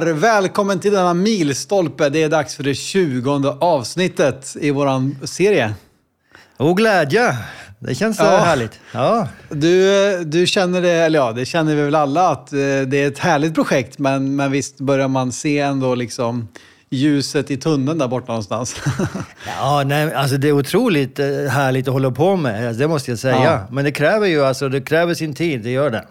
[0.00, 2.08] Roar, välkommen till denna milstolpe.
[2.08, 5.74] Det är dags för det tjugonde avsnittet i vår serie.
[6.56, 7.36] Och glädje!
[7.78, 8.36] Det känns ja.
[8.36, 8.80] härligt.
[8.92, 9.28] Ja.
[9.48, 13.06] Du, du känner det, eller ja, det känner vi väl alla, att eh, det är
[13.08, 13.98] ett härligt projekt.
[13.98, 16.48] Men, men visst börjar man se ändå liksom
[16.90, 18.76] ljuset i tunneln där borta någonstans.
[19.58, 23.18] ja, nej, alltså det är otroligt eh, härligt att hålla på med, det måste jag
[23.18, 23.44] säga.
[23.44, 23.66] Ja.
[23.70, 26.04] Men det kräver ju alltså, det kräver sin tid, det gör det.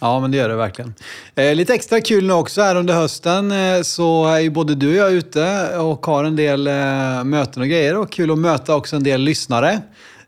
[0.00, 0.94] Ja, men det gör det verkligen.
[1.34, 4.88] Eh, lite extra kul nu också här under hösten eh, så är ju både du
[4.88, 8.76] och jag ute och har en del eh, möten och grejer och kul att möta
[8.76, 9.80] också en del lyssnare.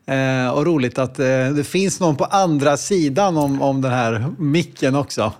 [0.06, 4.26] Eh, och roligt att eh, det finns någon på andra sidan om, om den här
[4.38, 5.32] micken också.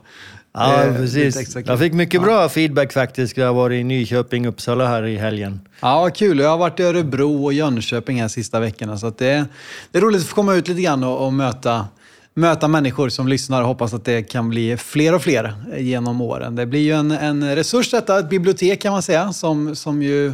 [0.55, 1.57] Ja, eh, precis.
[1.67, 3.37] Jag fick mycket bra feedback faktiskt.
[3.37, 5.61] Jag har varit i Nyköping, Uppsala här i helgen.
[5.81, 6.39] Ja, kul.
[6.39, 8.99] Jag har varit i Örebro och Jönköping här sista veckorna.
[8.99, 9.45] Så det,
[9.91, 11.87] det är roligt att få komma ut lite grann och, och möta
[12.35, 16.57] möta människor som lyssnar och hoppas att det kan bli fler och fler genom åren.
[16.57, 20.33] Det blir ju en, en resurs detta, ett bibliotek kan man säga, som, som ju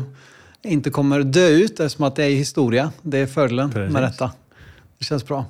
[0.63, 2.93] inte kommer dö ut eftersom att det är historia.
[3.03, 3.93] Det är fördelen Precis.
[3.93, 4.33] med detta.
[4.99, 5.45] Det känns bra.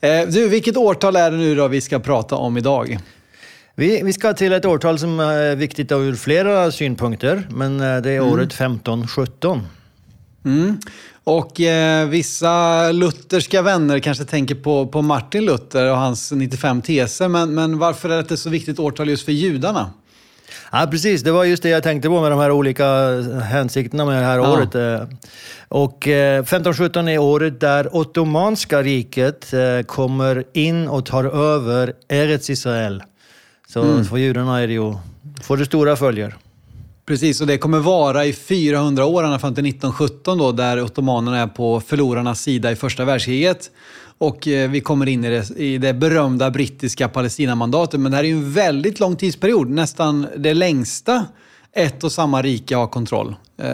[0.00, 2.98] Eh, du, vilket årtal är det nu då vi ska prata om idag?
[3.74, 8.10] Vi, vi ska till ett årtal som är viktigt ur flera synpunkter, men eh, det
[8.10, 8.32] är mm.
[8.32, 9.60] året 1517.
[10.44, 10.78] Mm.
[11.24, 17.28] Och eh, vissa lutherska vänner kanske tänker på, på Martin Luther och hans 95 teser,
[17.28, 19.90] men, men varför är det ett så viktigt årtal just för judarna?
[20.72, 21.22] Ja, precis.
[21.22, 22.86] Det var just det jag tänkte på med de här olika
[23.40, 24.52] hänsikterna med det här ja.
[24.52, 24.74] året.
[24.74, 25.08] Eh.
[25.68, 32.50] Och 1517 eh, är året där Ottomanska riket eh, kommer in och tar över Eretz
[32.50, 33.02] Israel.
[33.68, 34.04] Så mm.
[34.04, 34.94] för judarna är det ju,
[35.42, 36.36] får det stora följer.
[37.06, 41.38] Precis, och det kommer vara i 400 år, ända fram till 1917 då, där ottomanerna
[41.38, 43.70] är på förlorarnas sida i första världskriget.
[44.18, 48.00] Och eh, vi kommer in i det, i det berömda brittiska Palestinamandatet.
[48.00, 51.26] Men det här är ju en väldigt lång tidsperiod, nästan det längsta
[51.72, 53.34] ett och samma rike har kontroll.
[53.56, 53.68] Eh,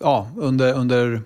[0.00, 1.22] ja, under, under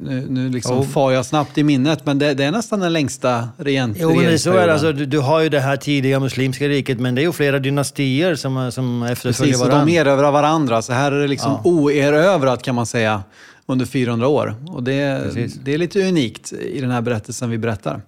[0.00, 0.86] nu, nu liksom oh.
[0.86, 4.38] far jag snabbt i minnet, men det, det är nästan den längsta regent Jo, men
[4.38, 4.72] så är det.
[4.72, 7.58] Alltså, du, du, har ju det här tidiga muslimska riket, men det är ju flera
[7.58, 9.78] dynastier som, som efterföljer varandra.
[9.78, 10.82] Precis, och de erövrar varandra.
[10.82, 11.60] Så här är det liksom ja.
[11.70, 13.22] oerövrat kan man säga
[13.68, 14.54] under 400 år.
[14.68, 14.92] Och det,
[15.64, 18.00] det är lite unikt i den här berättelsen vi berättar.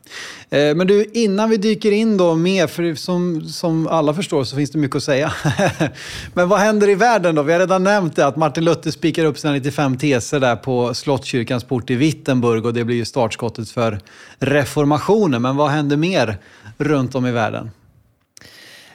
[0.50, 4.56] Eh, men du, innan vi dyker in då mer, för som, som alla förstår så
[4.56, 5.32] finns det mycket att säga.
[6.34, 7.42] Men vad händer i världen då?
[7.42, 10.94] Vi har redan nämnt det, att Martin Luther spikar upp sina 95 teser där på
[10.94, 14.00] Slottskyrkans port i Wittenburg och det blir ju startskottet för
[14.38, 15.42] reformationen.
[15.42, 16.38] Men vad händer mer
[16.78, 17.70] runt om i världen?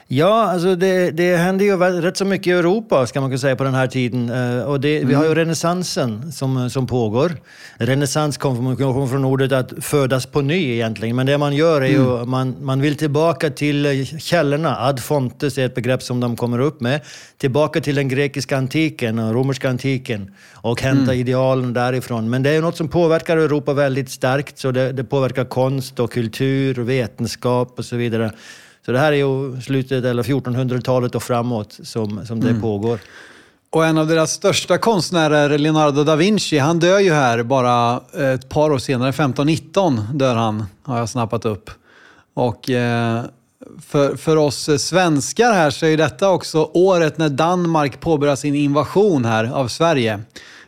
[0.08, 3.56] Ja, alltså det, det händer ju rätt så mycket i Europa ska man kunna säga
[3.56, 4.30] på den här tiden.
[4.30, 5.08] Eh, och det, mm.
[5.08, 5.38] Vi har ju mm.
[5.38, 7.32] renässansen som, som pågår.
[7.76, 11.16] Renässans kommer från ordet att födas på ny egentligen.
[11.16, 12.30] Men det man gör är ju mm.
[12.30, 14.76] man, man vill tillbaka till källorna.
[14.76, 17.00] Ad fontes är ett begrepp som de kommer upp med.
[17.38, 21.20] Tillbaka till den grekiska antiken och romerska antiken och hämta mm.
[21.20, 22.30] idealen därifrån.
[22.30, 24.58] Men det är något som påverkar Europa väldigt starkt.
[24.58, 28.32] Så det, det påverkar konst och kultur och vetenskap och så vidare.
[28.86, 32.62] Så det här är ju slutet eller 1400-talet och framåt som, som det mm.
[32.62, 32.98] pågår.
[33.70, 38.00] Och en av deras största konstnärer, Leonardo da Vinci, han dör ju här bara
[38.34, 39.08] ett par år senare.
[39.08, 41.70] 1519 dör han, har jag snappat upp.
[42.34, 43.24] Och eh,
[43.86, 49.24] för, för oss svenskar här så är detta också året när Danmark påbörjar sin invasion
[49.24, 50.20] här av Sverige.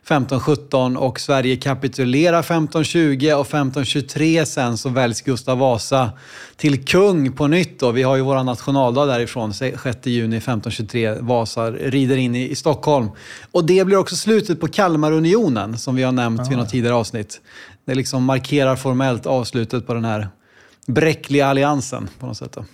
[0.06, 6.10] 1517 och Sverige kapitulerar 1520 och 1523 sen så väljs Gustav Vasa
[6.56, 7.80] till kung på nytt.
[7.80, 7.90] Då.
[7.90, 11.14] Vi har ju vår nationaldag därifrån, 6 juni 1523.
[11.20, 13.10] Vasa rider in i, i Stockholm.
[13.50, 16.48] Och det blir också slutet på Kalmarunionen som vi har nämnt ja.
[16.48, 17.40] vid något tidigare avsnitt.
[17.84, 20.28] Det liksom markerar formellt avslutet på den här
[20.86, 22.52] bräckliga alliansen på något sätt.
[22.52, 22.64] Då.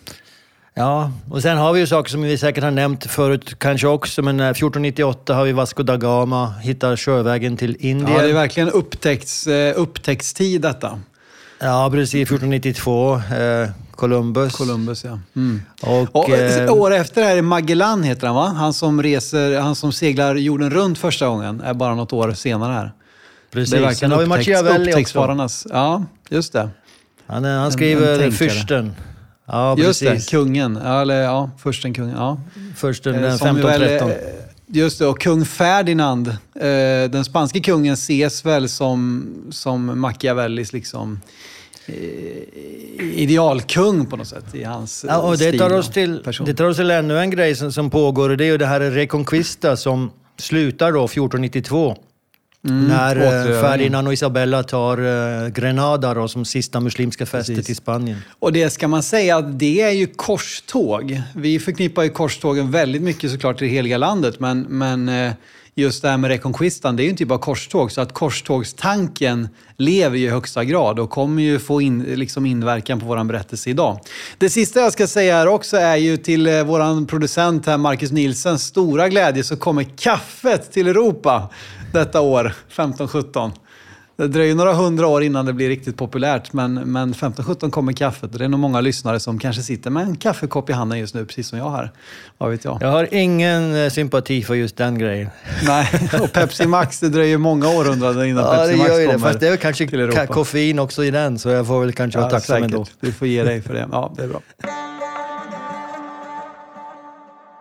[0.74, 4.22] Ja, och sen har vi ju saker som vi säkert har nämnt förut kanske också,
[4.22, 8.12] men 1498 eh, har vi Vasco da Gama, hittar sjövägen till Indien.
[8.12, 11.00] Ja, det är verkligen upptäckts, eh, upptäcktstid detta.
[11.58, 12.14] Ja, precis.
[12.14, 13.14] 1492.
[13.14, 14.52] Eh, Columbus.
[14.52, 15.18] Columbus, ja.
[15.36, 15.62] Mm.
[15.82, 18.46] Och, och eh, år efter är det Magellan, heter han va?
[18.46, 22.72] Han som, reser, han som seglar jorden runt första gången, är bara något år senare
[22.72, 22.92] här.
[23.50, 23.70] Precis.
[23.70, 25.68] Det är verkligen Sen har vi Machiavelli också.
[25.70, 26.68] Ja, just det.
[27.26, 28.90] Han, han skriver Fürsten.
[29.52, 30.76] Ja, Just det, kungen.
[30.76, 32.16] Eller ja, försten kungen.
[32.16, 32.40] Ja.
[32.76, 34.10] Försten den 1513.
[34.10, 34.16] Eh,
[34.66, 41.20] just det, och kung Ferdinand, eh, den spanske kungen, ses väl som, som Machiavellis liksom,
[41.86, 41.94] eh,
[42.98, 46.76] idealkung på något sätt i hans ja, och det tar, oss till, det tar oss
[46.76, 50.10] till ännu en grej som, som pågår och det är ju det här Reconquista som
[50.38, 51.96] slutar då 1492.
[52.68, 57.70] Mm, när eh, Ferdinand och Isabella tar uh, Grenada då, som sista muslimska fästet Precis.
[57.70, 58.18] i Spanien.
[58.38, 61.22] Och det ska man säga att det är ju korståg.
[61.34, 65.32] Vi förknippar ju korstågen väldigt mycket såklart till det heliga landet, men, men uh,
[65.74, 67.92] just det här med Reconquistan, det är ju inte typ bara korståg.
[67.92, 73.00] Så att korstågstanken lever ju i högsta grad och kommer ju få in, liksom inverkan
[73.00, 74.00] på vår berättelse idag.
[74.38, 78.12] Det sista jag ska säga här också är ju till eh, vår producent här, Marcus
[78.12, 81.48] Nielsens stora glädje så kommer kaffet till Europa
[81.92, 83.50] detta år, 15-17.
[84.16, 88.32] Det dröjer några hundra år innan det blir riktigt populärt, men, men 15-17 kommer kaffet.
[88.32, 91.26] Det är nog många lyssnare som kanske sitter med en kaffekopp i handen just nu,
[91.26, 91.90] precis som jag har.
[92.38, 92.78] Vad vet jag?
[92.80, 95.30] Jag har ingen eh, sympati för just den grejen.
[95.66, 95.88] Nej,
[96.22, 99.18] och Pepsi Max, det dröjer många århundraden innan ja, Pepsi Max kommer det.
[99.18, 102.30] Fast det är kanske koffein också i den, så jag får väl kanske vara ja,
[102.30, 102.74] tacksam säkert.
[102.74, 102.86] ändå.
[103.00, 103.88] Du får ge dig för det.
[103.92, 104.40] Ja, det är bra.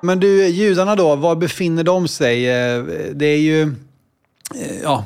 [0.03, 2.49] Men du, judarna då, var befinner de sig?
[2.49, 2.83] Eh,
[3.13, 3.73] det är ju
[4.55, 5.05] Eh, ja,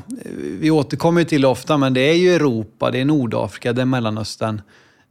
[0.60, 3.86] vi återkommer till det ofta, men det är ju Europa, det är Nordafrika, det är
[3.86, 4.62] Mellanöstern.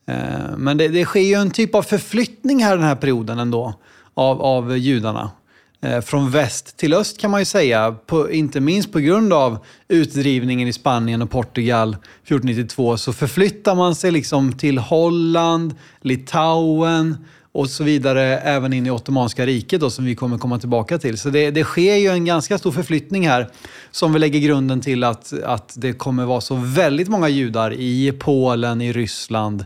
[0.07, 3.75] Eh, men det, det sker ju en typ av förflyttning här den här perioden ändå
[4.15, 5.31] av, av judarna.
[5.81, 9.59] Eh, från väst till öst kan man ju säga, på, inte minst på grund av
[9.89, 17.17] utdrivningen i Spanien och Portugal 1492 så förflyttar man sig liksom till Holland, Litauen,
[17.55, 21.19] och så vidare även in i Ottomanska riket då, som vi kommer komma tillbaka till.
[21.19, 23.49] Så det, det sker ju en ganska stor förflyttning här
[23.91, 28.13] som vi lägger grunden till att, att det kommer vara så väldigt många judar i
[28.19, 29.65] Polen, i Ryssland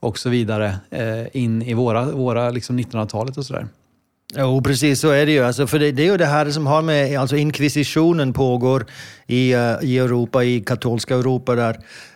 [0.00, 3.66] och så vidare eh, in i våra, våra liksom 1900-talet och sådär.
[4.36, 5.44] Jo, precis så är det ju.
[5.44, 8.86] Alltså, för det, det, är ju det här som har med, alltså inkvisitionen pågår
[9.26, 11.74] i, uh, i Europa, i katolska Europa där.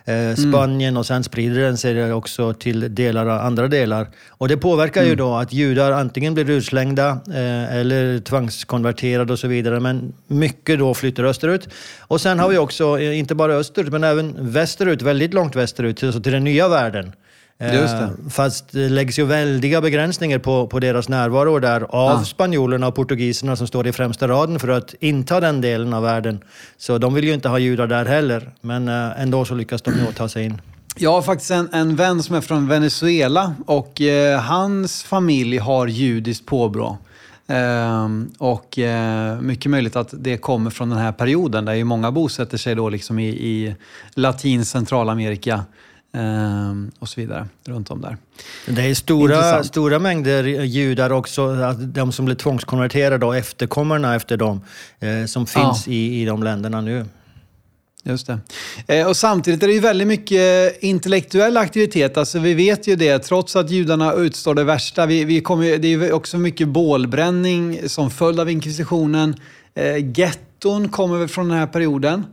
[0.09, 0.97] Uh, Spanien mm.
[0.97, 4.07] och sen sprider den sig också till delar av andra delar.
[4.29, 5.09] Och det påverkar mm.
[5.09, 9.79] ju då att judar antingen blir utslängda uh, eller tvangskonverterade och så vidare.
[9.79, 11.69] Men mycket då flyttar österut.
[11.99, 16.21] Och sen har vi också, inte bara österut, men även västerut, väldigt långt västerut, alltså
[16.21, 17.11] till den nya världen.
[17.59, 18.03] Just det.
[18.03, 22.23] Eh, fast det läggs ju väldiga begränsningar på, på deras närvaro där av ah.
[22.23, 26.43] spanjorerna och portugiserna som står i främsta raden för att inta den delen av världen.
[26.77, 29.91] Så de vill ju inte ha judar där heller, men eh, ändå så lyckas de
[29.91, 30.61] ju ta sig in.
[30.97, 35.87] Jag har faktiskt en, en vän som är från Venezuela och eh, hans familj har
[35.87, 36.97] judiskt påbrå.
[37.47, 42.11] Eh, och eh, mycket möjligt att det kommer från den här perioden där ju många
[42.11, 43.75] bosätter sig då liksom i, i
[44.13, 45.63] latin centralamerika.
[46.15, 48.17] Ehm, och så vidare runt om där.
[48.67, 54.61] Det är stora, stora mängder judar också, de som blev tvångskonverterade och efterkommarna efter dem,
[54.99, 55.93] eh, som finns ja.
[55.93, 57.05] i, i de länderna nu.
[58.03, 58.39] Just det.
[58.87, 62.17] Eh, och samtidigt är det ju väldigt mycket intellektuell aktivitet.
[62.17, 65.05] Alltså vi vet ju det, trots att judarna utstår det värsta.
[65.05, 69.35] Vi, vi kommer, det är ju också mycket bålbränning som följd av inkvisitionen.
[69.73, 72.23] Eh, getton kommer väl från den här perioden.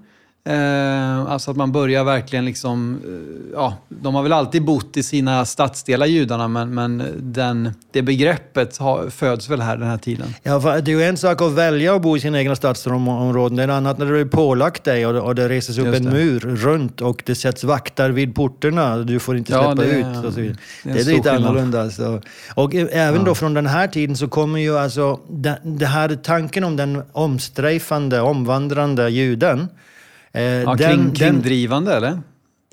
[0.45, 5.03] Eh, alltså att man börjar verkligen liksom, eh, ja, de har väl alltid bott i
[5.03, 10.35] sina stadsdelar judarna, men, men den, det begreppet har, föds väl här den här tiden.
[10.43, 13.63] Ja, det är ju en sak att välja att bo i sina egna stadsområden, det
[13.63, 16.41] är en annan när det är pålagt dig och, och det reses upp en mur
[16.41, 20.25] runt och det sätts vakter vid porterna, du får inte släppa ja, det, ut.
[20.25, 20.57] Och så vidare.
[20.85, 21.91] Det är, det är lite annorlunda.
[21.91, 22.21] Så.
[22.55, 23.23] Och även ja.
[23.27, 25.21] då från den här tiden så kommer ju alltså
[25.63, 29.69] det här tanken om den omstrejfande, omvandrande juden,
[30.33, 32.23] Eh, ja, den, kring, kringdrivande den, eller?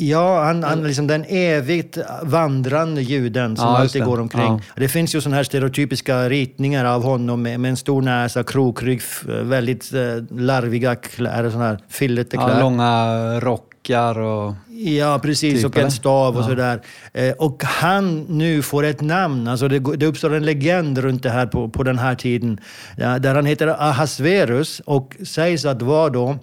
[0.02, 4.42] Ja, han, han liksom den evigt vandrande juden som ja, alltid går omkring.
[4.42, 4.60] Ja.
[4.76, 9.02] Det finns ju sådana här stereotypiska ritningar av honom med, med en stor näsa, krokrygg,
[9.26, 12.54] väldigt eh, larviga kläder, sådana här fillete kläder.
[12.54, 14.54] Ja, långa rockar och...
[14.70, 15.62] Ja, precis.
[15.62, 16.48] Typ, och en stav och ja.
[16.48, 16.82] sådär.
[17.14, 19.48] Eh, och han nu får ett namn.
[19.48, 22.60] Alltså det, det uppstår en legend runt det här på, på den här tiden.
[22.98, 26.38] Där han heter Ahasverus och sägs att vara då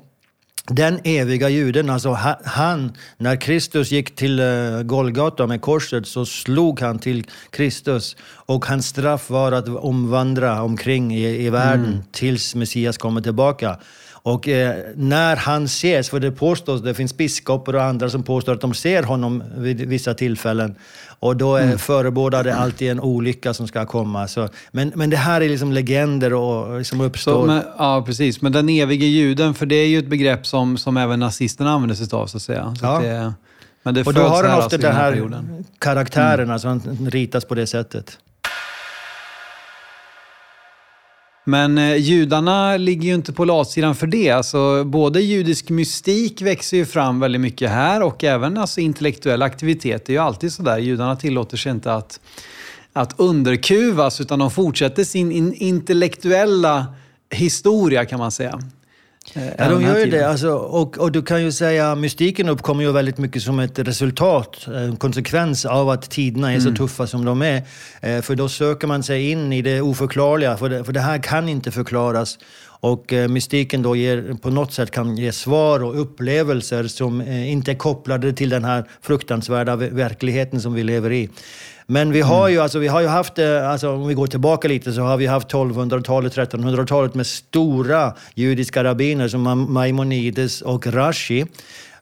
[0.70, 2.12] den eviga juden, alltså
[2.44, 8.66] han, när Kristus gick till eh, Golgata med korset så slog han till Kristus och
[8.66, 12.02] hans straff var att omvandra omkring i, i världen mm.
[12.12, 13.78] tills Messias kommer tillbaka.
[14.26, 18.52] Och eh, när han ses, för det påstås, det finns biskopar och andra som påstår
[18.52, 20.74] att de ser honom vid vissa tillfällen.
[21.18, 21.78] Och då mm.
[21.78, 24.28] förebådar det alltid en olycka som ska komma.
[24.28, 27.32] Så, men, men det här är liksom legender och, som uppstår.
[27.32, 28.42] Så, men, ja, precis.
[28.42, 31.94] Men den evige juden, för det är ju ett begrepp som, som även nazisterna använder
[31.94, 32.74] sig av, så att säga.
[32.80, 32.96] Så ja.
[32.96, 33.34] att det,
[33.82, 36.50] men det och då har den ofta alltså den här, här karaktären, mm.
[36.50, 36.80] alltså han
[37.10, 38.18] ritas på det sättet.
[41.48, 44.30] Men eh, judarna ligger ju inte på latsidan för det.
[44.30, 50.06] Alltså, både judisk mystik växer ju fram väldigt mycket här och även alltså, intellektuell aktivitet.
[50.06, 50.78] Det är ju alltid sådär.
[50.78, 52.20] Judarna tillåter sig inte att,
[52.92, 56.86] att underkuvas utan de fortsätter sin in, intellektuella
[57.30, 58.60] historia kan man säga.
[59.34, 60.28] Ja, de gör ju det.
[60.28, 64.66] Alltså, och, och du kan ju säga mystiken uppkommer ju väldigt mycket som ett resultat,
[64.66, 66.76] en konsekvens av att tiderna är så mm.
[66.76, 67.62] tuffa som de är.
[68.00, 71.22] Eh, för då söker man sig in i det oförklarliga, för det, för det här
[71.22, 72.38] kan inte förklaras.
[72.80, 77.52] Och eh, mystiken då ger, på något sätt kan ge svar och upplevelser som eh,
[77.52, 81.30] inte är kopplade till den här fruktansvärda verkligheten som vi lever i.
[81.86, 84.68] Men vi har ju, alltså, vi har ju haft, eh, alltså, om vi går tillbaka
[84.68, 91.46] lite, så har vi haft 1200-talet, 1300-talet med stora judiska rabbiner som Maimonides och Rashi.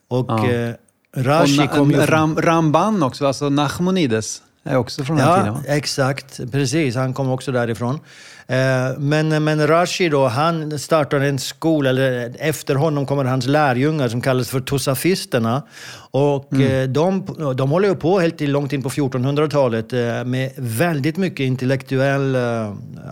[0.08, 0.50] Och ja.
[0.50, 0.74] eh,
[1.16, 1.96] Rashi och kom ju...
[1.96, 5.62] Ram, Ramban också, alltså Nachmonides är också från den ja, tiden va?
[5.66, 6.52] exakt.
[6.52, 8.00] Precis, han kom också därifrån.
[8.46, 14.08] Eh, men, men Rashi då, han startade en skola, eller efter honom kommer hans lärjungar
[14.08, 15.62] som kallas för Tosafisterna.
[16.10, 16.82] Och mm.
[16.82, 21.16] Eh, de, de håller ju på helt till långt in på 1400-talet eh, med väldigt
[21.16, 22.36] mycket intellektuell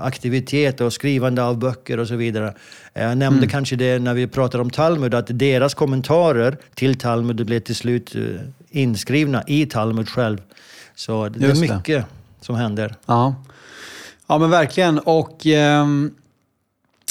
[0.00, 2.54] aktivitet och skrivande av böcker och så vidare.
[2.92, 3.48] Jag nämnde mm.
[3.48, 8.14] kanske det när vi pratade om Talmud, att deras kommentarer till Talmud blev till slut
[8.70, 10.38] inskrivna i Talmud själv.
[10.94, 12.04] Så det Just är mycket det.
[12.40, 12.94] som händer.
[13.06, 13.34] Ja.
[14.26, 14.98] Ja, men verkligen.
[14.98, 16.10] Och ehm,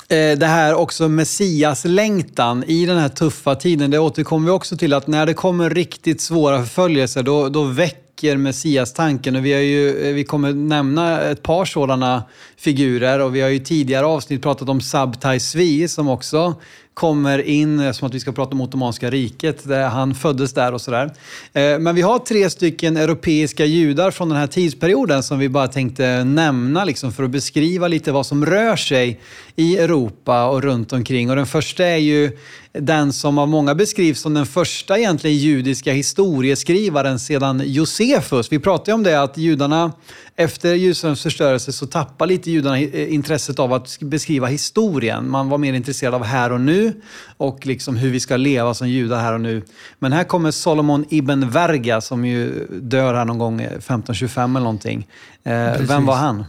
[0.10, 4.94] eh, det här också Messias-längtan i den här tuffa tiden, det återkommer vi också till
[4.94, 9.36] att när det kommer riktigt svåra förföljelser, då, då väcker Messias-tanken.
[9.36, 12.24] Och vi, har ju, eh, vi kommer nämna ett par sådana
[12.58, 16.56] figurer och vi har ju tidigare avsnitt pratat om Sabtai Svi som också
[17.02, 20.74] kommer in, eh, som att vi ska prata om Ottomanska riket, där han föddes där
[20.74, 21.06] och sådär.
[21.54, 25.68] Eh, men vi har tre stycken europeiska judar från den här tidsperioden som vi bara
[25.68, 29.20] tänkte nämna liksom, för att beskriva lite vad som rör sig
[29.56, 31.30] i Europa och runt omkring.
[31.30, 32.38] Och den första är ju
[32.74, 38.52] den som av många beskrivs som den första egentligen judiska historieskrivaren sedan Josefus.
[38.52, 39.92] Vi pratade ju om det att judarna
[40.36, 45.30] efter Jerusalems förstörelse så tappar lite judarna intresset av att beskriva historien.
[45.30, 46.94] Man var mer intresserad av här och nu
[47.38, 49.62] och liksom hur vi ska leva som judar här och nu.
[50.00, 55.08] Men här kommer Solomon Ibn Verga som ju dör här någon gång 1525 eller någonting.
[55.44, 56.46] Eh, vem var han?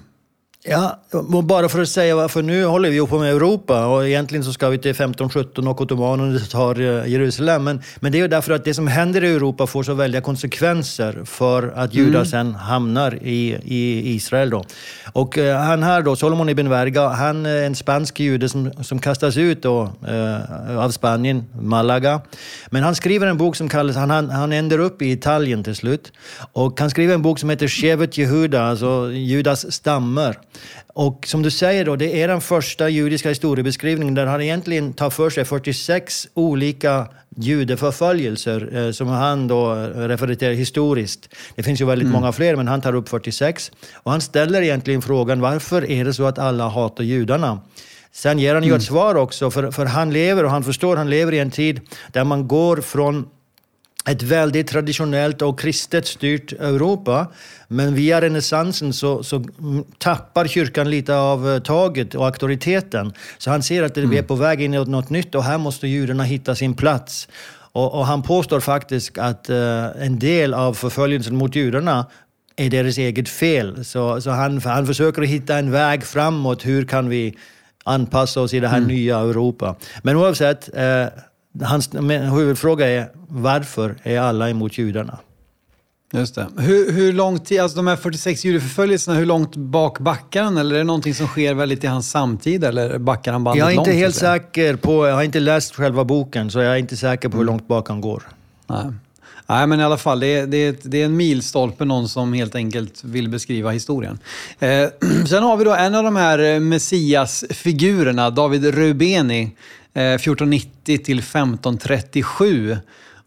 [0.65, 0.99] Ja,
[1.43, 4.69] bara för att säga för nu håller vi på med Europa och egentligen så ska
[4.69, 7.65] vi till 1517 och ottomanerna tar eh, Jerusalem.
[7.65, 10.23] Men, men det är ju därför att det som händer i Europa får så väldiga
[10.23, 12.27] konsekvenser för att judar mm.
[12.27, 14.51] sen hamnar i, i Israel.
[14.51, 14.65] Då.
[15.13, 18.99] Och uh, han här då, Solomon ibn Verga, han är en spansk jude som, som
[18.99, 22.21] kastas ut då, uh, av Spanien, Malaga.
[22.71, 25.77] Men han skriver en bok som kallas, han, han, han ändar upp i Italien till
[25.77, 26.13] slut.
[26.53, 30.39] Och han skriver en bok som heter Shevet Jehuda, alltså Judas stammar.
[30.95, 35.11] Och som du säger, då, det är den första judiska historiebeskrivningen där han egentligen tar
[35.11, 41.29] för sig 46 olika judeförföljelser eh, som han då refererar till historiskt.
[41.55, 42.21] Det finns ju väldigt mm.
[42.21, 43.73] många fler, men han tar upp 46.
[43.95, 47.61] Och han ställer egentligen frågan varför är det så att alla hatar judarna?
[48.13, 48.79] Sen ger han ju mm.
[48.79, 51.81] ett svar också, för, för han lever och han förstår, han lever i en tid
[52.13, 53.29] där man går från
[54.05, 57.27] ett väldigt traditionellt och kristet styrt Europa.
[57.69, 59.45] Men via renässansen så, så
[59.99, 63.13] tappar kyrkan lite av eh, taget och auktoriteten.
[63.39, 64.27] Så han ser att vi är mm.
[64.27, 67.29] på väg in i något nytt och här måste judarna hitta sin plats.
[67.73, 69.57] Och, och han påstår faktiskt att uh,
[69.99, 72.07] en del av förföljelsen mot judarna
[72.57, 73.85] är deras eget fel.
[73.85, 76.67] Så, så han, han försöker hitta en väg framåt.
[76.67, 77.37] Hur kan vi
[77.85, 78.89] anpassa oss i det här mm.
[78.89, 79.77] nya Europa?
[80.03, 81.07] Men oavsett, uh,
[81.61, 81.95] Hans
[82.33, 85.19] huvudfråga är varför är alla emot judarna?
[86.15, 86.47] Just det.
[86.59, 90.57] Hur, hur lång tid, alltså de här 46 judeförföljelserna, hur långt bak backar han?
[90.57, 92.65] Eller är det någonting som sker väldigt i hans samtid?
[92.65, 95.75] Eller backar han bandet Jag är inte långt, helt säker på, jag har inte läst
[95.75, 97.53] själva boken, så jag är inte säker på hur mm.
[97.53, 98.23] långt bak han går.
[98.67, 98.85] Nej.
[99.47, 102.33] Nej, men i alla fall, det är, det är, det är en milstolpe, någon som
[102.33, 104.19] helt enkelt vill beskriva historien.
[104.59, 104.89] Eh,
[105.29, 109.51] sen har vi då en av de här Messias-figurerna, David Rubeni,
[109.95, 112.77] Eh, 1490 till 1537.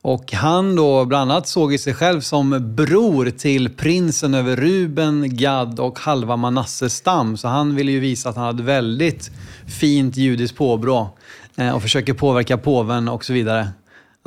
[0.01, 5.79] Och han då bland annat såg sig själv som bror till prinsen över Ruben, Gad
[5.79, 7.37] och halva Manasses stam.
[7.37, 9.31] Så han ville ju visa att han hade väldigt
[9.79, 11.09] fint judiskt påbrå
[11.55, 13.67] eh, och försöker påverka påven och så vidare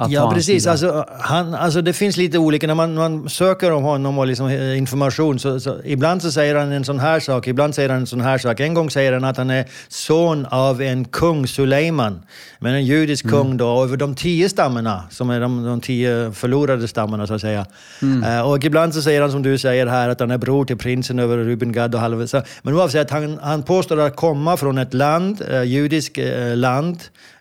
[0.08, 0.66] ja, precis.
[0.66, 2.66] Alltså, han, alltså, det finns lite olika.
[2.66, 6.54] När man, man söker om honom och liksom eh, information, så, så, ibland så säger
[6.54, 8.60] han en sån här sak, ibland säger han en sån här sak.
[8.60, 12.22] En gång säger han att han är son av en kung, Suleiman,
[12.58, 13.36] men en judisk mm.
[13.36, 17.40] kung då, över de tio stammarna, som är de, de tio förlorade stammarna så att
[17.40, 17.66] säga.
[18.02, 18.38] Mm.
[18.38, 20.78] Uh, och ibland så säger han, som du säger här, att han är bror till
[20.78, 22.42] prinsen över Ruben Gad och halva...
[22.62, 26.98] Men oavsett, han, han påstår att komma från ett land, uh, judisk uh, land,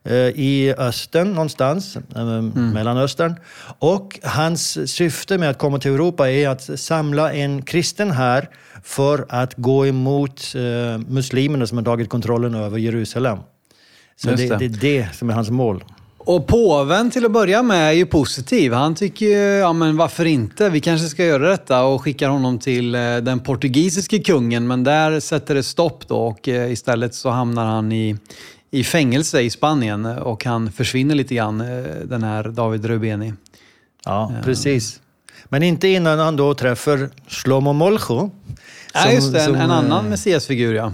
[0.10, 2.70] Eh, i östern någonstans, eh, mm.
[2.70, 3.36] Mellanöstern.
[3.80, 8.50] Och hans syfte med att komma till Europa är att samla en kristen här
[8.84, 10.62] för att gå emot eh,
[11.08, 13.38] muslimerna som har tagit kontrollen över Jerusalem.
[14.16, 14.58] Så det, det.
[14.58, 15.84] det är det som är hans mål.
[16.28, 18.74] Och påven till att börja med är ju positiv.
[18.74, 20.70] Han tycker ju, ja men varför inte?
[20.70, 24.68] Vi kanske ska göra detta och skickar honom till eh, den portugisiske kungen.
[24.68, 28.18] Men där sätter det stopp då och eh, istället så hamnar han i,
[28.80, 31.68] i fängelse i Spanien och han försvinner lite grann, eh,
[32.04, 33.34] den här David Rubeni.
[34.06, 35.02] Ja, precis.
[35.46, 38.30] Men inte innan han då träffar Shlomo Molcho.
[38.94, 39.42] Ja, just det.
[39.42, 40.94] En, en annan messiasfigur, ja.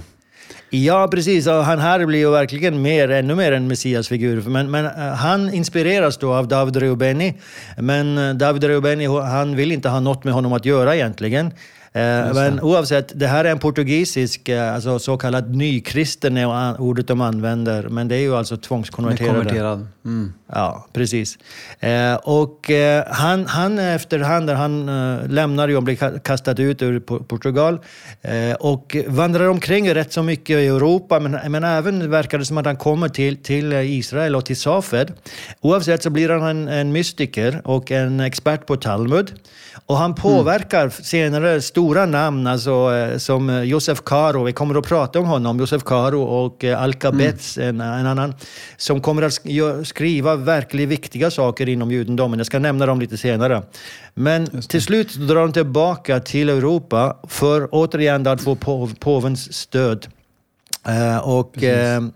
[0.70, 1.48] Ja, precis.
[1.48, 4.42] Och han här blir ju verkligen mer, ännu mer en messiasfigur.
[4.42, 4.86] Men, men
[5.16, 7.34] han inspireras då av David Reubeni.
[7.78, 11.52] Men David Reubeni, han vill inte ha något med honom att göra egentligen.
[11.96, 17.08] Eh, men oavsett, det här är en portugisisk, eh, alltså så kallad nykristen är ordet
[17.08, 17.84] de använder.
[17.84, 19.86] Men det är ju alltså tvångskonverterade.
[20.06, 20.34] Mm.
[20.54, 21.38] Ja, precis.
[21.80, 22.72] Eh, och
[23.08, 24.86] han, han efterhand, han
[25.30, 27.80] lämnar ju och blir kastad ut ur Portugal
[28.60, 32.66] och vandrar omkring rätt så mycket i Europa, men, men även verkar det som att
[32.66, 35.14] han kommer till, till Israel och till Safed.
[35.62, 39.34] Oavsett så blir han en, en mystiker och en expert på Talmud.
[39.86, 40.92] Och han påverkar mm.
[40.92, 45.60] senare stora namn alltså, eh, som eh, Josef Karo, vi kommer att prata om honom,
[45.60, 47.82] Josef Karo och eh, Alka Betz, mm.
[47.82, 48.36] en, en, annan,
[48.78, 49.34] som kommer att
[49.88, 52.40] skriva verkligt viktiga saker inom judendomen.
[52.40, 53.64] Jag ska nämna dem lite senare.
[54.14, 58.56] Men till slut drar de tillbaka till Europa för återigen att få
[59.00, 60.08] påvens stöd.
[60.90, 62.10] Uh, och uh,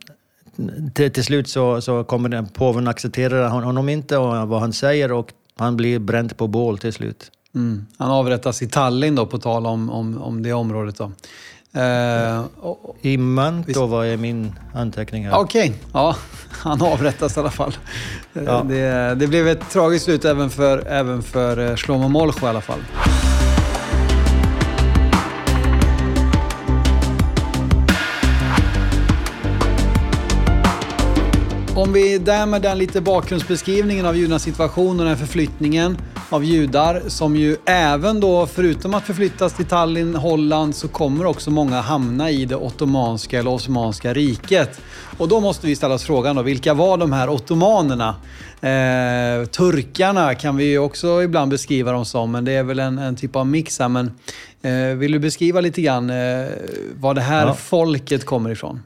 [0.93, 5.11] till, till, slut så, så kommer den, påven acceptera honom inte och vad han säger
[5.11, 7.31] och han blir bränd på bål till slut.
[7.55, 7.85] Mm.
[7.97, 10.97] Han avrättas i Tallinn då, på tal om, om, om det området.
[10.97, 11.11] Då.
[11.81, 15.39] Eh, och, I Mantova är min anteckning här.
[15.39, 15.81] Okej, okay.
[15.93, 16.15] ja,
[16.51, 17.77] han avrättas i alla fall.
[18.33, 18.63] Ja.
[18.69, 22.61] Det, det, blev ett tragiskt slut även för, även för eh, Shlomo Molcho i alla
[22.61, 22.79] fall.
[31.77, 35.97] Om vi därmed den lite bakgrundsbeskrivningen av judarnas situation och den här förflyttningen
[36.29, 41.51] av judar som ju även då, förutom att förflyttas till Tallinn, Holland, så kommer också
[41.51, 44.81] många hamna i det ottomanska eller osmanska riket.
[45.17, 48.15] Och då måste vi ställa oss frågan då, vilka var de här ottomanerna?
[48.61, 52.97] Eh, turkarna kan vi ju också ibland beskriva dem som, men det är väl en,
[52.97, 53.89] en typ av mix här.
[53.89, 54.11] Men,
[54.61, 56.47] eh, vill du beskriva lite grann eh,
[56.95, 57.53] var det här ja.
[57.53, 58.81] folket kommer ifrån?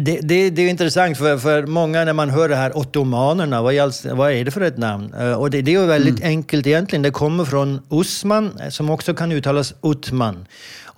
[0.00, 3.74] Det, det, det, är intressant för, för många när man hör det här ottomanerna, vad
[3.74, 5.14] är, vad är det för ett namn?
[5.14, 6.28] Uh, och det, det, är ju väldigt mm.
[6.28, 7.02] enkelt egentligen.
[7.02, 10.46] Det kommer från Usman, som också kan uttalas Utman.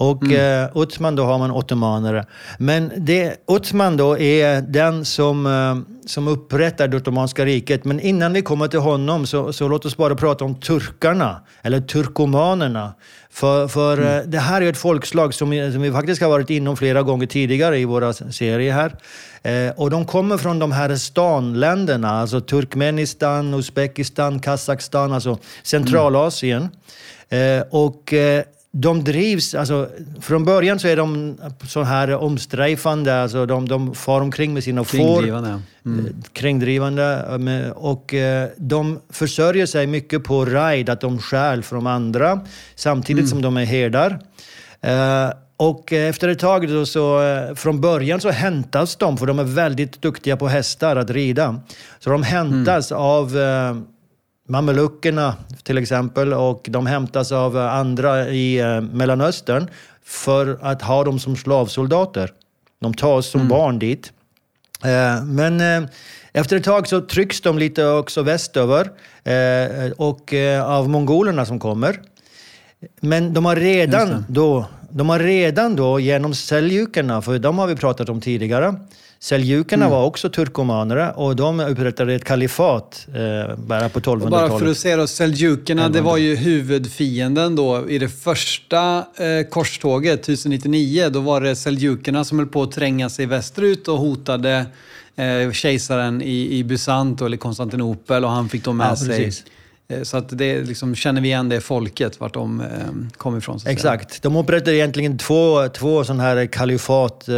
[0.00, 0.70] Och mm.
[0.74, 2.24] uh, Utman, då har man ottomaner.
[2.58, 7.84] Men det, Utman då är den som, uh, som upprättar det ottomanska riket.
[7.84, 11.80] Men innan vi kommer till honom så, så låt oss bara prata om turkarna, eller
[11.80, 12.94] turkomanerna.
[13.30, 14.18] För, för mm.
[14.18, 17.26] Eh, det här är ett folkslag som, som vi faktiskt har varit inom flera gånger
[17.26, 18.96] tidigare i våra serier här.
[19.42, 26.68] Eh, och de kommer från de här stanländerna, alltså Turkmenistan, Uzbekistan, Kazakstan, alltså Centralasien.
[27.28, 27.60] Mm.
[27.60, 29.88] Eh, och eh, de drivs, alltså
[30.20, 34.85] från början så är de så här omstrejfande, alltså de, de far omkring med sina
[34.85, 35.28] får.
[35.28, 36.06] Mm.
[36.06, 37.38] Eh, kringdrivande.
[37.64, 42.40] Eh, och eh, de försörjer sig mycket på raid, att de stjäl från andra,
[42.74, 43.28] samtidigt mm.
[43.30, 44.20] som de är herdar.
[45.56, 47.20] Och efter ett tag, då så,
[47.54, 51.61] från början så hämtas de, för de är väldigt duktiga på hästar, att rida.
[51.98, 53.02] Så de hämtas mm.
[53.02, 53.37] av
[54.50, 59.70] mameluckerna till exempel och de hämtas av andra i eh, Mellanöstern
[60.04, 62.32] för att ha dem som slavsoldater.
[62.80, 63.48] De tas som mm.
[63.48, 64.12] barn dit.
[64.84, 65.90] Eh, men eh,
[66.32, 68.90] efter ett tag så trycks de lite också västöver
[69.96, 70.34] och
[70.64, 72.00] av mongolerna som kommer.
[73.00, 77.76] Men de har redan då, de har redan då genom seljukerna, för de har vi
[77.76, 78.74] pratat om tidigare,
[79.22, 79.98] Seljukerna mm.
[79.98, 84.31] var också turkomaner och de upprättade ett kalifat eh, bara på 1200-talet.
[84.31, 89.48] Bara för att säga då, seljukerna, det var ju huvudfienden då i det första eh,
[89.50, 91.09] korståget 1099.
[91.09, 94.66] Då var det seljukerna som höll på att tränga sig västerut och hotade
[95.16, 99.44] eh, kejsaren i, i Byzant eller Konstantinopel och han fick då med ja, sig precis
[99.90, 102.66] Eh, så att det liksom, känner vi igen det folket, vart de eh,
[103.16, 103.59] kom ifrån.
[103.66, 104.22] Exakt.
[104.22, 107.35] De upprättade egentligen två, två sådana här kalifat eh,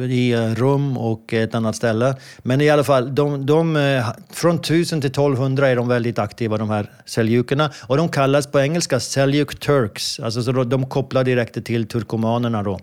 [0.00, 2.14] i Rum och ett annat ställe.
[2.38, 6.58] Men i alla fall, de, de, eh, från 1000 till 1200 är de väldigt aktiva,
[6.58, 7.70] de här seljukerna.
[7.80, 10.20] Och de kallas på engelska Seljuk Turks.
[10.20, 12.80] Alltså, så de kopplar direkt till turkomanerna då.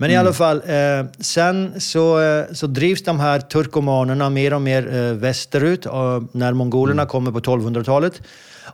[0.00, 0.34] Men i alla mm.
[0.34, 5.84] fall, eh, sen så, eh, så drivs de här turkomanerna mer och mer eh, västerut
[6.32, 7.10] när mongolerna mm.
[7.10, 8.22] kommer på 1200-talet.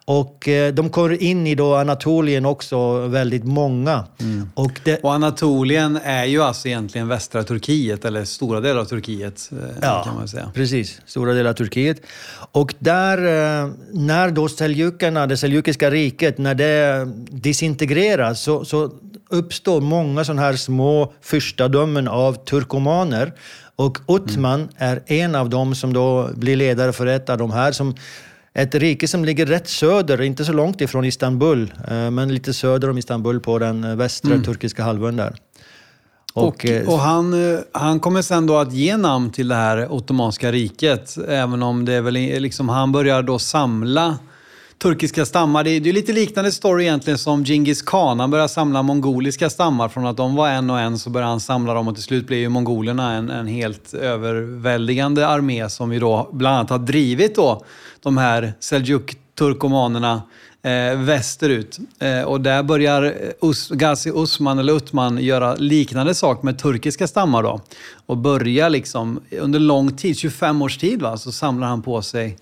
[0.05, 4.05] Och eh, de kommer in i då Anatolien också, väldigt många.
[4.21, 4.51] Mm.
[4.55, 9.51] Och det, Och Anatolien är ju alltså egentligen västra Turkiet, eller stora delar av Turkiet
[9.83, 10.51] eh, kan man säga.
[10.55, 11.01] precis.
[11.07, 12.01] Stora delar av Turkiet.
[12.53, 18.91] Och där, eh, när då seljukerna, det seljukiska riket, när det disintegreras så, så
[19.29, 23.33] uppstår många sådana här små fyrstadömen av turkomaner.
[23.77, 27.73] Och Uthman är en av dem som då blir ledare för ett av de här.
[27.73, 27.95] Som,
[28.55, 32.91] ett rike som ligger rätt söder, inte så långt ifrån Istanbul, eh, men lite söder
[32.91, 35.35] om Istanbul på den eh, västra turkiska halvön där.
[36.35, 37.35] Och, eh, och han,
[37.73, 41.93] han kommer sen då att ge namn till det här ottomanska riket, även om det
[41.93, 44.19] är väl liksom, han börjar då samla
[44.79, 45.65] turkiska stammar.
[45.65, 48.21] Det är, det är lite liknande story egentligen som Genghis khan.
[48.21, 49.89] Han började samla mongoliska stammar.
[49.89, 52.27] Från att de var en och en så började han samla dem och till slut
[52.27, 57.35] blev ju mongolerna en, en helt överväldigande armé som ju då bland annat har drivit
[57.35, 57.65] då
[58.03, 60.23] de här seljuk-turkomanerna
[60.62, 61.79] eh, västerut.
[61.99, 67.43] Eh, och där börjar Us, Ghazi Usman, eller Utman, göra liknande sak med turkiska stammar
[67.43, 67.61] då.
[68.07, 72.37] Och börjar liksom, under lång tid, 25 års tid, va, så samlar han på sig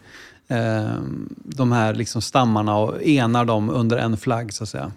[1.45, 4.93] de här liksom stammarna och enar dem under en flagg, så att säga.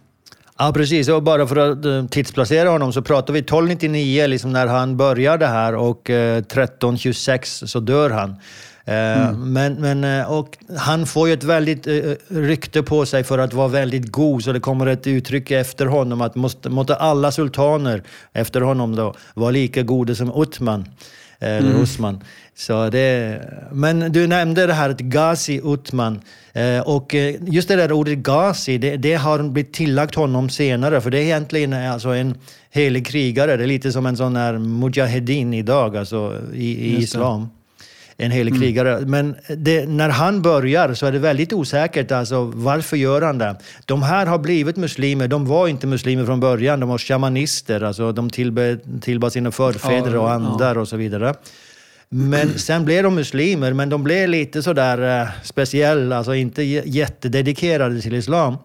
[0.57, 1.09] Ja, precis.
[1.09, 5.37] Och bara för att eh, tidsplacera honom så pratar vi 1299, liksom när han börjar
[5.37, 8.29] det här, och eh, 1326 så dör han.
[8.85, 11.93] Eh, Men, men, eh, och han får ju ett väldigt eh,
[12.27, 16.21] rykte på sig för att vara väldigt god, så det kommer ett uttryck efter honom
[16.21, 20.85] att måste, måtte alla sultaner efter honom då vara lika goda som Uthman.
[21.39, 22.23] Eller Osman.
[22.55, 26.21] Så det, men du nämnde det här att Ghazi Uthman.
[26.53, 31.01] Eh, och eh, just det där ordet Ghazi, det, det har blivit tillagt honom senare.
[31.01, 32.35] För det är egentligen eh, alltså en
[32.71, 33.57] helig krigare.
[33.57, 37.49] Det är lite som en sån här mujahedin idag, alltså i, i islam.
[38.19, 38.99] En helig krigare.
[39.05, 42.11] Men det, när han börjar så är det väldigt osäkert.
[42.11, 43.55] Alltså, varför gör han det?
[43.85, 45.27] De här har blivit muslimer.
[45.27, 46.79] De var inte muslimer från början.
[46.79, 47.81] De var shamanister.
[47.81, 50.33] Alltså, de tillbe, tillbad sina förfäder Ja, och ja.
[50.33, 51.33] andar och så vidare.
[52.09, 58.01] Men sen blev de muslimer, men de blev lite sådär eh, speciella, alltså inte jättededikerade
[58.01, 58.57] till islam.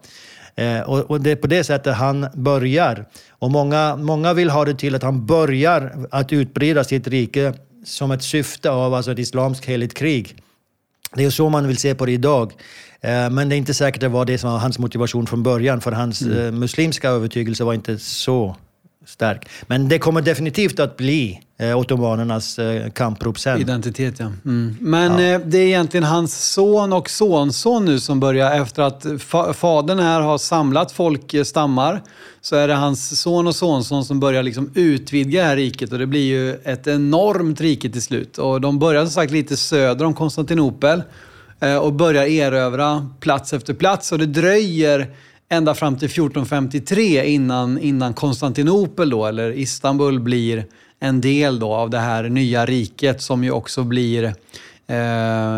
[0.55, 3.05] Eh, och, och det är på det sättet han börjar.
[3.29, 8.11] Och många, många vill ha det till att han börjar att utbreda sitt rike som
[8.11, 10.35] ett syfte av alltså ett islamskt heligt krig.
[11.15, 12.53] Det är så man vill se på det idag.
[13.01, 15.43] Eh, Men det är inte säkert att det var det som var hans motivation från
[15.43, 18.55] början, för hans eh, muslimska övertygelse var inte så
[19.05, 19.49] stark.
[19.67, 23.61] Men det kommer definitivt att bli eh, ottomanernas eh, kamprop sen.
[23.61, 24.25] Identitet, ja.
[24.45, 24.77] Mm.
[24.79, 29.53] Men eh, det är egentligen hans son och sonson nu som börjar efter att fa
[29.53, 32.01] fadern här har samlat folk, eh, stammar,
[32.41, 35.99] så är det hans son och sonson som börjar liksom utvidga det här riket och
[35.99, 38.37] det blir ju ett enormt rike till slut.
[38.37, 41.03] Och de börjar som sagt lite söder om Konstantinopel
[41.59, 45.07] eh, och börjar erövra plats efter plats och det dröjer
[45.53, 50.65] ända fram till 1453 innan, innan Konstantinopel då, eller Istanbul blir
[50.99, 54.23] en del då av det här nya riket som ju också blir
[54.87, 54.97] eh,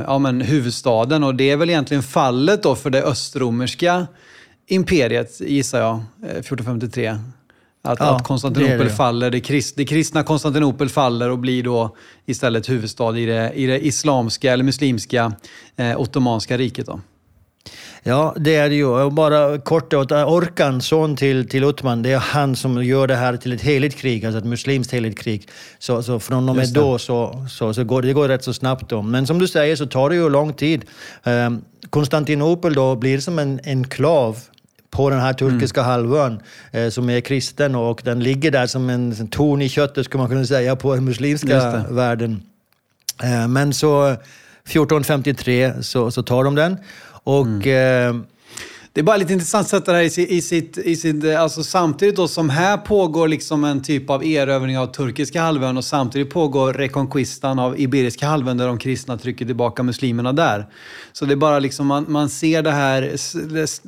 [0.08, 1.24] ja, men huvudstaden.
[1.24, 4.08] Och det är väl egentligen fallet då för det östromerska
[4.68, 7.18] imperiet, gissar jag, eh, 1453.
[7.82, 11.64] Att, Ja, att Konstantinopel det det, faller, det, krist, det kristna Konstantinopel faller och blir
[11.64, 15.34] då istället huvudstad i det, i det islamska eller muslimska
[15.76, 16.86] eh, ottomanska riket.
[16.86, 17.00] Då.
[18.04, 18.86] Ja, det är det ju.
[18.86, 23.16] Och bara kort åt Orkan, son till, till Uthman, det är han som gör det
[23.16, 25.48] här till ett heligt krig, alltså ett muslimskt heligt krig.
[25.80, 28.90] Så, så från och med då så, så, så går det går rätt så snabbt.
[28.90, 29.02] Då.
[29.02, 30.86] Men som du säger så tar det ju lång tid.
[31.24, 34.38] Ehm, Konstantinopel då blir som en enklav
[34.92, 35.92] på den här turkiska Mm.
[35.92, 36.40] halvön
[36.72, 40.30] eh, som är kristen och den ligger där som en, torn i köttet skulle man
[40.30, 42.42] kunna säga på den muslimska världen.
[43.24, 44.16] Eh, men så
[44.66, 46.78] 1453 så, så tar de den.
[47.26, 48.18] Och Mm.
[48.18, 48.26] eh,
[48.94, 51.26] Det är bara lite intressant att sätta det här i sitt, i sitt, i sitt
[51.26, 55.84] alltså samtidigt då som här pågår liksom en typ av erövring av turkiska halvön och
[55.86, 60.66] samtidigt pågår reconquistan av Iberiska halvön där de kristna trycker tillbaka muslimerna där.
[61.14, 63.12] Så det är bara liksom, man, man ser det här,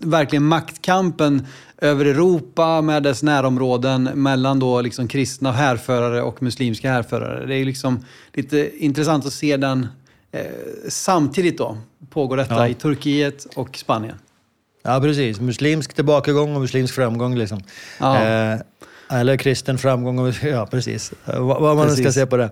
[0.07, 1.47] verkligen maktkampen
[1.77, 7.45] över Europa med dess närområden mellan då liksom kristna härförare och muslimska härförare.
[7.45, 9.87] Det är liksom lite intressant att se den
[10.31, 10.41] eh,
[10.89, 11.77] samtidigt då.
[12.09, 12.67] Pågår detta Ja.
[12.67, 14.15] i Turkiet och Spanien.
[14.83, 15.39] Ja, precis.
[15.39, 17.35] Muslimsk tillbakagång och muslimsk framgång.
[17.37, 17.59] Liksom.
[17.99, 18.23] Ja.
[18.23, 18.59] Eh,
[19.11, 20.19] eller kristen framgång.
[20.19, 21.13] Och, ja, precis.
[21.25, 22.21] Vad, vad man nu ska Precis.
[22.21, 22.49] se på det.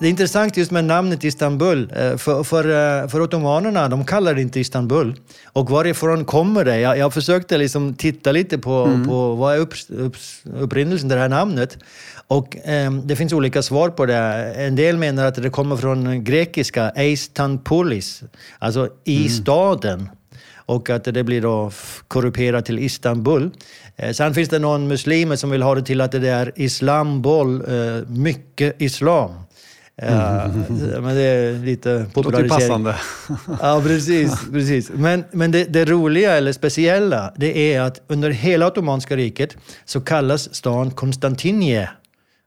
[0.00, 1.92] det är intressant just med namnet Istanbul.
[1.96, 5.14] Eh, för, för, eh, för ottomanerna, de kallar det inte Istanbul.
[5.44, 6.80] Och varifrån kommer det?
[6.80, 9.08] Jag, jag försökte liksom titta lite på, mm.
[9.08, 10.16] på vad är upp, upp,
[10.54, 11.78] upprinnelsen till det här namnet.
[12.30, 14.16] Och eh, det finns olika svar på det.
[14.56, 18.22] En del menar att det kommer från grekiska eistanpolis,
[18.58, 19.28] alltså i mm.
[19.28, 20.08] staden.
[20.54, 21.70] Och att det blir då
[22.08, 23.50] korruperat till Istanbul.
[23.96, 27.62] Eh, sen finns det någon muslimer som vill ha det till att det är islambol,
[27.68, 29.30] eh, mycket islam.
[30.02, 30.50] Mm.
[31.04, 32.48] men det är lite popularisering.
[32.48, 32.96] passande.
[33.60, 34.32] ja, precis.
[34.52, 34.90] precis.
[34.94, 40.00] Men, men det, det, roliga eller speciella, det är att under hela Ottomanska riket så
[40.00, 41.88] kallas stan Konstantinie.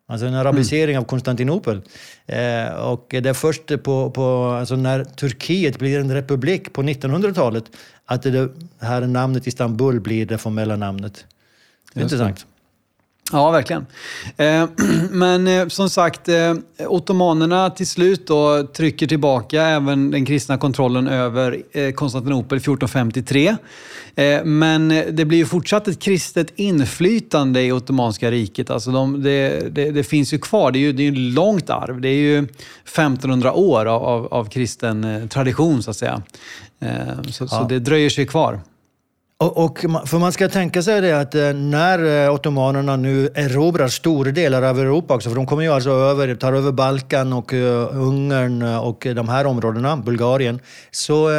[0.08, 1.04] Alltså en arabisering mm.
[1.04, 1.82] av Konstantinopel.
[2.26, 7.63] Eh, och det är först på, på, alltså när Turkiet blir en republik på 1900-talet
[8.06, 11.26] att det här namnet Istanbul blir det formella namnet.
[11.96, 12.46] Intressant.
[13.31, 13.86] Ja, verkligen.
[14.38, 14.65] Eh,
[15.12, 16.53] men eh, som sagt, eh,
[16.88, 23.55] ottomanerna till slut då trycker tillbaka även den kristna kontrollen över Konstantinopel 1453.
[24.15, 28.69] Eh, men det blir ju fortsatt ett kristet inflytande i Ottomanska riket.
[28.69, 31.69] Alltså de, det, det, det, finns ju kvar, det är ju det är ett långt
[31.69, 32.01] arv.
[32.01, 36.21] Det är ju 1500 år av, av, av kristen tradition så att säga.
[37.31, 37.47] Så, ja.
[37.47, 38.59] så det dröjer sig kvar.
[39.38, 43.88] Och, och, för man ska tänka sig det att eh, när eh, ottomanerna nu erobrar
[43.88, 47.54] stora delar av Europa också, för de kommer ju alltså över, tar över Balkan och
[47.54, 50.60] uh, Ungern och de här områdena, Bulgarien,
[50.91, 51.30] så,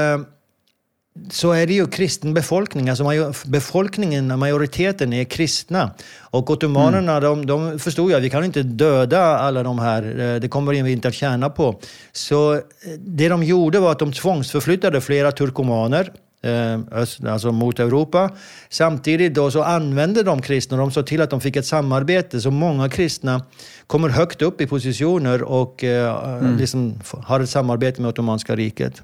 [1.30, 2.88] så är det ju kristen befolkning.
[2.88, 5.90] Alltså befolkningen, majoriteten är kristna.
[6.18, 7.22] Och ottomanerna, mm.
[7.22, 10.92] de, de förstod ju att vi kan inte döda alla de här, det kommer vi
[10.92, 11.80] inte att tjäna på.
[12.12, 12.60] Så
[12.98, 16.12] det de gjorde var att de tvångsförflyttade flera turkomaner
[16.44, 16.80] Eh,
[17.26, 18.30] alltså mot Europa.
[18.68, 22.50] Samtidigt då så använde de kristna, de såg till att de fick ett samarbete, så
[22.50, 23.42] många kristna
[23.86, 26.56] kommer högt upp i positioner och eh, mm.
[26.56, 29.02] liksom har ett samarbete med Ottomanska riket.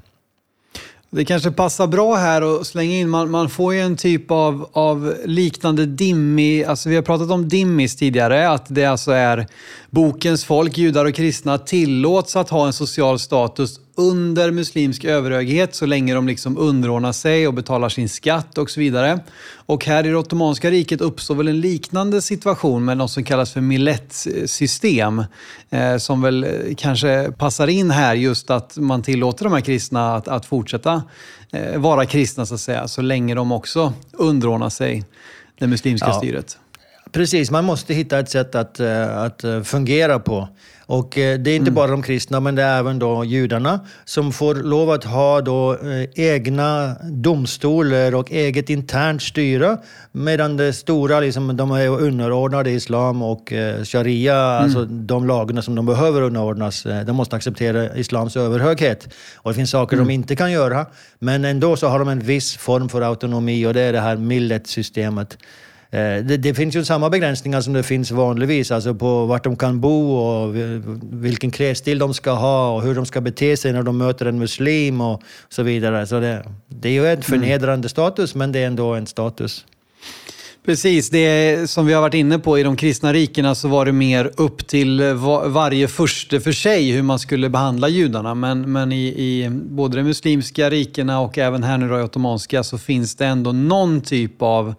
[1.11, 4.69] Det kanske passar bra här att slänga in, man, man får ju en typ av,
[4.73, 9.47] av liknande dimmig, alltså vi har pratat om dimmis tidigare, att det alltså är
[9.91, 15.87] bokens folk, judar och kristna, tillåts att ha en social status under muslimsk överhöghet så
[15.87, 19.21] länge de liksom underordnar sig och betalar sin skatt och så vidare.
[19.55, 23.53] Och här i det Ottomanska riket uppstår väl en liknande situation med något som kallas
[23.53, 25.25] för millettsystem.
[25.71, 30.15] Eh, som väl eh, kanske passar in här just att man tillåter de här kristna
[30.15, 31.03] att, att fortsätta
[31.53, 35.05] eh, vara kristna så att säga, så länge de också underordnar sig
[35.59, 36.15] det muslimska ja.
[36.15, 36.59] styret.
[37.13, 40.49] Precis, man måste hitta ett sätt att, eh, att eh, fungera på.
[40.87, 41.75] Och eh, det är inte mm.
[41.75, 45.77] bara de kristna, men det är även då judarna som får lov att ha då
[46.15, 49.77] egna domstolar och eget internt styre.
[50.13, 53.53] Medan det stora, liksom, de är underordnade islam och
[53.85, 54.65] sharia, mm.
[54.65, 56.87] alltså de lagarna som de behöver underordnas.
[57.07, 59.09] De måste acceptera islams överhöghet.
[59.37, 60.09] Och det finns saker mm.
[60.09, 60.87] de inte kan göra,
[61.19, 64.17] men ändå så har de en viss form för autonomi och det är det här
[64.17, 65.39] millet-systemet.
[65.93, 69.57] Eh, det, det, finns ju samma begränsningar som det finns vanligtvis, alltså på vart de
[69.57, 70.55] kan bo och
[71.13, 74.39] vilken klädstil de ska ha och hur de ska bete sig när de möter en
[74.39, 76.07] muslim och så vidare.
[76.07, 77.89] Så det, det är ju en förnedrande mm.
[77.89, 79.65] status, men det är ändå en status.
[80.65, 83.93] Precis, det som vi har varit inne på i de kristna rikena så var det
[83.93, 85.03] mer upp till
[85.47, 88.35] varje furste för sig hur man skulle behandla judarna.
[88.35, 92.63] Men, men i, i både de muslimska rikena och även här nu då i ottomanska
[92.63, 94.75] så finns det ändå någon typ av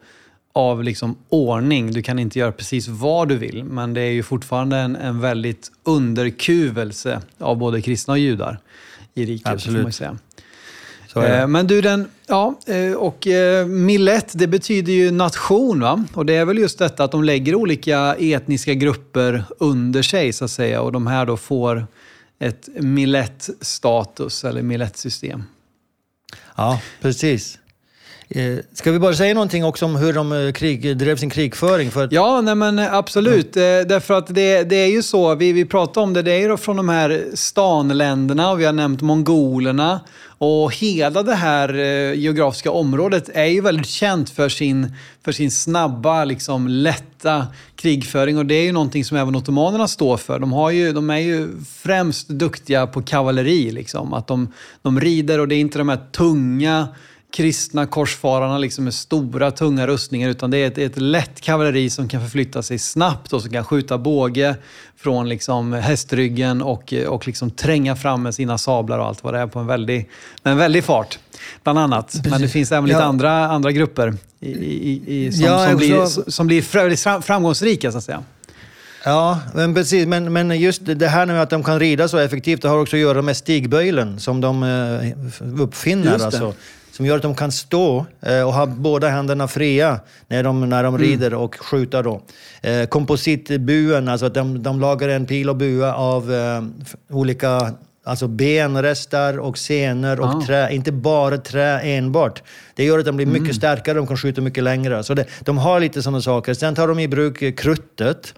[0.54, 1.92] av liksom ordning.
[1.92, 5.20] Du kan inte göra precis vad du vill, men det är ju fortfarande en, en
[5.20, 8.60] väldigt underkuvelse av både kristna och judar
[9.14, 9.48] i riket.
[9.48, 9.84] Absolut.
[9.84, 11.42] Man säga.
[11.42, 15.80] Eh, men du, den, ja, eh, och eh, millet, det betyder ju nation.
[15.80, 16.04] Va?
[16.14, 20.46] Och det är väl just detta att de lägger olika etniska grupper under sig, så
[20.46, 20.82] att säga.
[20.82, 21.88] Och de här då får
[22.40, 25.44] ett millet-status eller millettsystem.
[26.56, 27.60] Ja, precis.
[28.36, 31.92] Eh, ska vi bara säga någonting också om hur de eh, krig, drev sin krigföring?
[31.92, 33.56] För Ja, nej men absolut.
[33.56, 33.88] Mm.
[33.88, 36.58] Därför att det, det är ju så, vi, vi pratar om det, det är ju
[36.58, 40.00] från de här stanländerna och vi har nämnt mongolerna.
[40.38, 41.74] Och hela det här
[42.14, 48.38] geografiska området är ju väldigt känt för sin, för sin snabba, liksom, lätta krigföring.
[48.38, 50.40] Och det är ju någonting som även ottomanerna står för.
[50.40, 53.72] De, har ju, de är ju främst duktiga på kavalleri.
[53.72, 54.14] Liksom.
[54.14, 56.88] Att de, de rider och det är inte de här tunga
[57.32, 62.08] kristna korsfararna liksom med stora tunga rustningar utan det är ett, ett lätt kavalleri som
[62.08, 64.56] kan förflytta sig snabbt och som kan skjuta båge
[64.98, 69.40] från liksom hästryggen och, och liksom tränga fram med sina sablar och allt vad det
[69.40, 70.10] är på en väldig,
[70.44, 71.20] en väldig fart.
[71.64, 72.22] Bland annat.
[72.30, 73.06] Men det finns även lite ja.
[73.06, 78.04] andra, andra grupper i, i, i, som, ja, som, blir, som blir framgångsrika så att
[78.04, 78.24] säga.
[79.06, 80.08] Ja, men precis.
[80.08, 82.96] Men, men just det här med att de kan rida så effektivt, det har också
[82.96, 86.14] att göra med stigböjlen som de eh, uppfinner.
[86.14, 86.54] Alltså,
[87.02, 90.84] som gör att de kan stå eh, och ha båda händerna fria när de, när
[90.84, 91.08] de mm.
[91.08, 92.04] rider och skjuter.
[92.04, 92.22] Då.
[92.62, 96.64] Eh, kompositbuen, alltså att de, de lagar en pil och bua av eh,
[97.10, 100.44] olika Alltså benrester och senor och ah.
[100.46, 102.44] trä, inte bara trä enbart.
[102.76, 103.54] Det gör att de blir mycket mm.
[103.54, 105.04] starkare, de kan skjuta mycket längre.
[105.04, 106.54] Så det, de har lite sådana saker.
[106.54, 108.34] Sen tar de i bruk kruttet.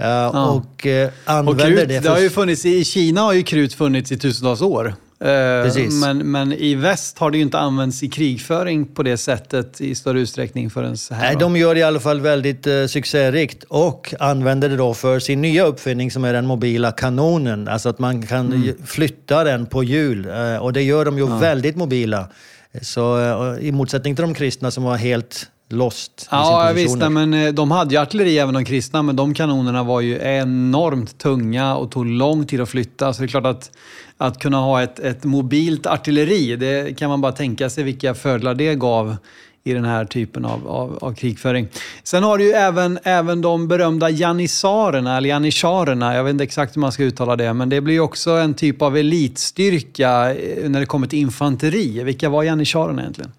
[0.00, 0.50] Uh, ah.
[0.50, 1.94] Och uh, använder och krut, det.
[1.94, 2.02] För...
[2.02, 4.94] Det har ju funnits, I Kina har ju krut funnits i tusentals år.
[5.24, 9.80] Uh, men, men i väst har det ju inte använts i krigföring på det sättet
[9.80, 11.20] i större utsträckning förrän här.
[11.20, 15.18] Nej, de gör det i alla fall väldigt uh, succérikt och använder det då för
[15.18, 17.68] sin nya uppfinning som är den mobila kanonen.
[17.68, 18.74] Alltså att man kan mm.
[18.86, 21.38] flytta den på hjul uh, och det gör de ju ja.
[21.38, 22.28] väldigt mobila.
[22.82, 23.18] Så
[23.60, 26.96] i motsättning till de kristna som var helt lost Ja, visst.
[26.96, 31.18] men eh, de hade ju artilleri även de kristna, men de kanonerna var ju enormt
[31.18, 33.12] tunga och tog lång tid att flytta.
[33.12, 33.70] Så det är klart att,
[34.18, 38.54] att kunna ha ett, ett mobilt artilleri, det kan man bara tänka sig vilka fördelar
[38.54, 39.16] det gav
[39.64, 41.68] i den här typen av, av, av krigföring.
[42.02, 46.76] Sen har du ju även, även de berömda janissarerna, eller janissarerna, jag vet inte exakt
[46.76, 50.80] hur man ska uttala det, men det blir också en typ av elitstyrka eh, när
[50.80, 52.02] det kommer till infanteri.
[52.02, 53.32] Vilka var janissarerna egentligen?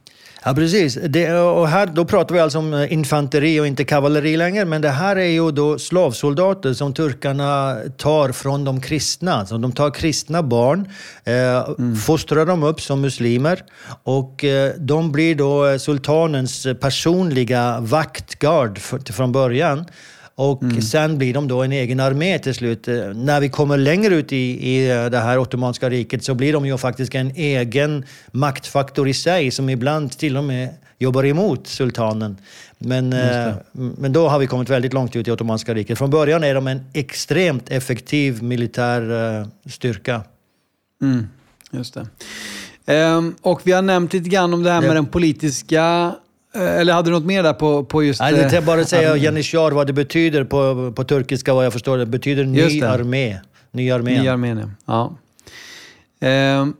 [0.47, 0.97] Ja, precis.
[1.07, 4.65] Det, och här, då pratar vi alltså om eh, infanteri och inte kavalleri längre.
[4.65, 9.33] Men det här är ju då slavsoldater som turkarna tar från de kristna.
[9.33, 10.89] Alltså de tar kristna barn,
[11.23, 11.95] eh, mm.
[11.95, 13.63] fostrar dem upp som muslimer
[14.03, 19.85] och eh, de blir då sultanens personliga vaktgard för, från början.
[20.39, 20.81] Och mm.
[20.81, 22.87] sen blir de då en egen armé till slut.
[22.87, 26.53] Eh, när vi kommer längre ut i, i eh, det här Ottomanska riket så blir
[26.53, 30.69] de ju faktiskt en egen maktfaktor i sig som ibland till och med
[30.99, 32.37] jobbar emot sultanen.
[32.77, 35.97] Men, eh, men då har vi kommit väldigt långt ut i Ottomanska riket.
[35.97, 40.21] Från början är de en extremt effektiv militär styrka.
[41.01, 41.27] Mm,
[41.71, 42.07] just det.
[42.85, 46.15] Ehm, och vi har nämnt lite grann om det här med den politiska
[46.53, 48.19] eller hade du något mer där på, på just...
[48.19, 51.97] Nej, jag bara säga äh, Janishar, vad det betyder på, på turkiska, vad jag förstår.
[51.97, 53.39] Det betyder ny armé.
[53.71, 54.21] Ny armé.
[54.21, 55.17] Ny armé, ja.
[56.19, 56.73] Ehm,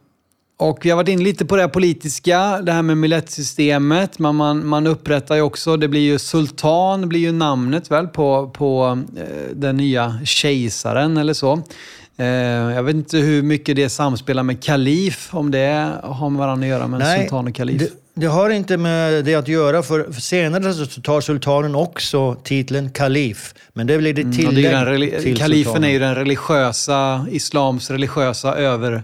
[0.57, 4.19] och vi har varit inne lite på det politiska, det här med milletsystemet.
[4.19, 8.49] Man, man, man upprättar ju också, det blir ju sultan, blir ju namnet väl på,
[8.49, 11.63] på eh, den nya kejsaren eller så.
[12.17, 16.65] Eh, jag vet inte hur mycket det samspelar med kalif, om det har med varandra
[16.65, 17.91] att göra, med Nej, sultan och kalif.
[18.19, 23.53] Det, har inte med det att göra, för senare så tar sultanen också titeln kalif.
[23.73, 25.89] Men det blir det tillägg mm, det är till Kalifen sultanen.
[25.89, 29.03] är ju den religiösa, islams religiösa över,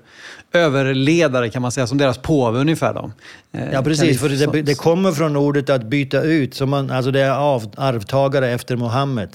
[0.53, 2.93] överledare kan man säga, som deras påve ungefär.
[2.93, 3.11] Då.
[3.51, 4.19] Eh, ja, precis.
[4.19, 6.55] Kalif, för det, det, kommer från ordet att byta ut.
[6.55, 9.29] Så man, alltså det är av, arvtagare efter Mohammed.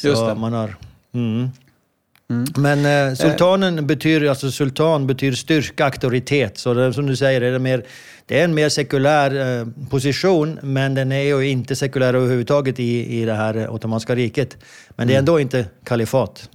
[0.00, 0.34] Så Just det.
[0.34, 0.76] Man har,
[1.14, 1.50] mm.
[2.32, 2.46] Mm.
[2.56, 3.84] Men eh, sultanen eh.
[3.84, 6.58] betyder, alltså sultan betyder styrka, auktoritet.
[6.58, 7.84] Så det, som du säger, är det, mer,
[8.26, 13.20] det är en mer sekulär eh, position, men den är ju inte sekulär överhuvudtaget i,
[13.20, 14.56] i det här Ottomanska riket.
[14.90, 15.22] Men det är mm.
[15.22, 16.48] ändå inte kalifat.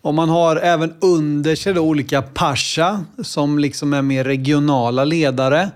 [0.00, 5.70] Och man har även under sig olika pasha som liksom är mer regionala ledare.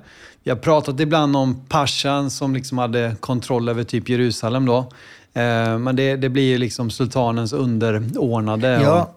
[0.44, 4.78] Vi har pratat ibland om pashan som liksom hade kontroll över typ Jerusalem då.
[5.34, 8.80] Eh, men det, det blir liksom sultanens underordnade.
[8.82, 9.14] Ja.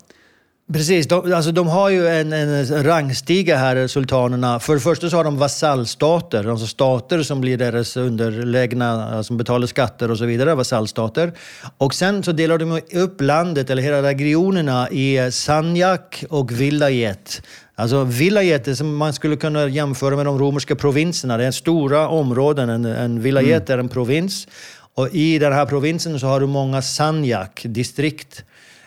[0.73, 4.59] Precis, de, alltså de har ju en, en rangstiga här, sultanerna.
[4.59, 9.67] För det första så har de vasallstater, alltså stater som blir deras underlägna, som betalar
[9.67, 11.33] skatter och så vidare, vasallstater.
[11.77, 17.41] Och sen så delar de upp landet, eller hela regionerna, i Sanjak och Vilayet.
[17.75, 21.37] Alltså vilayet är som man skulle kunna jämföra med de romerska provinserna.
[21.37, 22.69] Det är stora områden.
[22.69, 23.79] En, en vilayet mm.
[23.79, 24.47] är en provins.
[24.95, 28.43] Och i den här provinsen så har du många Sanjak-distrikt.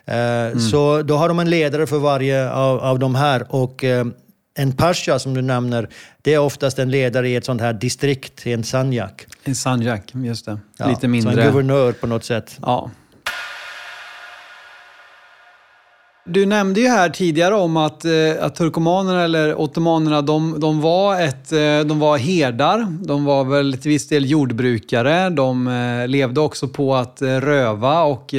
[0.09, 0.61] Eh, mm.
[0.61, 3.47] Så då har de en ledare för varje av, av de här.
[3.49, 4.07] Och eh,
[4.55, 5.89] en pasha som du nämner,
[6.23, 9.27] det är oftast en ledare i ett sånt här distrikt, i en Sanjak.
[9.45, 10.59] En Sanjak, just det.
[10.79, 11.35] Ja, Lite mindre.
[11.35, 12.59] Så en guvernör på något sätt.
[12.63, 12.91] Ja.
[16.25, 21.21] Du nämnde ju här tidigare om att, eh, att turkomanerna eller ottomanerna, de, de, var
[21.21, 21.51] ett,
[21.89, 22.87] de var herdar.
[23.01, 25.31] De var väl till viss del jordbrukare.
[25.31, 28.35] De levde också på att röva och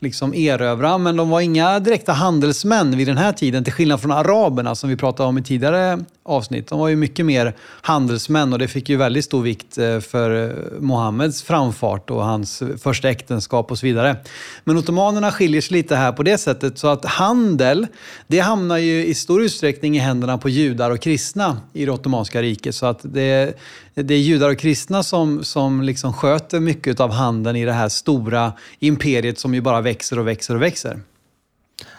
[0.00, 4.12] liksom erövra, men de var inga direkta handelsmän vid den här tiden, till skillnad från
[4.12, 5.98] araberna som vi pratade om i tidigare
[6.30, 6.68] avsnitt.
[6.68, 10.48] De var ju mycket mer handelsmän och det fick ju väldigt stor vikt eh, för
[10.48, 14.16] eh, Mohammeds framfart och hans första äktenskap och så vidare.
[14.64, 17.86] Men ottomanerna skiljer sig lite här på det sättet så att handel,
[18.26, 22.42] det hamnar ju i stor utsträckning i händerna på judar och kristna i det ottomanska
[22.42, 22.74] riket.
[22.74, 23.58] Så att det,
[23.94, 27.88] det är judar och kristna som, som liksom sköter mycket av handeln i det här
[27.88, 31.00] stora imperiet som ju bara växer och växer och växer.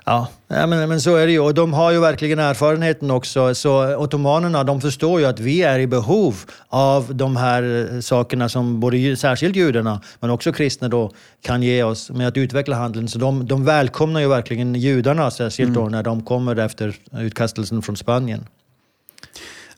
[0.05, 1.39] Ja, ja men, men så är det ju.
[1.39, 3.55] Och de har ju verkligen erfarenheten också.
[3.55, 6.35] Så ottomanerna, de förstår ju att vi är i behov
[6.69, 12.09] av de här sakerna som både särskilt judarna, men också kristna då, kan ge oss
[12.09, 13.07] med att utveckla handeln.
[13.07, 15.83] Så de, de välkomnar ju verkligen judarna, särskilt mm.
[15.83, 18.45] då när de kommer efter utkastelsen från Spanien.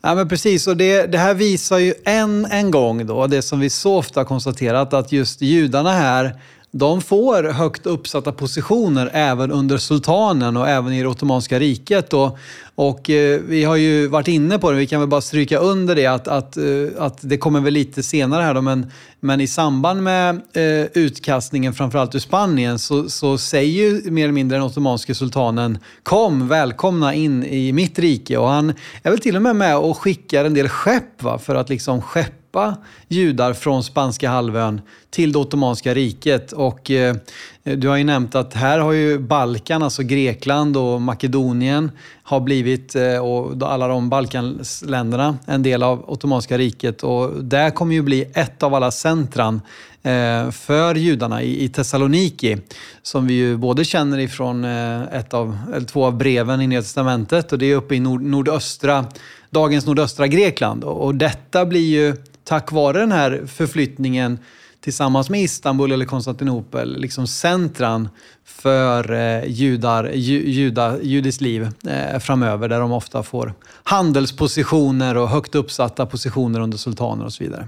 [0.01, 3.59] Ja, men precis, och det, det här visar ju än en gång då, det som
[3.59, 6.39] vi så ofta konstaterat, att just judarna här
[6.75, 12.13] de får högt uppsatta positioner även under sultanen och även i det Ottomanska riket.
[12.13, 12.37] Och,
[12.75, 15.95] och eh, vi har ju varit inne på det, vi kan väl bara stryka under
[15.95, 16.63] det att, att, eh,
[16.97, 21.73] att det kommer väl lite senare här då, men, men i samband med eh, utkastningen
[21.73, 27.13] framförallt ur Spanien så, så säger ju mer eller mindre den ottomanske sultanen kom, välkomna
[27.13, 28.37] in i mitt rike.
[28.37, 31.55] Och han är väl till och med med och skickar en del skepp va, för
[31.55, 36.51] att liksom skeppa judar från spanska halvön till det ottomanska riket.
[36.51, 37.15] Och, eh,
[37.63, 41.91] du har ju nämnt att här har ju Balkan, alltså Grekland och Makedonien,
[42.23, 47.03] har blivit, eh, och alla de Balkanländerna, en del av ottomanska riket.
[47.03, 49.61] Och där kommer ju bli ett av alla centran
[50.03, 52.57] eh, för judarna i, Thessaloniki,
[53.01, 56.81] som vi ju både känner ifrån eh, ett av, eller två av breven i Nya
[56.81, 59.05] Testamentet och det är uppe i nord, nordöstra,
[59.49, 60.83] dagens nordöstra Grekland.
[60.83, 64.39] Och detta blir ju tack vare den här förflyttningen
[64.83, 68.09] tillsammans med Istanbul eller Konstantinopel, liksom centran
[68.45, 73.53] för eh, judar, ju, juda, judiskt liv eh, framöver, där de ofta får
[73.83, 77.67] handelspositioner och högt uppsatta positioner under sultaner och så vidare.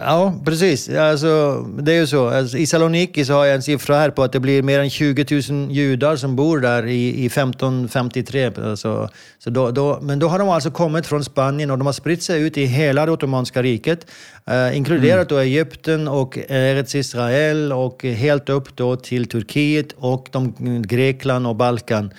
[0.00, 0.88] Ja, precis.
[0.88, 2.28] Alltså, det är ju så.
[2.28, 4.90] Alltså, I Saloniki så har jag en siffra här på att det blir mer än
[4.90, 8.50] 20 000 judar som bor där i, i 1553.
[8.64, 11.92] Alltså, så då, då, men då har de alltså kommit från Spanien och de har
[11.92, 14.06] spritt sig ut i hela det ottomanska riket.
[14.46, 15.26] Eh, inkluderat mm.
[15.28, 21.56] då Egypten och Eretz Israel och helt upp då till Turkiet och de, Grekland och
[21.56, 22.10] Balkan.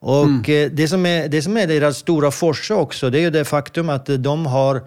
[0.00, 0.64] Och mm.
[0.66, 3.44] Eh, det, som är, det som är deras stora forse också, det är ju det
[3.44, 4.82] faktum att de har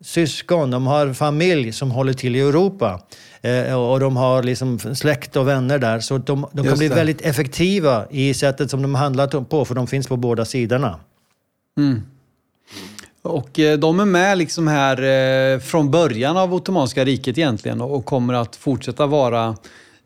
[0.00, 3.00] syskon, de har familj som håller till i Europa.
[3.42, 6.00] Eh, och de har liksom släkt och vänner där.
[6.00, 9.86] Så de, de kan bli väldigt effektiva i sättet som de handlar på, för de
[9.86, 11.00] finns på båda sidorna.
[11.78, 12.02] Mm.
[13.22, 18.04] Och eh, de är med liksom här eh, från början av Ottomanska riket egentligen och
[18.04, 19.56] kommer att fortsätta vara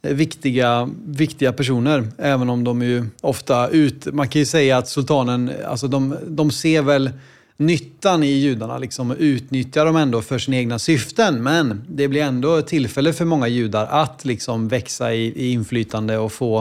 [0.02, 2.08] eh, viktiga, viktiga personer.
[2.18, 4.06] Även om de ju ofta ut...
[4.14, 7.10] Man kan ju säga att sultanen, alltså de, de ser väl
[7.56, 11.42] nyttan i judarna, liksom utnyttjar dem ändå för sina egna syften.
[11.42, 16.18] Men det blir ändå ett tillfälle för många judar att liksom växa i, i inflytande
[16.18, 16.60] och få,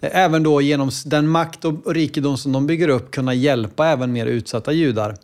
[0.00, 4.12] eh, även då genom den makt och rikedom som de bygger upp, kunna hjälpa även
[4.12, 5.16] mer utsatta judar.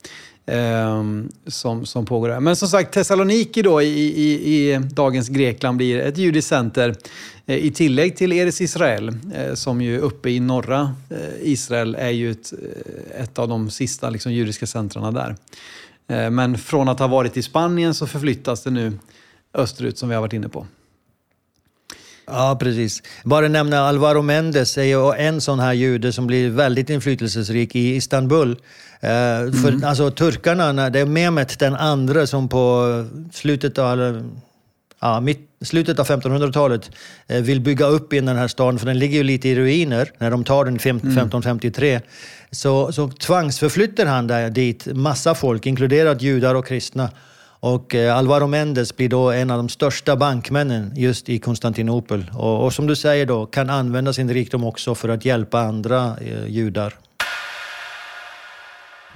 [0.47, 1.05] Eh,
[1.47, 2.41] som, som pågår där.
[2.41, 6.95] Men som sagt, Thessaloniki då i, i, i dagens Grekland blir ett judiskt center
[7.47, 12.11] Eh, I tillägg till Eres Israel, eh, som ju uppe i norra eh, Israel är
[12.11, 15.37] ju ett, eh, ett av de sista liksom, judiska centrarna där.
[16.09, 18.93] Eh, men från att ha varit i Spanien så förflyttas det nu
[19.55, 20.67] österut som vi har varit inne på.
[22.27, 23.03] Ja, precis.
[23.25, 27.97] Bara nämna Alvaro Mendes är ju en sån här jude som blir väldigt inflytelserik i
[27.97, 28.57] Istanbul.
[29.01, 29.53] Mm.
[29.53, 34.23] För alltså turkarna, det är Mehmet den andra som på slutet av
[35.01, 36.91] ja, mitt, slutet av 1500-talet
[37.27, 40.11] eh, vill bygga upp in den här staden, för den ligger ju lite i ruiner
[40.19, 41.91] när de tar den 1553.
[41.91, 42.03] Mm.
[42.51, 47.11] Så, så tvangsförflyttar han där dit massa folk, inkluderat judar och kristna.
[47.61, 52.31] Och eh, Alvaro Mendes blir då en av de största bankmännen just i Konstantinopel.
[52.35, 56.17] Och, och som du säger då, kan använda sin rikdom också för att hjälpa andra
[56.21, 56.95] eh, judar.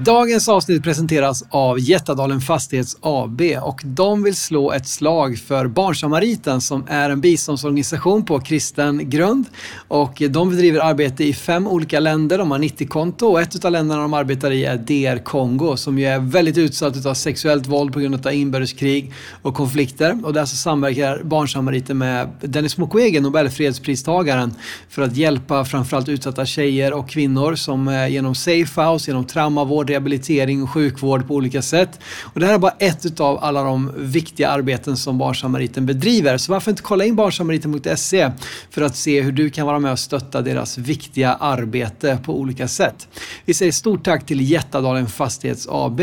[0.04, 6.60] Dagens avsnitt presenteras av Jättadalen Fastighets AB och de vill slå ett slag för Barnsamariten
[6.60, 9.44] som är en biståndsorganisation på kristen grund.
[9.88, 12.38] Och de bedriver arbete i fem olika länder.
[12.38, 16.06] De har 90-konto och ett av länderna de arbetar i är DR Kongo som ju
[16.06, 20.18] är väldigt utsatt av sexuellt våld på grund av inbördeskrig och konflikter.
[20.24, 24.54] Och där så samverkar Barnsamariten med Dennis Mukwege, Nobelfredspristagaren,
[24.88, 29.89] för att hjälpa framförallt utsatta tjejer och kvinnor som eh, genom Safe House, genom traumavård
[29.90, 32.00] rehabilitering och sjukvård på olika sätt.
[32.22, 36.36] Och det här är bara ett av alla de viktiga arbeten som Barnsamariten bedriver.
[36.36, 38.30] Så varför inte kolla in barnsamariten.se
[38.70, 42.68] för att se hur du kan vara med och stötta deras viktiga arbete på olika
[42.68, 43.08] sätt.
[43.44, 46.00] Vi säger stort tack till Jättadalen Fastighets AB.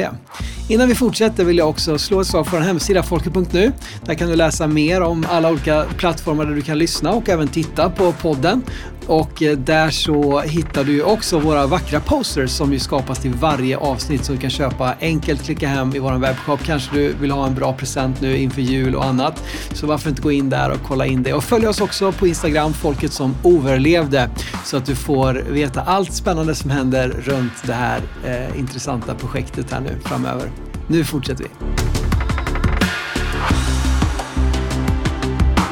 [0.69, 3.71] Innan vi fortsätter vill jag också slå ett slag för vår hemsida, folket.nu.
[4.05, 7.47] Där kan du läsa mer om alla olika plattformar där du kan lyssna och även
[7.47, 8.61] titta på podden.
[9.07, 13.77] Och eh, där så hittar du också våra vackra posters som ju skapas till varje
[13.77, 16.59] avsnitt som du kan köpa enkelt, klicka hem i vår webbshop.
[16.63, 19.43] Kanske du vill ha en bra present nu inför jul och annat.
[19.73, 21.33] Så varför inte gå in där och kolla in det.
[21.33, 24.29] Och följ oss också på Instagram, Folket som överlevde,
[24.65, 29.71] så att du får veta allt spännande som händer runt det här eh, intressanta projektet
[29.71, 30.51] här nu framöver.
[30.87, 31.96] Nu fortsätter vi.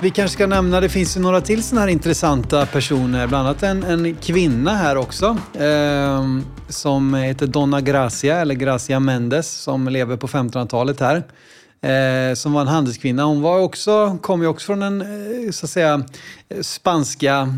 [0.05, 3.63] Vi kanske ska nämna, det finns ju några till sådana här intressanta personer, bland annat
[3.63, 5.37] en, en kvinna här också.
[5.53, 6.23] Eh,
[6.69, 11.15] som heter Donna Gracia, eller Gracia Mendes, som lever på 1500-talet här.
[11.81, 13.23] Eh, som var en handelskvinna.
[13.23, 16.03] Hon var också, kom ju också från en, eh, så att säga,
[16.61, 17.53] spanska,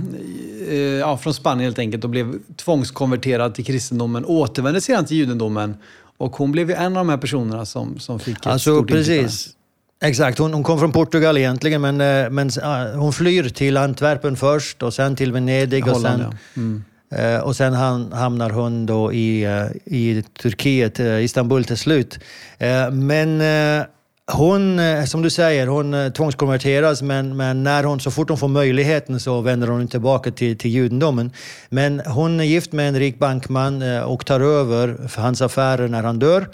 [0.69, 4.25] eh, ja, från Spanien helt enkelt och blev tvångskonverterad till kristendomen.
[4.25, 5.77] Återvände sedan till judendomen.
[6.17, 8.87] Och hon blev ju en av de här personerna som, som fick ett Alltså stort
[8.87, 9.56] precis.
[10.01, 14.35] Exakt, hon, hon kom från Portugal egentligen men, eh, men ah, hon flyr till Antwerpen
[14.35, 16.61] först och sen till Venedig och Holland, sen, ja.
[16.61, 17.35] Mm.
[17.35, 22.19] eh, och sen ham- hamnar hon då i, eh, i Turkiet, eh, Istanbul till slut.
[22.57, 23.85] Eh, Men eh,
[24.31, 28.37] hon, eh, som du säger, hon eh, tvångskonverteras men, men när hon, så fort hon
[28.37, 31.31] får möjligheten så vänder hon tillbaka till, till judendomen.
[31.69, 36.03] Men hon är gift med en rik bankman eh, och tar över hans affärer när
[36.03, 36.47] han dör.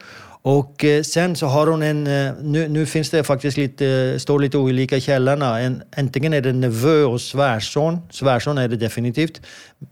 [0.45, 4.39] Och eh, sen så har hon en, eh, nu, nu finns det faktiskt lite, står
[4.39, 5.59] lite olika i källorna.
[5.59, 9.41] En, antingen är det nevö och svärson, svärson är det definitivt.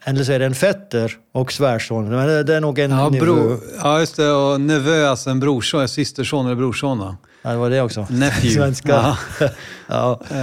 [0.05, 2.09] Eller så är det en fetter och svärson.
[2.09, 3.25] Men det, det är nog en Ja, nevö.
[3.25, 4.31] bro, ja, just det.
[4.31, 6.99] Och nevö, alltså en brorson, systerson eller brorson.
[6.99, 7.15] Då.
[7.43, 8.07] Ja, det var det också.
[8.09, 8.49] Nephew.
[8.55, 8.89] Svenska.
[8.89, 9.17] Ja.
[9.87, 10.19] ja.
[10.31, 10.37] Eh,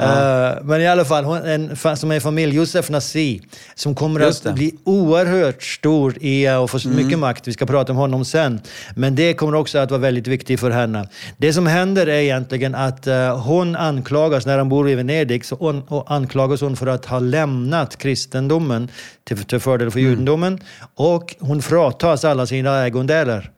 [0.00, 0.50] ja.
[0.50, 3.40] Eh, men i alla fall, hon, en, som är familj, Josef Nassi,
[3.74, 4.44] som kommer att.
[4.44, 4.54] Mm.
[4.54, 7.48] bli oerhört stor i, eh, och få så mycket makt.
[7.48, 8.60] Vi ska prata om honom sen.
[8.96, 11.08] Men det kommer också att vara väldigt viktigt för henne.
[11.36, 15.56] Det som händer är egentligen att eh, hon anklagas, när hon bor i Venedig, så
[15.56, 18.88] hon, och anklagas hon för att ha lämnat kristendomen
[19.24, 20.60] till, till fördel för judendomen.
[20.94, 23.50] Och hon fratas alla sina ägodelar.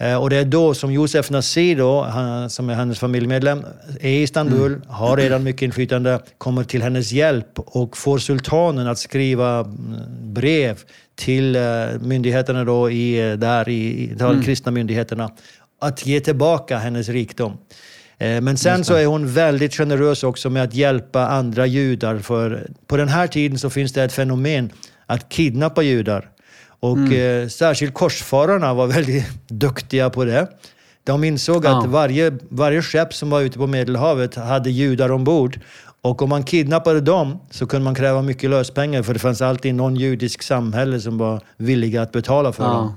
[0.00, 3.64] Eh, Och det är då som Josef Nassi, då, han, som är hennes familjemedlem,
[4.00, 8.98] är i Istanbul, har redan mycket inflytande, kommer till hennes hjälp och får sultanen att
[8.98, 9.74] skriva mm,
[10.34, 10.78] brev
[11.14, 11.62] till eh,
[12.00, 15.30] myndigheterna då i, eh, där i, de kristna myndigheterna
[15.80, 17.58] att ge tillbaka hennes rikdom.
[18.42, 22.18] Men sen så är hon väldigt generös också med att hjälpa andra judar.
[22.18, 24.70] För på den här tiden så finns det ett fenomen
[25.06, 26.28] att kidnappa judar.
[26.80, 27.42] Och Mm.
[27.42, 30.48] eh, särskilt korsfararna var väldigt duktiga på det.
[31.04, 31.78] De insåg Ja.
[31.78, 35.60] att varje, varje skepp som var ute på Medelhavet hade judar ombord.
[36.02, 39.74] Och om man kidnappade dem så kunde man kräva mycket löspengar för det fanns alltid
[39.74, 42.94] någon judisk samhälle som var villiga att betala för dem.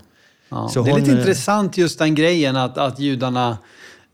[0.49, 0.69] Ja.
[0.73, 3.57] Det är hon, lite eh, intressant just den grejen att, att judarna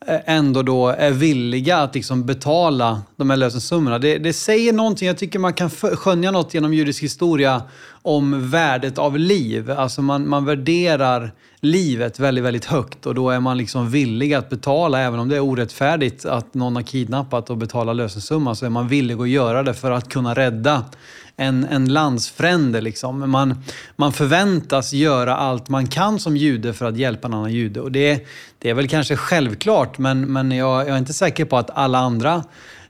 [0.06, 4.00] Eh, ändå då är villiga att liksom betala de här lösensummorna.
[4.00, 7.62] Det, det säger någonting, jag tycker man kan skönja något genom judisk historia
[8.02, 9.72] om värdet av liv.
[9.72, 14.50] Alltså man, man värderar livet väldigt, väldigt högt och då är man liksom villig att
[14.50, 18.70] betala, även om det är orättfärdigt att någon har kidnappat och betalar lösensumma, så är
[18.70, 20.86] man villig att göra det för att kunna rädda
[21.40, 22.82] en, en landsfrände.
[22.82, 23.32] Liksom.
[23.32, 23.64] Man,
[23.96, 27.82] man förväntas göra allt man kan som jude för att hjälpa en annan jude.
[27.82, 28.28] Och det,
[28.60, 31.98] det är väl kanske självklart, men, men jag, jag är inte säker på att alla
[31.98, 32.44] andra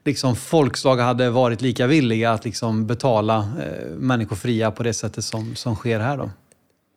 [0.05, 5.25] liksom, folkslag hade varit lika villiga att liksom, betala eh, människor fria på det sättet
[5.25, 6.17] som, som sker här.
[6.17, 6.29] Då.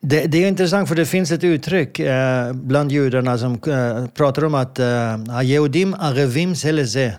[0.02, 4.44] Det, det är intressant för det finns ett uttryck eh, bland judarna som eh, pratar
[4.44, 7.18] om att eh, ah, Yehudim ah, arevim seleze.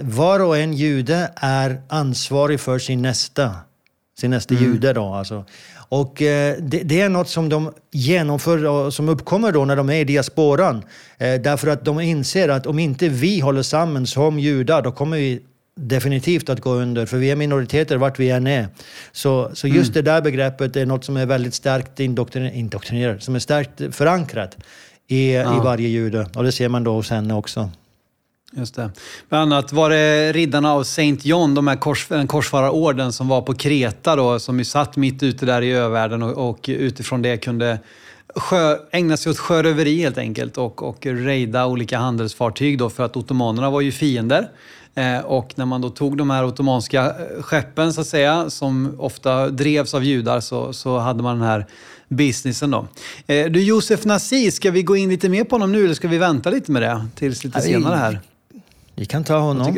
[0.00, 3.50] Var och en jude är ansvarig för sin nästa.
[4.18, 5.44] Sin nästa jude då alltså.
[5.88, 9.90] Och eh, det, det är något som de genomför och som uppkommer då när de
[9.90, 10.84] är i diasporan.
[11.18, 15.16] Eh, därför att de inser att om inte vi håller samman som judar då kommer
[15.16, 15.42] vi
[15.76, 18.68] definitivt att gå under, för vi är minoriteter vart vi än är.
[19.12, 23.34] Så, så just det där begreppet är något som är väldigt starkt indoktriner- indoktrinerat, som
[23.34, 24.56] är starkt förankrat
[25.08, 26.26] i, i varje jude.
[26.34, 27.70] Och det ser man då hos henne också.
[28.56, 28.90] Just det.
[29.28, 33.42] Bland annat var det riddarna av Saint John, de här kors, den korsfararorden som var
[33.42, 37.36] på Kreta då, som ju satt mitt ute där i övärlden och, och utifrån det
[37.36, 37.78] kunde
[38.36, 43.16] sjö, ägna sig åt sjöröveri helt enkelt och, och rejda olika handelsfartyg då för att
[43.16, 44.48] ottomanerna var ju fiender.
[44.94, 48.96] Eh, och när man då tog de här ottomanska eh, skeppen så att säga, som
[48.98, 51.66] ofta drevs av judar, så, så hade man den här
[52.08, 52.86] businessen då.
[53.26, 56.08] Eh, du Josef Nassi, ska vi gå in lite mer på honom nu eller ska
[56.08, 58.20] vi vänta lite med det tills lite senare här?
[59.02, 59.76] Vi kan ta honom.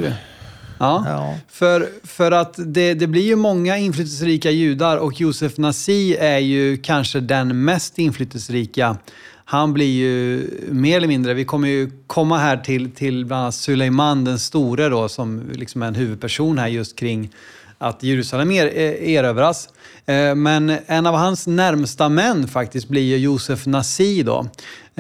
[0.79, 1.39] Ja, Ja.
[1.49, 6.77] För, för att det, det blir ju många inflytelserika judar och Josef Nassi är ju
[6.77, 8.97] kanske den mest inflytelserika.
[9.45, 13.55] Han blir ju mer eller mindre, vi kommer ju komma här till, till bland annat
[13.55, 17.31] Suleiman den store då som liksom är en huvudperson här just kring
[17.79, 18.67] att Jerusalem er,
[19.03, 19.69] erövras.
[20.07, 24.47] Eh, men en av hans närmsta män faktiskt blir ju Josef Nasi då.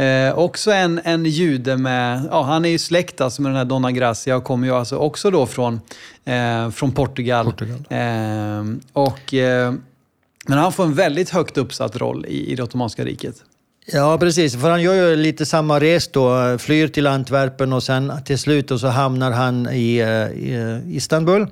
[0.03, 3.65] Eh, också en, en jude med, ja han är ju släkt alltså med den här
[3.65, 5.81] Donna Gracia och kommer ju alltså också då från,
[6.25, 7.45] eh, från Portugal.
[7.45, 7.85] Portugal.
[7.91, 9.75] Eh, och, eh,
[10.47, 13.37] men han får en väldigt högt uppsatt roll i, i det Ottomanska riket.
[13.87, 14.61] Ja, precis.
[14.61, 16.59] För han gör ju lite samma res då.
[16.59, 21.47] Flyr till Antwerpen och sen till slut och så hamnar han i, eh, i Istanbul.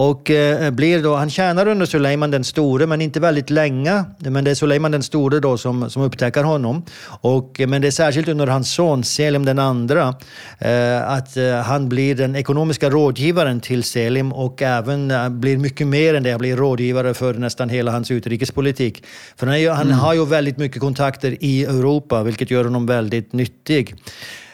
[0.00, 4.04] Och eh, blir då, han tjänar under Suleiman den store, men inte väldigt länge.
[4.18, 6.82] Men det är Suleiman den store då som, som upptäcker honom.
[7.20, 10.14] Och, men det är särskilt under hans son Selim den andra
[10.58, 15.86] eh, att eh, han blir den ekonomiska rådgivaren till Selim och även eh, blir mycket
[15.86, 16.30] mer än det.
[16.30, 19.04] Han blir rådgivare för nästan hela hans utrikespolitik.
[19.36, 19.98] För han, är, han mm.
[19.98, 23.94] har ju väldigt mycket kontakter i Europa, vilket gör honom väldigt nyttig.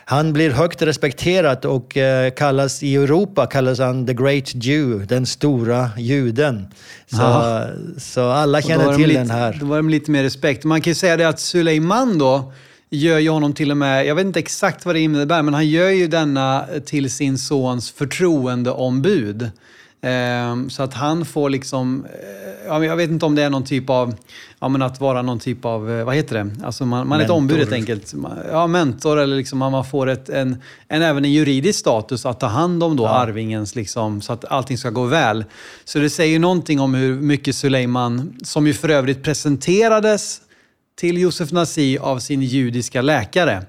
[0.09, 5.27] Han blir högt respekterad och eh, kallas i Europa kallas han the great Jew, den
[5.27, 6.67] stora juden.
[7.07, 7.63] Så,
[7.99, 9.57] så alla känner till lite, den här.
[9.61, 10.65] Då var det lite mer respekt.
[10.65, 12.53] Man kan ju säga det att Suleiman då
[12.91, 15.69] gör ju honom till och med, jag vet inte exakt vad det innebär, men han
[15.69, 19.51] gör ju denna till sin sons förtroendeombud.
[20.03, 22.07] Ehm, så att han får liksom,
[22.69, 24.15] eh, jag vet inte om det är någon typ av,
[24.61, 26.65] ja men att vara någon typ av, eh, vad heter det?
[26.65, 28.15] Alltså man, man är ett ombud helt enkelt.
[28.51, 32.47] Ja, mentor eller liksom man får ett, en, en, även en juridisk status att ta
[32.47, 33.09] hand om då ja.
[33.09, 35.45] arvingens, liksom, så att allting ska gå väl.
[35.85, 40.41] Så det säger någonting om hur mycket Suleiman, som ju för övrigt presenterades
[40.99, 43.63] till Josef Nasi av sin judiska läkare.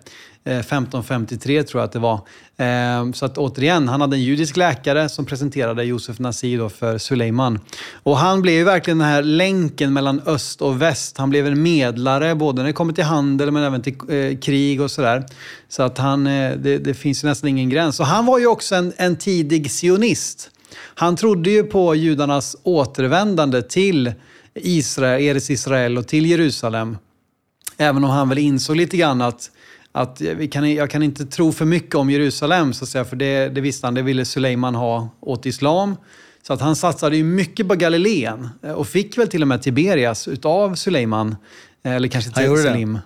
[0.47, 2.21] Eh, 1553 tror jag att det var.
[2.57, 7.59] Eh, så att återigen, han hade en judisk läkare som presenterade Josef Nassir för Suleiman.
[8.03, 11.17] Och han blev ju verkligen den här länken mellan öst och väst.
[11.17, 14.81] Han blev en medlare både när det kommer till handel men även till eh, krig
[14.81, 15.25] och sådär.
[15.69, 17.99] Så att han, det, det finns ju nästan ingen gräns.
[17.99, 20.49] Och han var ju också en, en tidig sionist.
[20.95, 24.13] Han trodde ju på judarnas återvändande till
[24.53, 26.97] Israel, Eres Israel och till Jerusalem.
[27.77, 29.51] Även om han väl insåg lite grann att
[29.97, 33.15] att vi kan, jag kan inte tro för mycket om Jerusalem, så att säga, för
[33.15, 35.95] det, det visste han, det ville Suleiman ha åt islam.
[36.47, 39.61] Så att han satsade ju mycket på Galileen eh, och fick väl till och med
[39.61, 41.35] Tiberias utav Suleiman.
[41.83, 42.99] Eh, eller kanske till Selim.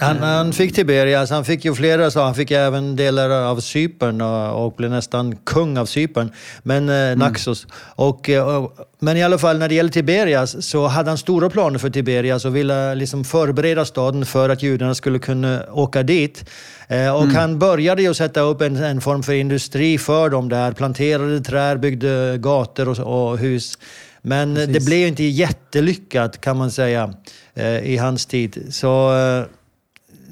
[0.00, 4.20] Han, han, fick Tiberias, han fick ju flera, så han fick även delar av Cypern
[4.20, 6.32] och, och blev nästan kung av Cypern,
[6.62, 7.18] men eh, mm.
[7.18, 7.66] Naxos.
[7.96, 11.50] Och, eh, och, men i alla fall när det gäller Tiberias så hade han stora
[11.50, 16.44] planer för Tiberias och ville liksom förbereda staden för att judarna skulle kunna åka dit.
[16.88, 17.36] Eh, och mm.
[17.36, 21.80] han började ju sätta upp en, en, form för industri för dem där, planterade träd,
[21.80, 23.78] byggde gator och, och hus.
[24.22, 24.74] Men Precis.
[24.74, 27.14] det blev inte jättelyckat kan man säga
[27.54, 28.66] eh, i hans tid.
[28.70, 29.44] Så eh,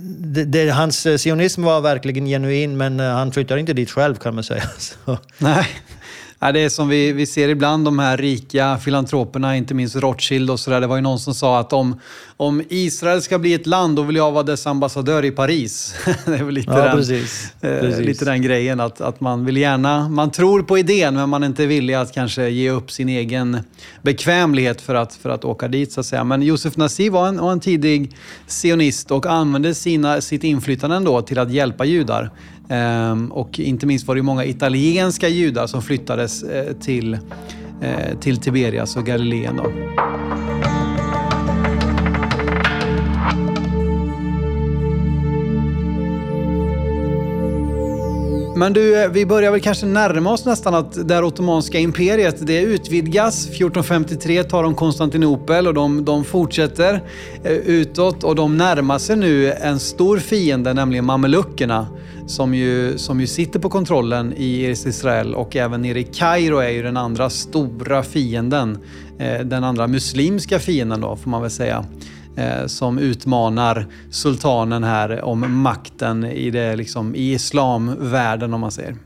[0.01, 4.15] det, det, hans eh, sionism var verkligen genuin, men eh, han flyttade inte dit själv
[4.15, 4.63] kan man säga.
[4.79, 5.19] Så.
[5.39, 5.69] Nej.
[6.41, 10.51] Ja, det är som vi, vi ser ibland de här rika filantroperna, inte minst Rothschild
[10.51, 10.81] och sådär.
[10.81, 12.01] Det var ju någon som sa att om,
[12.37, 15.95] om Israel ska bli ett land, då vill jag vara dess ambassadör i Paris.
[16.27, 17.53] det är väl lite, ja, den, precis.
[17.61, 18.07] Eh, precis.
[18.07, 21.47] lite den grejen, att, att man vill gärna, man tror på idén men man är
[21.47, 23.59] inte villig att kanske ge upp sin egen
[24.03, 26.25] bekvämlighet för att, för att åka dit så att säga.
[26.25, 28.17] Men Josef Nassi var en, var en tidig
[28.49, 32.31] sionist och använde sina, sitt inflytande ändå till att hjälpa judar.
[32.69, 37.15] Ehm, och inte minst var det många italienska judar som flyttades eh, till,
[37.83, 39.57] eh, till Tiberias och Galileen.
[39.57, 39.73] Då.
[48.59, 52.47] Men du, eh, vi börjar väl kanske närma oss nästan att det här ottomanska imperiet,
[52.47, 53.47] det utvidgas.
[53.47, 57.03] 1453 tar de Konstantinopel och de, de fortsätter
[57.45, 61.87] eh, utåt och de närmar sig nu en stor fiende, nämligen mameluckerna
[62.27, 66.71] som ju, som ju sitter på kontrollen i Israel och även nere i Kairo är
[66.71, 68.79] ju den andra stora fienden.
[69.19, 71.85] Eh, den andra muslimska fienden då, får man väl säga.
[72.39, 78.97] Eh, som utmanar sultanen här om makten i, det, liksom, i islamvärlden om man säger.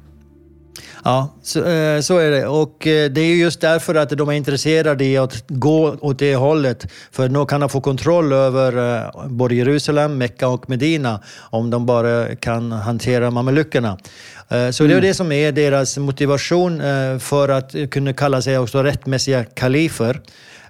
[1.05, 2.47] Ja, så, eh, så, är det.
[2.47, 6.35] Och eh, det är just därför att de är intresserade i att gå åt det
[6.35, 6.87] hållet.
[7.11, 12.37] För då kan de få kontroll över både Jerusalem, Mekka och Medina om de bara
[12.37, 13.99] kan hantera mameluckerna.
[14.49, 15.01] Så det är mm.
[15.01, 16.83] det som är deras motivation
[17.21, 20.21] för att kunna kalla sig också rättmässiga kalifer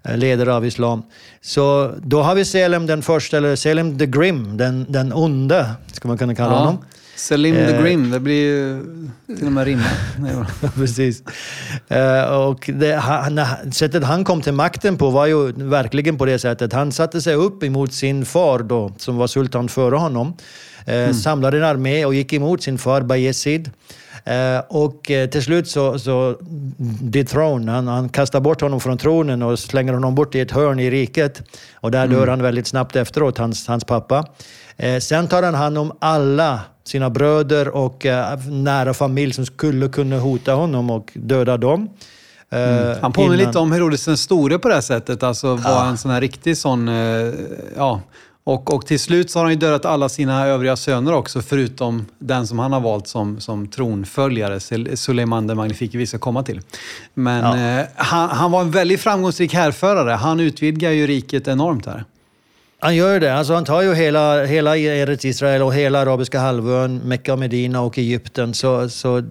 [0.04, 1.02] ledare av islam.
[1.40, 6.08] Så då har vi Selem den första, eller Selem the Grim, den, den onde, ska
[6.08, 6.58] man kunna kalla ja.
[6.58, 6.78] honom.
[7.16, 8.84] Selim the eh, Grim, det blir ju
[9.36, 9.84] till och med rimma.
[10.74, 11.22] Precis.
[11.88, 13.40] Eh, och det, han,
[13.72, 16.72] sättet han kom till makten på var ju verkligen på det sättet.
[16.72, 20.36] Han satte sig upp emot sin far då, som var sultan före honom.
[20.86, 21.14] Eh, mm.
[21.14, 23.70] Samlade en armé och gick emot sin far Bayezid.
[24.24, 26.36] Eh, och eh, till slut så, så
[27.00, 30.80] dethrone, han, han kastar bort honom från tronen och slänger honom bort i ett hörn
[30.80, 31.42] i riket.
[31.74, 32.28] Och där dör mm.
[32.28, 34.26] han väldigt snabbt efteråt, hans, hans pappa.
[34.76, 38.06] Eh, sen tar han hand om alla sina bröder och
[38.48, 41.88] nära familj som skulle kunna hota honom och döda dem.
[42.50, 42.96] Mm.
[43.02, 45.22] Han påminner lite om Herodes den store på det här sättet.
[45.22, 45.88] Alltså var ja.
[45.88, 46.88] en sån här riktig sån,
[47.76, 48.00] ja,
[48.44, 52.06] och, och till slut så har han ju dödat alla sina övriga söner också, förutom
[52.18, 54.60] den som han har valt som, som tronföljare,
[54.96, 56.60] Suleiman den magnifike, vi ska komma till.
[57.14, 57.80] Men ja.
[57.80, 60.10] eh, han, han, var en väldigt framgångsrik härförare.
[60.10, 62.04] Han utvidgar ju riket enormt här.
[62.78, 63.34] Han gör det.
[63.34, 67.80] Alltså han tar ju hela, hela Eretz Israel och hela arabiska halvön, Mecka och Medina
[67.80, 68.54] och Egypten.
[68.54, 69.22] Så, så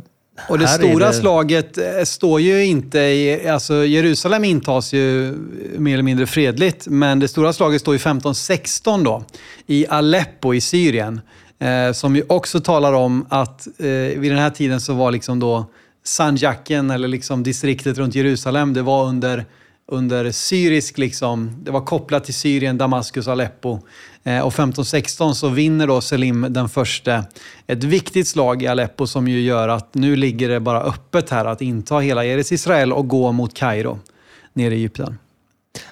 [0.50, 1.14] och det stora det...
[1.14, 3.48] slaget eh, står ju inte i...
[3.48, 5.34] Alltså Jerusalem intas ju
[5.78, 9.24] mer eller mindre fredligt, men det stora slaget står ju 1516 då,
[9.68, 11.22] i Aleppo i Syrien.
[11.60, 13.86] Eh, som ju också talar om att eh,
[14.20, 15.66] vid den här tiden så var liksom då
[16.04, 19.46] Sanjaken, eller liksom distriktet runt Jerusalem, det var under
[19.92, 23.80] under syrisk, liksom, det var kopplat till Syrien, Damaskus, Aleppo.
[24.24, 27.24] Eh, och 1516 så vinner då Selim den första
[27.68, 31.46] ett viktigt slag i Aleppo som ju gör att nu ligger det bara öppet här
[31.46, 34.00] att inta hela Eres Israel och gå mot Kairo,
[34.54, 35.18] nere i Egypten.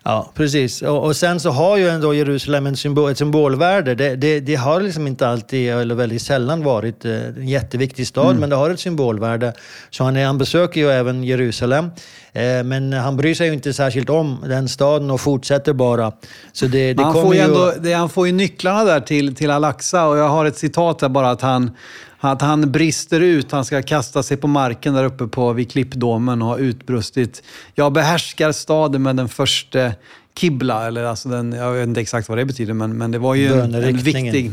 [0.04, 0.82] Ja, precis.
[0.82, 3.96] Och, och, sen så har ju ändå Jerusalem en symbol, ett symbolvärde.
[3.96, 8.26] Det, det, det, har liksom inte alltid, eller väldigt sällan varit eh, en jätteviktig stad,
[8.26, 8.40] mm.
[8.40, 9.54] men det har ett symbolvärde.
[9.90, 11.92] Så han, han besöker ju även Jerusalem.
[12.34, 16.12] Eh, men han bryr sig ju inte särskilt om den staden och fortsätter bara.
[16.54, 19.52] Så det, det han, får ju ändå, det, han får ju nycklarna där till, till
[19.52, 21.72] Al-Aqsa och jag har ett citat där bara att han
[22.20, 26.42] att han brister ut, han ska kasta sig på marken där uppe på, vid klippdomen
[26.42, 27.44] och har utbrustit.
[27.76, 29.92] Jag behärskar staden med den första
[30.40, 33.36] kibla, eller alltså den, jag vet inte exakt vad det betyder, men, men det var
[33.36, 34.52] ju en, en viktig...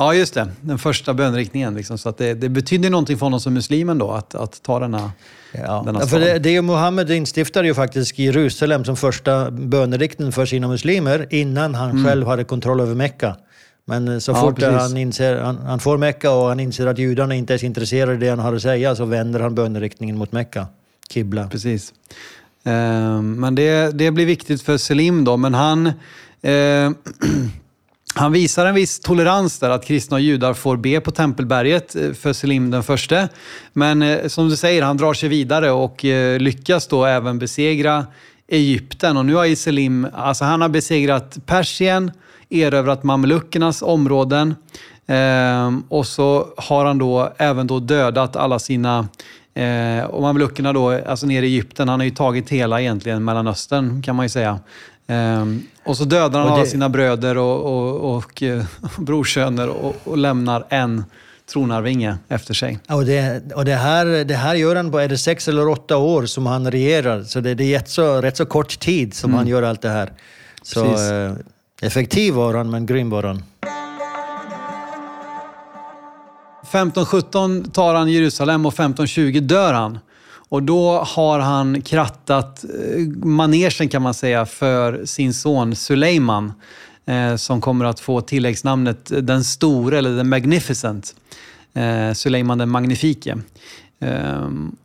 [0.00, 0.48] Ja, just det.
[0.60, 1.74] Den första bönriktningen.
[1.74, 1.98] Liksom.
[1.98, 5.10] Så att det, det betyder någonting för honom som muslim ändå, att, att ta denna,
[5.52, 5.82] ja.
[5.86, 6.10] denna stad.
[6.10, 11.26] För det, det är Muhammed instiftade ju faktiskt Jerusalem som första böneriktning för sina muslimer
[11.30, 12.04] innan han mm.
[12.04, 13.36] själv hade kontroll över Mekka.
[13.88, 16.98] Men eh, så ja, fort han, inser, han, han, får Mecka och han inser att
[16.98, 20.18] judarna inte är så intresserade av det han har att säga så vänder han böneriktningen
[20.18, 20.66] mot Mecka.
[21.10, 21.48] Kibla.
[21.48, 21.92] Precis.
[22.64, 25.86] Eh, men det, det blir viktigt för Selim då, men han...
[26.42, 26.90] Eh,
[28.14, 32.12] han visar en viss tolerans där, att kristna och judar får be på Tempelberget eh,
[32.12, 33.28] för Selim den första.
[33.72, 38.06] Men eh, som du säger, han drar sig vidare och eh, lyckas då även besegra
[38.48, 39.16] Egypten.
[39.16, 42.10] Och nu har Selim, alltså han har besegrat Persien,
[42.50, 44.54] erövrat mameluckernas områden.
[45.06, 49.08] Eh, och så har han då även då dödat alla sina
[49.54, 54.02] eh, och mameluckerna då, alltså nere i Egypten, han har ju tagit hela egentligen Mellanöstern
[54.02, 54.60] kan man ju säga.
[55.06, 55.46] Eh,
[55.84, 56.54] och så dödar han det...
[56.54, 58.64] alla sina bröder och, och, och, eh,
[58.96, 61.04] och brorsöner och, och lämnar en
[61.52, 62.78] tronarvinge efter sig.
[62.88, 65.96] Och, det, och det, här, det här gör han på är det sex eller åtta
[65.96, 67.22] år som han regerar.
[67.22, 69.38] Så det, det är rätt så, rätt så kort tid som mm.
[69.38, 70.12] han gör allt det här.
[70.62, 71.32] Så, eh,
[71.82, 73.42] Effektiv var han, men grym var han.
[76.62, 79.98] 1517 tar han Jerusalem och 1520 dör han.
[80.48, 86.52] Och då har han krattat eh, manegen kan man säga för sin son Suleiman
[87.06, 91.14] eh, som kommer att få tilläggsnamnet den store eller the magnificent.
[91.74, 93.38] Eh, Suleiman den magnifike.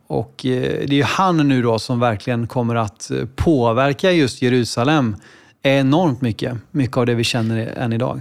[0.06, 5.16] Och det är ju han nu då som verkligen kommer att påverka just Jerusalem
[5.64, 6.54] enormt mycket.
[6.70, 8.20] Mycket av det vi känner än idag.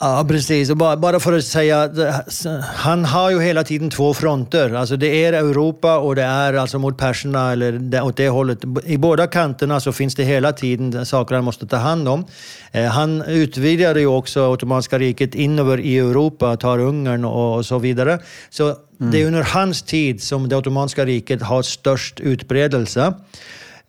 [0.00, 0.70] Ja, precis.
[0.70, 1.90] Och bara, bara för att säga,
[2.74, 4.74] han har ju hela tiden två fronter.
[4.74, 8.58] Alltså det är Europa och det är alltså mot perserna eller åt det hållet.
[8.84, 12.24] I båda kanterna så finns det hela tiden saker han måste ta hand om.
[12.72, 18.18] Eh, han utvidgade ju också Ottomanska riket inöver i Europa, tar Ungern och, så vidare.
[18.50, 19.12] Så mm.
[19.12, 23.14] det är under hans tid som det Ottomanska riket har störst utbredelse.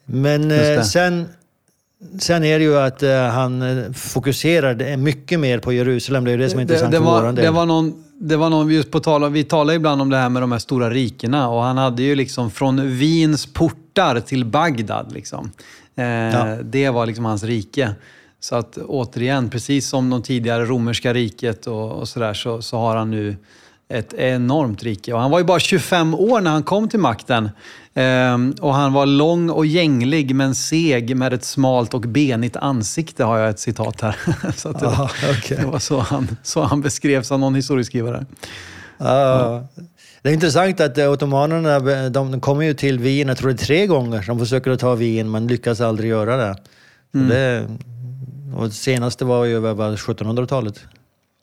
[0.05, 1.27] Men eh, sen
[2.19, 6.25] Sen är det ju att uh, han eh, fokuserar mycket mer på Jerusalem.
[6.25, 7.45] Det är det som är intressant det, det var, för del.
[7.45, 10.29] Det var någon, det var någon just på tal vi talar ibland om det här
[10.29, 15.11] med de här stora rikena och han hade ju liksom från Wiens portar till Bagdad.
[15.11, 15.51] Liksom.
[15.95, 16.57] Eh, ja.
[16.63, 17.95] Det var liksom hans rike.
[18.39, 22.95] Så att återigen, precis som de tidigare romerska riket och, och sådär, så, så har
[22.95, 23.35] han nu
[23.89, 25.13] ett enormt rike.
[25.13, 27.49] Och han var ju bara 25 år när han kom till makten.
[27.97, 33.23] Ehm, och han var lång och gänglig men seg med ett smalt och benigt ansikte
[33.23, 34.15] har jag ett citat här.
[34.55, 35.57] så det, Aha, okay.
[35.57, 38.17] det var så han, så han beskrevs av någon historieskrivare.
[39.01, 39.67] Uh, ja.
[40.21, 43.65] Det är intressant att eh, ottomanerna de kommer ju till Wien, jag tror det är
[43.65, 46.55] tre gånger, de försöker att ta Wien men lyckas aldrig göra det.
[47.15, 47.29] Mm.
[47.29, 47.67] det
[48.55, 50.85] och det senaste var ju 1700-talet.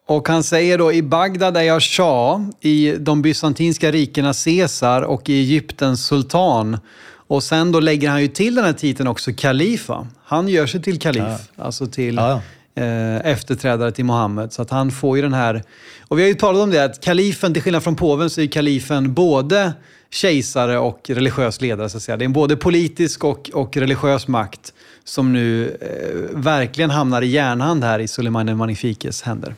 [0.07, 5.29] Och han säger då, i Bagdad är jag shah, i de bysantinska rikena Caesar och
[5.29, 6.79] i Egyptens sultan.
[7.27, 10.07] Och sen då lägger han ju till den här titeln också kalifa.
[10.25, 11.65] Han gör sig till kalif, ja.
[11.65, 12.43] alltså till ja,
[12.75, 12.83] ja.
[12.83, 14.53] Eh, efterträdare till Mohammed.
[14.53, 15.63] Så att han får ju den här...
[16.09, 18.47] Och vi har ju talat om det, att kalifen, till skillnad från påven, så är
[18.47, 19.73] kalifen både
[20.11, 21.89] kejsare och religiös ledare.
[21.89, 22.17] Så att säga.
[22.17, 24.73] Det är både politisk och, och religiös makt
[25.05, 29.55] som nu eh, verkligen hamnar i järnhand här i Suleiman el Magnifiques händer.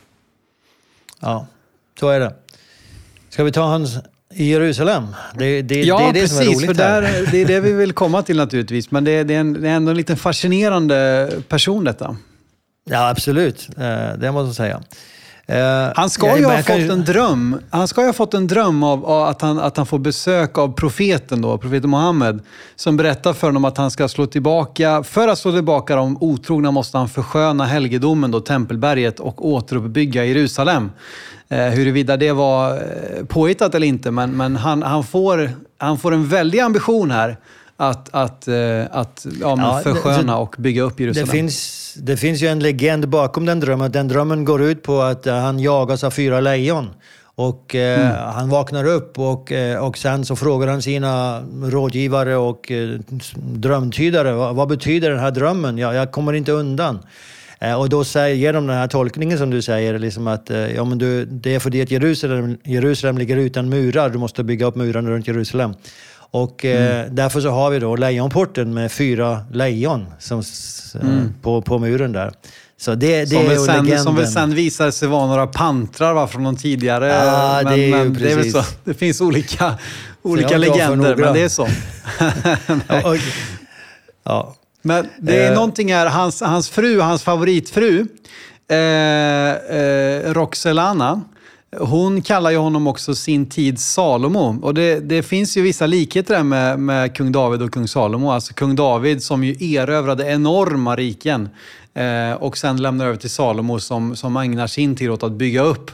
[1.19, 1.47] Ja,
[1.99, 2.33] så är det.
[3.29, 3.97] Ska vi ta hans
[4.33, 5.07] i Jerusalem?
[5.37, 7.59] Det, det, ja, det är det precis, som är roligt för där, det är det
[7.59, 8.91] vi vill komma till naturligtvis.
[8.91, 12.17] Men det, det, är, en, det är ändå en liten fascinerande person detta.
[12.89, 13.69] Ja, absolut.
[13.77, 14.81] Eh, det måste jag säga.
[15.51, 17.59] Uh, han ska ju ha fått en dröm.
[17.69, 20.57] Han ska ju ha fått en dröm av, av, att, han, att han får besök
[20.57, 22.39] av profeten, då, profeten Muhammed,
[22.75, 25.03] som berättar för honom att han ska slå tillbaka.
[25.03, 30.91] För att slå tillbaka de otrogna måste han försköna helgedomen, då, tempelberget, och återuppbygga Jerusalem.
[31.51, 36.13] Uh, huruvida det var uh, påhittat eller inte, men, men han, han, får, han får
[36.13, 37.37] en väldig ambition här
[37.77, 38.47] att, att,
[38.91, 41.25] att ja, ja, försköna och bygga upp Jerusalem.
[41.25, 43.91] Det finns det finns ju en legend bakom den drömmen.
[43.91, 46.89] Den drömmen går ut på att uh, han jagas av fyra lejon.
[47.35, 48.13] Och uh, mm.
[48.33, 52.71] han vaknar upp och, uh, och sen så frågar han sina rådgivare och
[53.35, 54.33] drömtydare.
[54.33, 55.77] Vad, vad, betyder den här drömmen?
[55.77, 56.99] Ja, jag kommer inte undan.
[57.77, 60.97] Och då säger, ger de den här tolkningen som du säger, liksom att ja, men
[60.97, 65.09] du, det är för att Jerusalem, Jerusalem ligger utan murar, du måste bygga upp murarna
[65.09, 65.73] runt Jerusalem.
[66.31, 67.15] Och eh, mm.
[67.15, 70.43] därför så har vi då lejonporten med fyra lejon som,
[71.01, 71.33] mm.
[71.41, 72.33] på, på muren där.
[72.79, 74.03] Så det, det som, är väl sen, legenden.
[74.03, 77.07] som väl sen visade sig vara några pantrar va, från någon tidigare.
[77.07, 78.63] Ja, men, det, men det, är väl så.
[78.83, 79.73] det finns olika,
[80.21, 81.67] olika legender, men det är så.
[84.23, 84.55] ja.
[84.81, 88.07] Men det är uh, någonting här, hans, hans fru, hans favoritfru,
[88.69, 91.21] eh, eh, Roxelana,
[91.75, 94.59] hon kallar ju honom också sin tids Salomo.
[94.61, 98.31] Och det, det finns ju vissa likheter där med, med kung David och kung Salomo.
[98.31, 101.49] Alltså kung David som ju erövrade enorma riken
[101.93, 105.61] eh, och sen lämnar över till Salomo som, som ägnar sin tid åt att bygga
[105.61, 105.91] upp.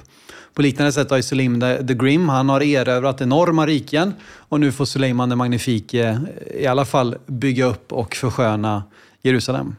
[0.53, 4.71] På liknande sätt har ju Suleiman the, Grim, han har erövrat enorma riken och nu
[4.71, 6.19] får Suleiman den Magnifike
[6.49, 8.83] eh, i alla fall bygga upp och försköna
[9.21, 9.75] Jerusalem.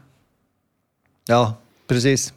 [1.27, 1.53] Ja,
[1.87, 2.33] precis.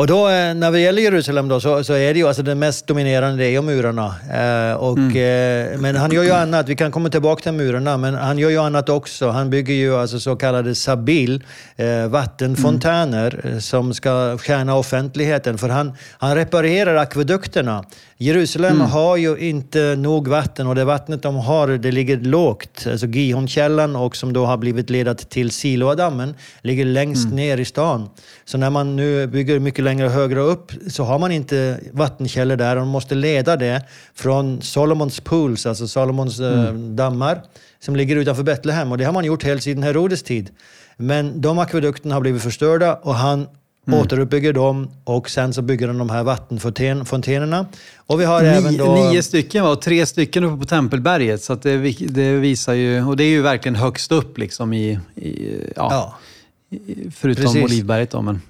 [0.00, 2.54] Och då eh, när det gäller Jerusalem då, så, så är det ju alltså det
[2.54, 4.14] mest dominerande det är murarna.
[4.30, 5.72] Eh, och, mm.
[5.72, 8.50] eh, men han gör ju annat, vi kan komma tillbaka till murarna, men han gör
[8.50, 9.28] ju annat också.
[9.28, 11.44] Han bygger ju alltså så kallade sabil,
[11.76, 13.60] eh, vattenfontäner, mm.
[13.60, 15.58] som ska tjäna offentligheten.
[15.58, 17.84] För han, han reparerar akvedukterna.
[18.22, 18.86] Jerusalem mm.
[18.86, 22.86] har ju inte nog vatten och det vattnet de har det ligger lågt.
[22.90, 27.36] Alltså Gihonkällan och som då har blivit ledat till Siloadammen ligger längst mm.
[27.36, 28.08] ner i stan.
[28.44, 32.76] Så när man nu bygger mycket längre högre upp så har man inte vattenkällor där
[32.76, 33.82] och man måste leda det
[34.14, 36.96] från Solomons pools, alltså Solomons eh, mm.
[36.96, 37.42] dammar
[37.80, 38.92] som ligger utanför Betlehem.
[38.92, 40.50] Och det har man gjort hela sedan Herodes tid.
[40.96, 43.46] Men de akvedukterna har blivit förstörda och han
[43.86, 44.00] Mm.
[44.00, 47.66] återuppbygger dem och sen så bygger de de här vattenfontänerna.
[47.96, 48.94] Och vi har Ni, även då...
[48.94, 51.42] Nio stycken och tre stycken uppe på Tempelberget.
[51.42, 51.76] Så det,
[52.08, 56.78] det, visar ju, och det är ju verkligen högst upp liksom i, i ja, ja.
[57.14, 57.64] förutom Precis.
[57.64, 58.22] Olivberget då.
[58.22, 58.40] Men...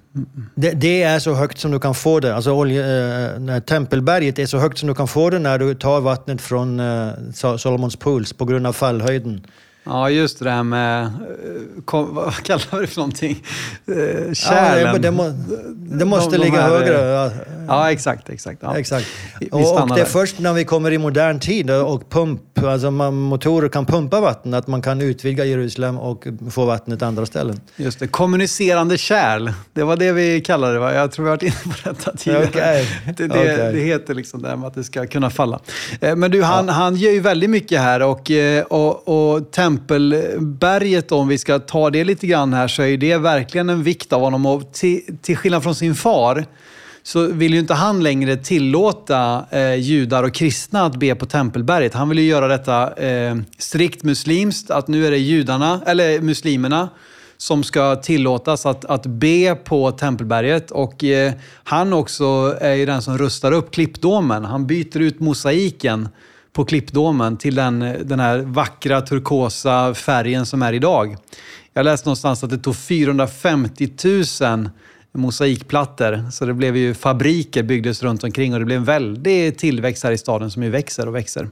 [0.55, 2.35] Det, det, är så högt som du kan få det.
[2.35, 2.85] Alltså olje,
[3.27, 6.81] eh, Tempelberget är så högt som du kan få det när du tar vattnet från
[6.81, 7.13] eh,
[7.57, 9.47] Solomons puls på grund av fallhöjden.
[9.85, 11.11] Ja, just det här med, eh,
[11.93, 13.43] vad kallar vi det för någonting?
[14.33, 14.87] Kärlen.
[14.87, 15.33] Ja, det, må,
[15.77, 17.09] det måste de, de ligga högre.
[17.09, 17.31] Ja,
[17.69, 18.29] ja exakt.
[18.29, 18.79] exakt, ja.
[18.79, 19.07] exakt.
[19.51, 23.15] Och, och, det är först när vi kommer i modern tid och pump, alltså man,
[23.15, 27.61] motorer kan pumpa vatten, att man kan utvidga Jerusalem och få vattnet andra ställen.
[27.77, 29.53] Just det, kommunicerande kärl.
[29.73, 30.95] Det var det vi kallade det, va?
[30.95, 32.45] Jag tror vi har varit inne på detta tidigare.
[32.45, 32.87] Okay.
[33.17, 33.73] Det, det, okay.
[33.73, 35.61] det, heter liksom det här med att det ska kunna falla.
[36.01, 39.51] Eh, men du, han, han gör ju väldigt mycket här och, eh, och, och
[39.89, 44.13] Tempelberget, om vi ska ta det lite grann här, så är det verkligen en vikt
[44.13, 44.47] av honom.
[44.47, 46.45] Och till, till skillnad från sin far
[47.03, 51.95] så vill ju inte han längre tillåta eh, judar och kristna att be på Tempelberget.
[51.95, 56.89] Han vill ju göra detta eh, strikt muslimskt, att nu är det judarna, eller muslimerna
[57.37, 60.71] som ska tillåtas att, att be på Tempelberget.
[60.71, 61.33] Och eh,
[61.65, 64.45] han också är ju den som rustar upp klippdomen.
[64.45, 66.09] Han byter ut mosaiken
[66.61, 71.17] på klippdomen till den, den här vackra turkosa färgen som är idag.
[71.73, 73.91] Jag läste någonstans att det tog 450
[74.41, 74.69] 000
[75.13, 76.31] mosaikplattor.
[76.31, 80.13] Så det blev ju fabriker byggdes runt omkring och det blev en väldig tillväxt här
[80.13, 81.49] i staden som ju växer och växer.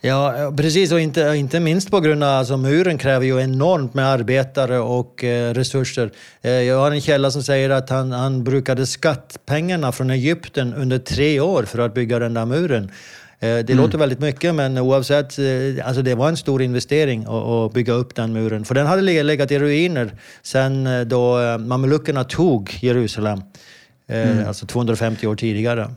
[0.00, 0.92] Ja, precis.
[0.92, 4.78] Och inte, inte minst på grund av att alltså, muren kräver ju enormt med arbetare
[4.78, 6.10] och eh, resurser.
[6.42, 10.98] Eh, jag har en källa som säger att han, han brukade skattpengarna från Egypten under
[10.98, 12.90] tre år för att bygga den där muren.
[13.44, 13.84] Eh, det mm.
[13.84, 18.14] låter väldigt mycket, men oavsett, eh, alltså det var en stor investering att bygga upp
[18.14, 18.64] den muren.
[18.64, 23.42] För den hade legat i ruiner sedan eh, då mameluckerna tog Jerusalem,
[24.08, 24.48] mm.
[24.48, 25.90] alltså 250 år tidigare.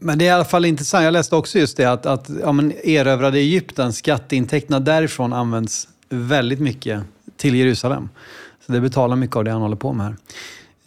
[0.00, 1.04] Men det är i alla fall intressant.
[1.04, 6.60] Jag läste också just det att, att ja, men erövrade Egypten, skatteintäkterna därifrån används väldigt
[6.60, 7.02] mycket
[7.36, 8.08] till Jerusalem.
[8.66, 10.16] Så det betalar mycket av det han håller på med här.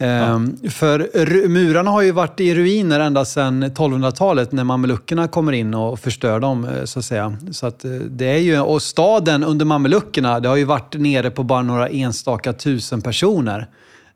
[0.06, 0.40] Ja.
[0.70, 1.08] För
[1.48, 6.40] murarna har ju varit i ruiner ända sedan 1200-talet när mameluckerna kommer in och förstör
[6.40, 6.64] dem.
[6.64, 7.36] Eh, så att säga.
[7.50, 11.30] Så att eh, det är ju, och staden under mameluckerna, det har ju varit nere
[11.30, 13.68] på bara några enstaka tusen personer.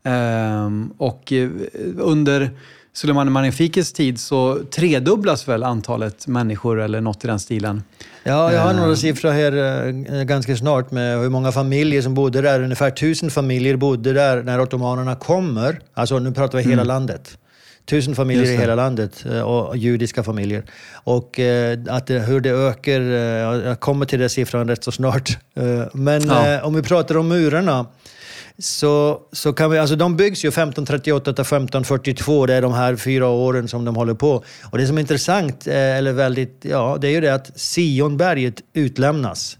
[0.03, 1.51] Ehm, och eh,
[1.99, 2.51] under
[2.97, 7.83] Suleiman Magnifikes tid så tredubblas väl antalet människor eller något i den stilen.
[8.25, 8.97] Ja, jag har några eh.
[8.97, 9.53] siffror här
[10.15, 12.63] eh, ganska snart med hur många familjer som bodde där.
[12.63, 15.81] Ungefär tusen familjer bodde där när ottomanerna kommer.
[15.95, 16.87] Alltså nu pratar vi hela mm.
[16.87, 17.39] landet.
[17.85, 20.65] Tusen familjer i hela landet eh, och judiska familjer.
[20.93, 21.41] Och
[21.89, 25.39] att det, hur det ökar, jag kommer till den siffran rätt så snart.
[25.93, 26.63] Men ja.
[26.63, 27.87] om vi pratar om murarna
[28.59, 32.97] så, så kan vi, alltså de byggs ju 1538 till 1542, det är de här
[32.97, 34.45] fyra åren som de håller på.
[34.71, 38.63] Och det som är intressant, eh, eller väldigt, ja, det är ju det att Sionberget
[38.73, 39.59] utlämnas.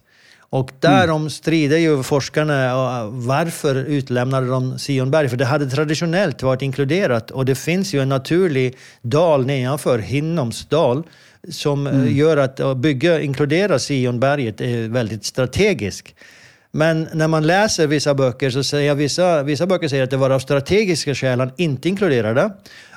[0.51, 1.31] Och därom mm.
[1.31, 5.29] strider ju forskarna varför utlämnade de Sionberg?
[5.29, 11.03] För det hade traditionellt varit inkluderat och det finns ju en naturlig dal nedanför, Hinnomsdal,
[11.51, 12.17] som eh, mm.
[12.17, 16.15] gör att bygga, inkludera Sionberget är väldigt strategiskt.
[16.77, 20.31] Men när man läser vissa böcker så säger vissa, vissa böcker säger att det var
[20.31, 22.51] av strategiska skäl han inte inkluderade.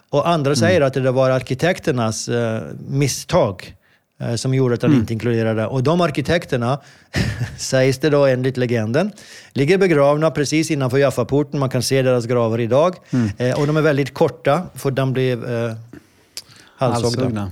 [0.10, 0.56] Och andra mm.
[0.56, 3.76] säger att det var arkitekternas eh, misstag
[4.22, 5.02] eh, som gjorde att han mm.
[5.02, 5.66] inte inkluderade.
[5.66, 6.80] Och de arkitekterna,
[7.58, 9.12] sägs det då enligt legenden,
[9.54, 11.60] ligger begravna precis innanför Jaffaporten.
[11.60, 12.96] Man kan se deras gravar idag.
[13.10, 13.30] Mm.
[13.38, 15.74] Eh, och de är väldigt korta, för de blev eh,
[16.78, 17.52] halshuggna.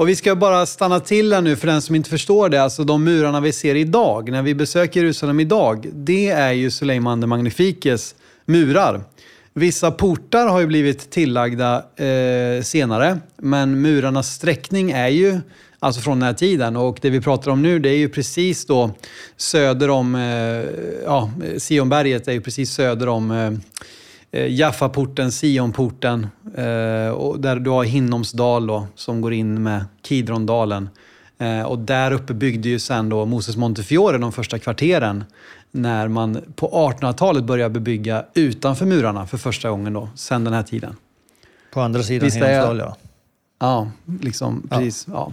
[0.00, 2.62] Och vi ska bara stanna till här nu för den som inte förstår det.
[2.62, 7.20] Alltså de murarna vi ser idag, när vi besöker Jerusalem idag, det är ju Suleiman
[7.20, 9.00] de Magnifikes murar.
[9.52, 15.40] Vissa portar har ju blivit tillagda eh, senare, men murarnas sträckning är ju
[15.78, 16.76] alltså från den här tiden.
[16.76, 18.90] Och det vi pratar om nu, det är ju precis då
[19.36, 23.50] söder om, eh, ja, Sionberget är ju precis söder om eh,
[24.32, 26.26] Jaffaporten, Sionporten
[26.56, 30.88] eh, och där du har Hinnomsdal då, som går in med Kidrondalen.
[31.38, 35.24] Eh, och där uppe byggde ju sen då Moses Montefiore de första kvarteren
[35.70, 40.62] när man på 1800-talet började bebygga utanför murarna för första gången då, sen den här
[40.62, 40.96] tiden.
[41.72, 42.96] På andra sidan Hinnomsdal, ja.
[43.60, 43.90] Ja,
[44.20, 45.06] liksom, precis.
[45.10, 45.32] Ja.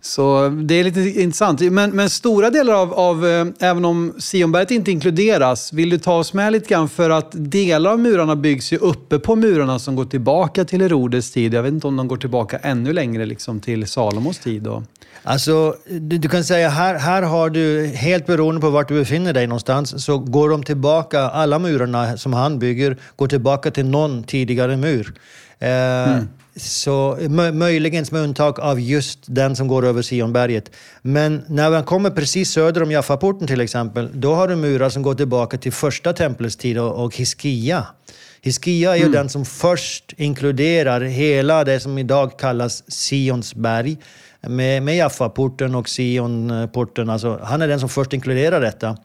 [0.00, 1.60] Så det är lite intressant.
[1.60, 6.14] Men, men stora delar av, av, eh, även om Sionberget inte inkluderas, vill du ta
[6.14, 9.96] oss med lite grann för att delar av murarna byggs ju uppe på murarna som
[9.96, 11.54] går tillbaka till Herodes tid.
[11.54, 14.62] Jag vet inte om de går tillbaka ännu längre liksom till Salomos tid.
[14.62, 14.82] Då.
[15.22, 19.32] Alltså, du, du, kan säga här, här har du, helt beroende på vart du befinner
[19.32, 24.24] dig någonstans, så går de tillbaka, alla murarna som han bygger, går tillbaka till någon
[24.24, 25.14] tidigare mur.
[25.58, 26.28] Eh, mm.
[26.56, 27.18] Så
[27.52, 30.70] möjligen med undantag av just den som går över Sionberget.
[31.02, 35.02] Men när man kommer precis söder om Jaffaporten till exempel, då har du murar som
[35.02, 37.86] går tillbaka till första templets tid och, och Hiskia.
[38.42, 39.12] Hiskia är ju mm.
[39.12, 43.98] den som först inkluderar hela det som idag kallas Sionsberg
[44.40, 47.10] med, med Jaffaporten och Sionporten.
[47.10, 48.96] Alltså, han är den som först inkluderar detta.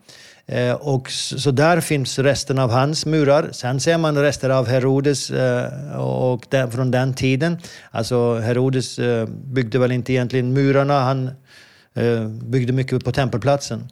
[0.47, 3.49] Eh, och så där finns resten av hans murar.
[3.51, 7.57] Sen ser man rester av Herodes eh, och den, från den tiden.
[7.91, 11.29] Alltså Herodes eh, byggde väl inte egentligen murarna, han
[12.43, 13.87] byggde mycket på tempelplatsen.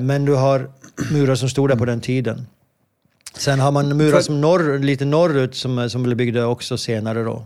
[0.00, 0.70] Men du har
[1.12, 2.46] murar som stod där på den tiden.
[3.36, 7.44] Sen har man murar som norr, lite norrut som, som blev byggda också senare då.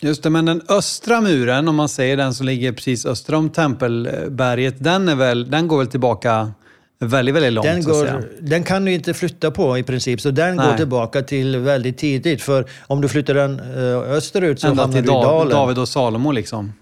[0.00, 3.50] Just det, men den östra muren, om man säger den som ligger precis öster om
[3.50, 6.52] Tempelberget, den, är väl, den går väl tillbaka
[6.98, 7.66] väldigt, väldigt långt.
[7.66, 10.66] Den, går, den kan du inte flytta på i princip, så den Nej.
[10.66, 12.42] går tillbaka till väldigt tidigt.
[12.42, 15.48] För om du flyttar den eh, österut så Ända hamnar du i dalen.
[15.48, 16.72] David och Salomo liksom?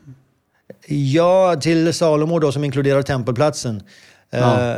[0.87, 3.83] Ja, till Salomo då som inkluderar tempelplatsen.
[4.31, 4.77] Ja.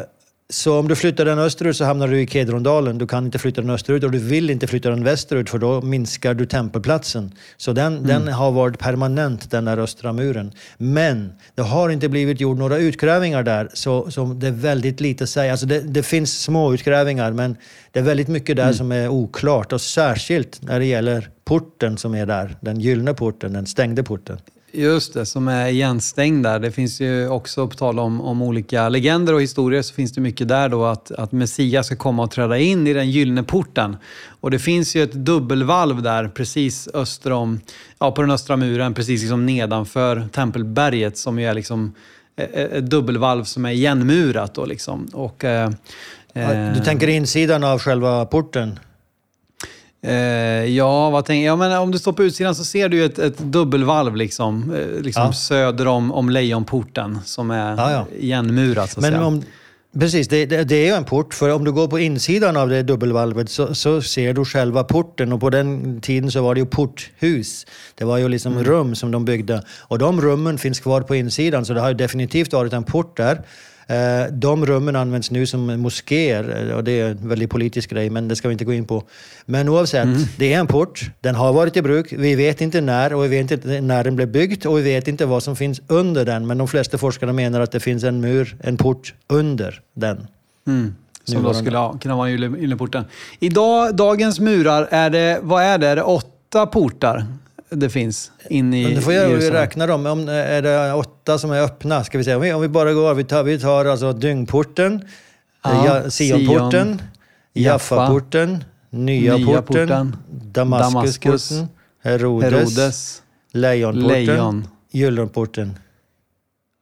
[0.48, 2.98] Så om du flyttar den österut så hamnar du i Kedrondalen.
[2.98, 5.82] Du kan inte flytta den österut och du vill inte flytta den västerut för då
[5.82, 7.32] minskar du tempelplatsen.
[7.56, 8.06] Så den, mm.
[8.06, 10.52] den har varit permanent, den där östra muren.
[10.78, 15.24] Men det har inte blivit gjort några utgrävningar där, så, så det är väldigt lite
[15.24, 15.52] att säga.
[15.52, 17.56] Alltså det, det finns små utgrävningar, men
[17.92, 18.74] det är väldigt mycket där mm.
[18.74, 19.72] som är oklart.
[19.72, 24.38] Och särskilt när det gäller porten som är där, den gyllene porten, den stängde porten.
[24.72, 26.58] Just det, som är igenstängd där.
[26.58, 30.20] Det finns ju också, på tal om, om olika legender och historier, så finns det
[30.20, 33.96] mycket där då att, att Messias ska komma och träda in i den gyllene porten.
[34.40, 37.60] Och det finns ju ett dubbelvalv där precis öster om,
[37.98, 41.94] ja, på den östra muren, precis liksom nedanför tempelberget som ju är liksom
[42.36, 44.54] ett dubbelvalv som är igenmurat.
[44.54, 45.08] Då liksom.
[45.12, 45.70] och, eh,
[46.74, 48.78] du tänker insidan av själva porten?
[50.06, 53.18] Eh, ja, vad tänker ja, men om du står på utsidan så ser du ett,
[53.18, 55.32] ett dubbelvalv liksom, eh, liksom ja.
[55.32, 58.06] söder om, om Lejonporten som är ja, ja.
[58.18, 58.90] igenmurat.
[58.90, 59.22] Så men.
[59.22, 59.42] Om,
[60.00, 61.34] precis, det, det, det, är ju en port.
[61.34, 65.32] För om du går på insidan av det dubbelvalvet så, så, ser du själva porten.
[65.32, 67.66] Och på den tiden så var det ju porthus.
[67.94, 68.64] Det var ju liksom mm.
[68.64, 69.62] rum som de byggde.
[69.80, 73.42] Och de rummen finns kvar på insidan, så det har definitivt varit en port där.
[73.88, 78.28] Eh, de rummen används nu som moskéer och det är en väldigt politisk grej, men
[78.28, 79.02] det ska vi inte gå in på.
[79.44, 80.22] Men oavsett, mm.
[80.36, 81.10] det är en port.
[81.20, 82.12] Den har varit i bruk.
[82.12, 85.08] Vi vet inte när och vi vet inte när den blev byggd och vi vet
[85.08, 86.46] inte vad som finns under den.
[86.46, 90.26] Men de flesta forskare menar att det finns en mur, en port under den.
[90.66, 90.94] Mm.
[91.24, 93.04] Som då skulle kunna vara Gyllenporten.
[93.38, 95.86] Idag, dagens murar, är det, vad är det?
[95.86, 97.24] Är det åtta portar?
[97.70, 100.06] Det finns in i Nu får jag räkna dem.
[100.06, 102.04] Om, är det åtta som är öppna?
[102.04, 102.36] Ska vi säga.
[102.36, 105.04] Om vi, om vi bara går, vi tar, vi tar alltså Dyngporten,
[105.62, 107.02] ja, Sionporten, Sion,
[107.52, 111.68] Jaffaporten, Nya, Nya porten, porten Damaskusporten,
[112.02, 114.68] Herodes, Herodes Lejonporten, Lejon.
[114.90, 115.78] Gyllenporten.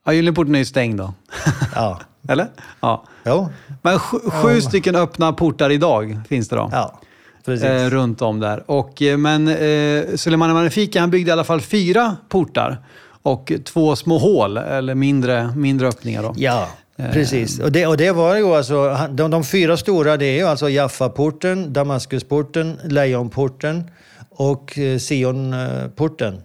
[0.05, 1.13] Ja, Gyllenporten är ju stängd då.
[1.75, 1.99] ja.
[2.27, 2.47] Eller?
[2.79, 3.03] Ja.
[3.25, 3.49] Jo.
[3.81, 6.69] Men sju, sju stycken öppna portar idag finns det då?
[6.71, 6.99] Ja
[7.47, 8.63] eh, runt om där.
[8.71, 12.77] Och, eh, men eh, Suleiman Magnifica han byggde i alla fall fyra portar
[13.21, 16.23] och två små hål, eller mindre, mindre öppningar.
[16.23, 16.33] Då.
[16.37, 16.67] Ja,
[16.97, 20.37] eh, Precis, och det, och det var ju alltså, de, de fyra stora det är
[20.37, 23.83] ju alltså Jaffa-porten, Damaskusporten, Lejonporten
[24.29, 26.41] och eh, Sionporten.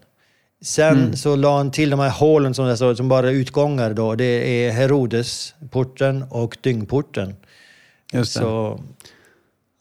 [0.63, 1.17] Sen mm.
[1.17, 4.15] så la han till de här hålen som, alltså, som bara är utgångar då.
[4.15, 4.25] Det
[4.65, 7.35] är Herodesporten och Dyngporten.
[8.13, 8.41] Just det.
[8.41, 8.81] Så,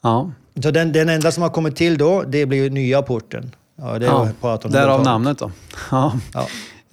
[0.02, 0.30] ja.
[0.62, 3.54] Så den, den enda som har kommit till då, det blir nya porten.
[3.78, 5.50] Ja, det ja, därav namnet då.
[5.90, 6.12] Ja.
[6.34, 6.46] ja.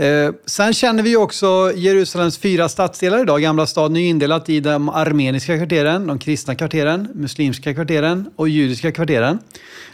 [0.05, 3.41] Eh, sen känner vi också Jerusalems fyra stadsdelar idag.
[3.41, 8.91] Gamla staden är indelat i de armeniska kvarteren, de kristna kvarteren, muslimska kvarteren och judiska
[8.91, 9.39] kvarteren.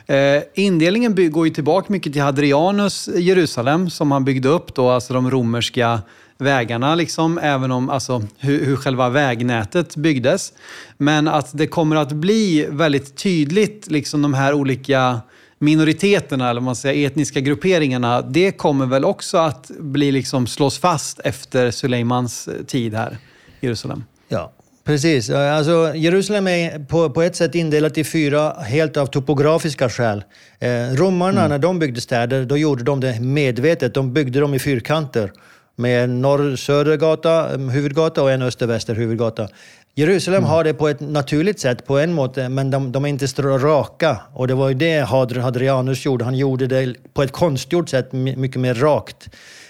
[0.08, 5.14] Eh, indelningen går ju tillbaka mycket till Hadrianus Jerusalem som han byggde upp då, alltså
[5.14, 6.02] de romerska
[6.44, 10.54] vägarna, liksom, även om alltså, hur, hur själva vägnätet byggdes.
[10.98, 15.22] Men att det kommer att bli väldigt tydligt, liksom de här olika
[15.60, 21.20] minoriteterna, eller man säger etniska grupperingarna, det kommer väl också att bli liksom slås fast
[21.20, 23.18] efter Suleimans tid här
[23.60, 24.04] i Jerusalem.
[24.28, 24.52] Ja,
[24.86, 25.30] Precis.
[25.30, 30.24] Alltså, Jerusalem är på, på ett sätt indelat i fyra helt av topografiska skäl.
[30.60, 31.50] Eh, romarna, mm.
[31.50, 33.94] när de byggde städer, då gjorde de det medvetet.
[33.94, 35.32] De byggde dem i fyrkanter
[35.76, 39.48] med en norr-söder gata, huvudgata och en öster-väster huvudgata.
[39.96, 40.50] Jerusalem mm.
[40.50, 44.18] har det på ett naturligt sätt på en måte, men de, de är inte raka.
[44.34, 46.26] Och det var ju det Hadrianus gjorde.
[46.26, 49.30] Han gjorde det på ett konstgjort sätt, mycket mer rakt.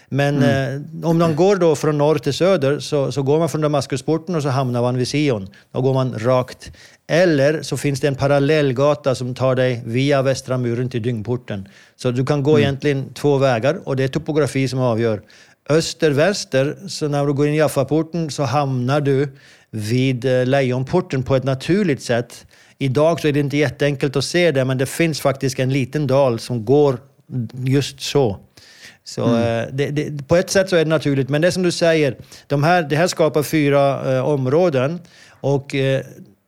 [0.10, 0.86] Men mm.
[1.01, 4.36] eh, om man går då från norr till söder så, så går man från Damaskusporten
[4.36, 5.47] och så hamnar man vid Sion.
[5.72, 6.72] Då går man rakt.
[7.08, 11.68] Eller så finns det en parallellgata som tar dig via västra muren till Dyngporten.
[11.95, 12.62] Så du kan gå mm.
[12.62, 15.22] egentligen två vägar och det är topografi som avgör
[15.70, 19.30] öster-väster, så när du går in i Jaffaporten så hamnar du
[19.72, 22.45] vid eh, Lejonporten på ett naturligt sätt.
[22.78, 26.07] Idag så är det inte jätteenkelt att se det, men det finns faktiskt en liten
[26.07, 26.97] dal som går
[27.53, 28.39] just så.
[29.03, 29.41] Så mm.
[29.41, 32.18] Eh, det, det, på ett sätt så är det naturligt, men det som du säger,
[32.47, 34.99] de här, det här skapar fyra eh, områden
[35.30, 36.01] och eh,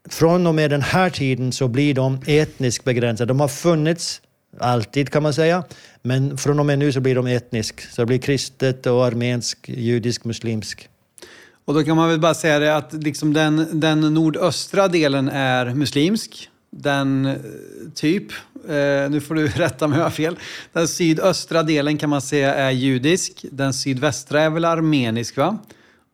[0.09, 3.27] från och med den här tiden så blir de etniskt begränsade.
[3.27, 4.21] De har funnits
[4.59, 5.63] alltid kan man säga.
[6.01, 7.81] Men från och med nu så blir de etnisk.
[7.91, 10.89] Så det blir kristet och armensk, judisk, muslimsk.
[11.65, 15.65] Och då kan man väl bara säga det att liksom den, den nordöstra delen är
[15.65, 16.49] muslimsk.
[16.69, 17.35] Den eh,
[17.95, 18.31] typ,
[18.67, 20.35] eh, nu får du rätta mig om jag har fel.
[20.73, 23.45] Den sydöstra delen kan man säga är judisk.
[23.51, 25.57] Den sydvästra är väl armenisk va?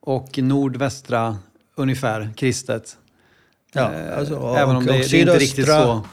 [0.02, 1.38] Och nordvästra
[1.76, 2.98] ungefär kristet.
[3.74, 6.06] Ja, eh, alltså, Även om det, det är inte riktigt så.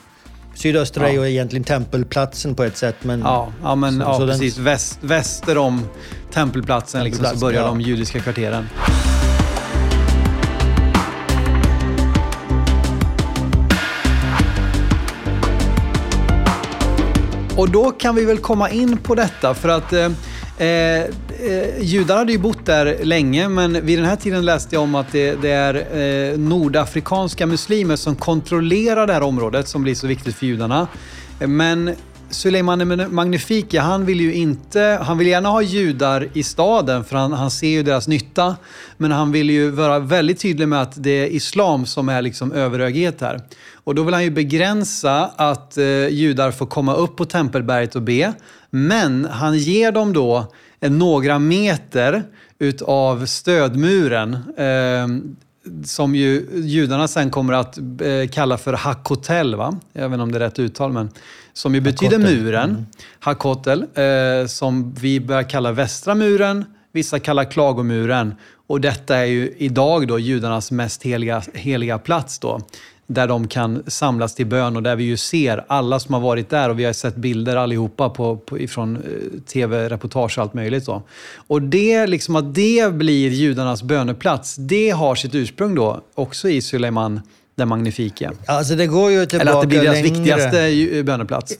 [0.58, 1.08] Sydöstra ja.
[1.08, 2.96] är ju egentligen tempelplatsen på ett sätt.
[3.02, 4.54] Men, ja, ja, men, så, ja så precis.
[4.54, 4.64] Den...
[4.64, 7.66] Väst, väster om tempelplatsen, tempelplatsen liksom, så börjar ja.
[7.66, 8.68] de judiska kvarteren.
[17.56, 20.04] Och då kan vi väl komma in på detta för att eh,
[20.68, 21.04] eh
[21.38, 24.94] eh, judar hade ju bott där länge men vid den här tiden läste jag om
[24.94, 25.74] att det, det är
[26.30, 30.88] eh, nordafrikanska muslimer som kontrollerar det här området som blir så viktigt för judarna.
[31.40, 31.94] Eh, men
[32.30, 37.32] Suleiman Magnifika, han vill ju inte, han vill gärna ha judar i staden för han,
[37.32, 38.56] han ser ju deras nytta.
[38.96, 42.52] Men han vill ju vara väldigt tydlig med att det är islam som är liksom
[42.52, 43.40] överhöghet här.
[43.84, 48.02] Och då vill han ju begränsa att eh, judar får komma upp på Tempelberget och
[48.02, 48.32] be.
[48.70, 50.44] Men han ger dem då eh,
[50.80, 52.22] några meter
[52.58, 54.34] utav stödmuren.
[54.56, 55.06] Eh,
[55.84, 59.54] som ju judarna sen kommer att eh, kalla för Hakotel.
[59.54, 59.78] Va?
[59.92, 61.10] Jag vet inte om det är rätt uttal, men
[61.52, 62.42] som ju betyder Hakotel.
[62.42, 62.70] muren.
[62.70, 62.86] Mm.
[63.18, 68.34] Hakotel, eh, som vi börjar kalla västra muren, vissa kallar klagomuren.
[68.66, 72.38] Och detta är ju idag då judarnas mest heliga, heliga plats.
[72.38, 72.60] Då
[73.10, 76.50] där de kan samlas till bön och där vi ju ser alla som har varit
[76.50, 80.86] där och vi har sett bilder allihopa på, på, ifrån eh, tv-reportage och allt möjligt.
[80.86, 81.02] Då.
[81.46, 86.62] Och det, liksom att det blir judarnas böneplats, det har sitt ursprung då också i
[86.62, 87.20] Suleiman
[87.54, 88.30] den magnifike.
[88.46, 90.08] Alltså det går ju tillbaka Eller att det blir deras längre.
[90.08, 91.54] viktigaste böneplats.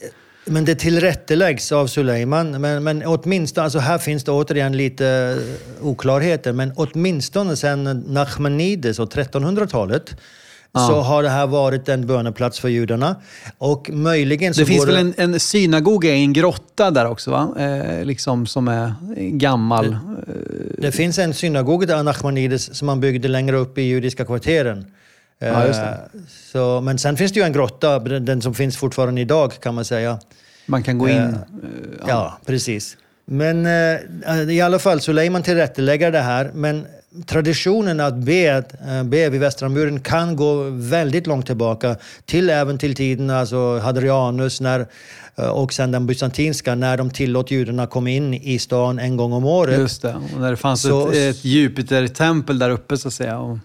[0.45, 2.61] Men det tillrätteläggs av Suleiman.
[2.61, 5.39] Men, men åtminstone, alltså här finns det återigen lite
[5.81, 10.17] oklarheter, men åtminstone sedan Nachmanides och 1300-talet
[10.73, 10.87] ja.
[10.87, 13.17] så har det här varit en böneplats för judarna.
[13.59, 17.55] Och möjligen så det finns väl en, en synagoga i en grotta där också, va?
[17.59, 18.93] Eh, liksom som är
[19.31, 19.91] gammal.
[19.91, 24.87] Det, det finns en synagoga där Nachmanides som man byggde längre upp i judiska kvarteren.
[25.39, 25.67] Ja.
[25.67, 25.95] Eh,
[26.53, 29.85] så, men sen finns det ju en grotta, den som finns fortfarande idag kan man
[29.85, 30.19] säga.
[30.67, 31.17] Man kan gå in?
[31.17, 31.35] Uh,
[32.01, 32.07] ja.
[32.09, 32.39] ja.
[32.47, 32.97] precis.
[33.25, 36.51] Men uh, i alla fall, Suleiman tillrättalägger det här.
[36.55, 36.87] Men
[37.27, 38.65] traditionen att be,
[39.05, 44.61] be vid Västra muren kan gå väldigt långt tillbaka, till även till tiden alltså Hadrianus
[44.61, 44.87] när,
[45.53, 49.45] och sen den bysantinska, när de tillåt judarna komma in i stan en gång om
[49.45, 49.79] året.
[49.79, 53.39] Just det, och när det fanns så, ett, ett Jupiter-tempel där uppe så att säga.
[53.39, 53.59] Och...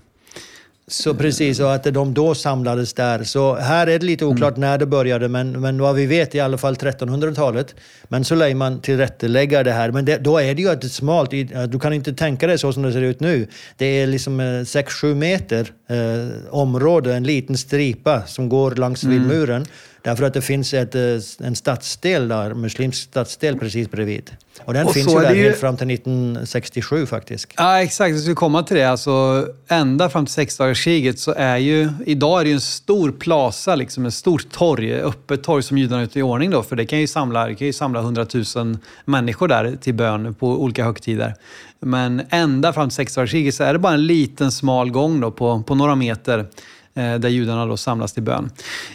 [0.87, 3.23] Så precis, och att de då samlades där.
[3.23, 4.69] Så här är det lite oklart mm.
[4.69, 7.75] när det började, men, men vad vi vet i alla fall 1300-talet.
[8.07, 9.91] Men Suleiman tillrättalägger det här.
[9.91, 11.31] Men det, då är det ju ett smalt,
[11.69, 13.47] du kan inte tänka dig så som det ser ut nu.
[13.77, 19.19] Det är liksom 6-7 eh, meter eh, område, en liten stripa som går längs mm.
[19.19, 19.65] vid muren.
[20.03, 24.31] Därför att det finns ett, eh, en stadsdel där, muslimsk stadsdel precis bredvid.
[24.65, 25.53] Och den och finns ju där ju...
[25.53, 27.53] fram till 1967 faktiskt.
[27.57, 28.11] Ja, exakt.
[28.11, 28.83] Jag skulle komma till det.
[28.83, 31.89] Alltså, ända fram till sexdagarskriget så är ju...
[32.05, 36.01] Idag är det ju en stor plaza, liksom, ett stort torg, öppet torg som judarna
[36.01, 36.63] är ute i ordning då.
[36.63, 38.25] För det kan ju samla, det kan ju samla 100
[38.55, 41.35] 000 människor där till bön på olika högtider.
[41.79, 45.63] Men ända fram till sexdagarskriget så är det bara en liten smal gång då på,
[45.63, 46.45] på några meter
[46.95, 48.49] Eh, där judarna då samlas till bön.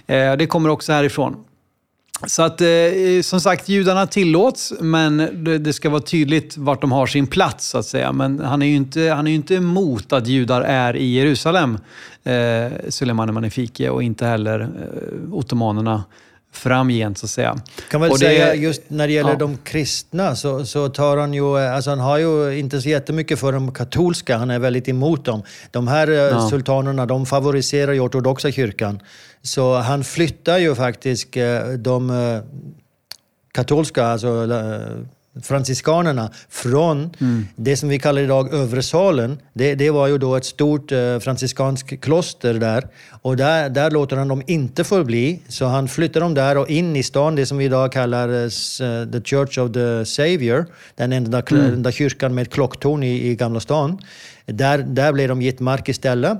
[0.06, 1.36] Eh, det kommer också härifrån.
[2.26, 2.68] Så att eh,
[3.22, 5.16] som sagt, judarna tillåts, men
[5.64, 8.12] det ska vara tydligt vart de har sin plats så att säga.
[8.12, 11.78] Men han är ju inte, han är inte emot att judar är i Jerusalem,
[12.24, 16.04] eh, Suleiman Magnifike, och inte heller eh, ottomanerna
[16.52, 17.56] framgent så att säga.
[17.90, 19.36] Kan väl det, säga just när det gäller ja.
[19.36, 23.52] de kristna så, så tar han ju, alltså han har ju inte så jättemycket för
[23.52, 25.42] de katolska, han är väldigt emot dem.
[25.70, 26.48] De här eh, ja.
[26.50, 29.00] sultanerna, de favoriserar ju ortodoxa kyrkan.
[29.42, 32.40] Så han flyttar ju faktiskt eh, de eh,
[33.52, 34.46] katolska, alltså
[35.42, 37.46] franciskanerna från mm.
[37.56, 39.38] det som vi kallar idag övre salen.
[39.52, 42.86] Det, det var ju då ett stort eh, franciskanskt kloster där.
[43.22, 45.42] Och där, där låter han dem inte förbli.
[45.48, 48.48] Så han flyttar dem där och in i stan, det som vi idag kallar uh,
[49.12, 50.66] The Church of the Savior.
[50.94, 51.64] Den enda, mm.
[51.64, 53.98] enda kyrkan med klocktorn i, i Gamla stan.
[54.46, 56.38] Där, där blev de gett mark istället.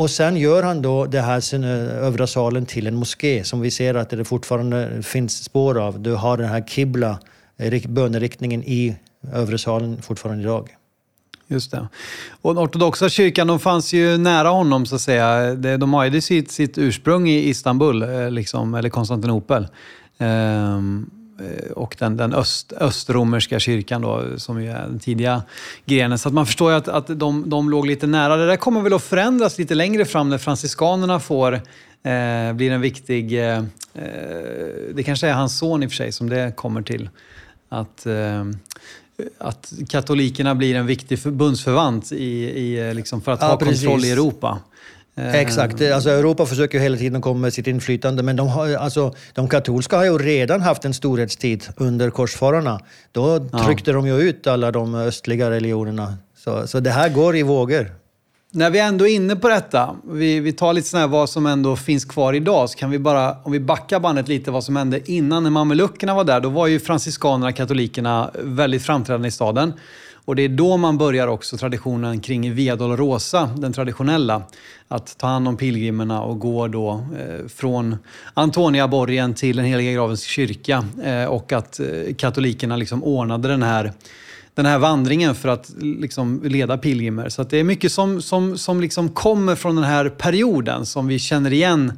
[0.00, 3.60] Och sen gör han då det här sin, eh, övre salen till en moské som
[3.60, 6.00] vi ser att det fortfarande finns spår av.
[6.00, 7.18] Du har den här Kibla
[7.88, 8.96] böneriktningen i
[9.32, 10.68] övre salen fortfarande idag.
[11.50, 11.88] Just det.
[12.42, 15.54] Och den ortodoxa kyrkan, de fanns ju nära honom så att säga.
[15.54, 19.68] De har ju sitt, sitt ursprung i Istanbul, eh, liksom, eller Konstantinopel.
[20.18, 21.10] Ehm,
[21.40, 25.42] eh, och den, den öst, östromerska kyrkan då, som ju är den tidiga
[25.86, 26.18] grenen.
[26.18, 28.36] Så att man förstår ju att, att de, de låg lite nära.
[28.36, 32.80] Det där kommer väl att förändras lite längre fram när franciskanerna får eh, blir en
[32.80, 33.32] viktig...
[33.32, 33.64] Eh, eh
[34.94, 37.08] det kanske är hans son i och för sig som det kommer till
[37.70, 38.44] att, eh,
[39.38, 43.80] att katolikerna blir en viktig förbundsförvant i, i, eh, liksom för att ja, ha precis.
[43.80, 44.58] kontroll i Europa.
[45.16, 45.82] Eh, Exakt.
[45.82, 49.96] Alltså, Europa försöker hela tiden komma med sitt inflytande, men de, har, alltså, de katolska
[49.96, 52.80] har ju redan haft en storhetstid under korsfararna.
[53.12, 53.96] Då tryckte ja.
[53.96, 56.14] de ju ut alla de östliga religionerna.
[56.36, 57.99] Så, så det här går i vågor
[58.52, 61.76] när vi ändå är inne på detta, vi, vi tar lite sådär vad som ändå
[61.76, 65.10] finns kvar idag, så kan vi bara, om vi backar bandet lite vad som hände
[65.10, 69.72] innan när mameluckerna var där, då var ju franciskanerna, katolikerna, väldigt framträdande i staden.
[70.24, 74.42] Och det är då man börjar också traditionen kring Via Dolorosa, den traditionella.
[74.88, 77.96] Att ta hand om pilgrimerna och gå då eh, från
[78.34, 80.84] Antoniaborgen till den heliga gravens kyrka.
[81.04, 83.92] Eh, och att eh, katolikerna liksom ordnade den här
[84.54, 87.28] den här vandringen för att liksom leda pilgrimer.
[87.28, 91.18] Så det är mycket som, som, som liksom kommer från den här perioden som vi
[91.18, 91.92] känner igen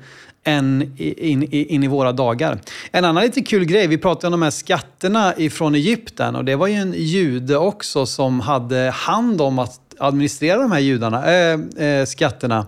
[0.44, 2.60] än in, in, in, i våra dagar.
[2.90, 6.56] En annan lite kul grej, vi pratade om de här skatterna ifrån Egypten och det
[6.56, 11.86] var ju en jude också som hade hand om att administrera de här judarna, äh,
[11.86, 12.66] äh, skatterna.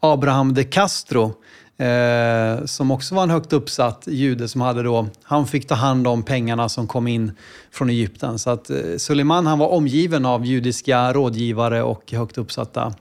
[0.00, 1.34] Abraham de Castro.
[1.78, 6.06] Eh, som också var en högt uppsatt jude som hade då, han fick ta hand
[6.06, 7.32] om pengarna som kom in
[7.70, 8.38] från Egypten.
[8.38, 12.94] Så att eh, Suleiman han var omgiven av judiska rådgivare och högt uppsatta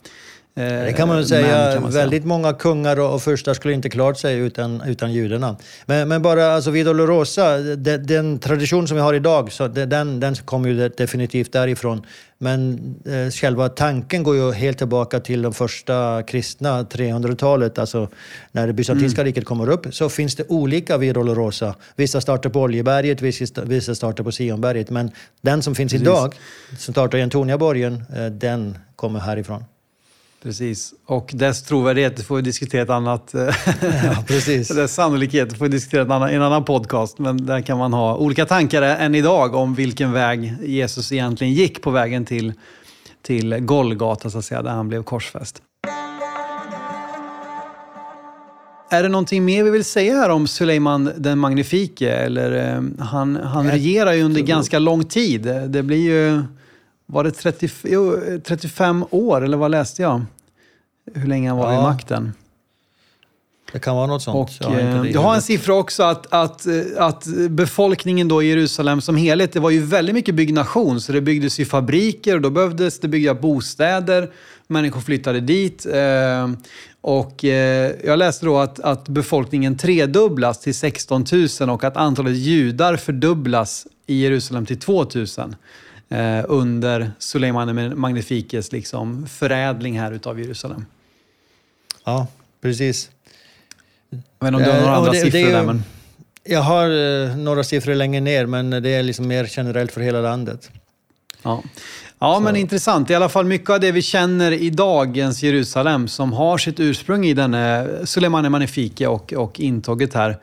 [0.56, 1.80] det kan man väl säga.
[1.80, 2.04] Man säga.
[2.04, 5.56] Väldigt många kungar och, förstar skulle inte klart sig utan, utan judarna.
[5.86, 10.20] Men, men bara alltså Via Dolorosa, den, den tradition som vi har idag, så den,
[10.20, 12.06] den kommer ju definitivt därifrån.
[12.38, 18.10] Men eh, själva tanken går ju helt tillbaka till de första kristna, 300-talet, alltså
[18.52, 19.28] när det bysantinska mm.
[19.28, 21.76] riket kommer upp, så finns det olika Via Dolorosa.
[21.96, 24.90] Vissa startar på Oljeberget, vissa, vissa startar på Sionberget.
[24.90, 25.12] Men
[25.42, 26.08] den som finns Precis.
[26.08, 26.36] idag,
[26.78, 29.64] som startar i Antoniaborgen, eh, den kommer härifrån.
[30.46, 33.32] Precis, och dess trovärdighet får vi diskutera ett annat...
[33.34, 34.68] ja, precis.
[34.76, 37.20] dess sannolikhet får vi diskutera i en annan podcast.
[37.20, 41.82] Men där kan man ha olika tankar än idag om vilken väg Jesus egentligen gick
[41.82, 42.54] på vägen till,
[43.22, 45.62] till Golgata, så att säga, där han blev korsfäst.
[48.90, 52.12] Är det någonting mer vi vill säga här om Suleiman den magnifike?
[52.12, 55.42] Eller, eh, han han regerar ju under ganska lång tid.
[55.68, 56.44] Det blir ju...
[57.06, 60.22] Var det 30, jo, 35 år, eller vad läste jag?
[61.14, 61.80] Hur länge han var ja.
[61.80, 62.34] vid makten.
[63.72, 64.50] Det kan vara något sånt.
[64.50, 66.66] Och, jag, har eh, jag har en siffra också att, att,
[66.98, 71.02] att befolkningen då i Jerusalem som helhet, det var ju väldigt mycket byggnation.
[71.02, 74.32] Så det byggdes ju fabriker och då behövdes det bygga bostäder.
[74.68, 75.86] Människor flyttade dit.
[75.86, 76.50] Eh,
[77.02, 81.26] och eh, jag läste då att, att befolkningen tredubblas till 16
[81.60, 85.56] 000 och att antalet judar fördubblas i Jerusalem till 2 000
[86.48, 90.86] under Suleiman Magnifikes liksom förädling här utav Jerusalem.
[92.06, 92.28] Ja,
[92.62, 93.10] precis.
[94.12, 95.64] Inte om du har några eh, andra det, siffror det där.
[95.64, 95.84] Men...
[96.44, 100.22] Jag har eh, några siffror längre ner, men det är liksom mer generellt för hela
[100.22, 100.72] landet.
[101.44, 101.64] Ja,
[102.20, 103.10] ja men intressant.
[103.10, 107.26] I alla fall mycket av det vi känner i dagens Jerusalem som har sitt ursprung
[107.26, 110.38] i denne Suleiman Magnifike och, och intåget här.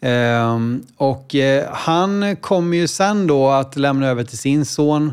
[0.00, 5.12] Ehm, och eh, han kommer ju sen då att lämna över till sin son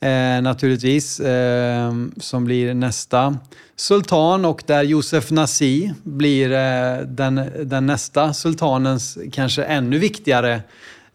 [0.00, 3.38] eh, naturligtvis, eh, som blir nästa
[3.76, 10.60] sultan och där Josef Nasi blir eh, den, den nästa sultanens kanske ännu viktigare.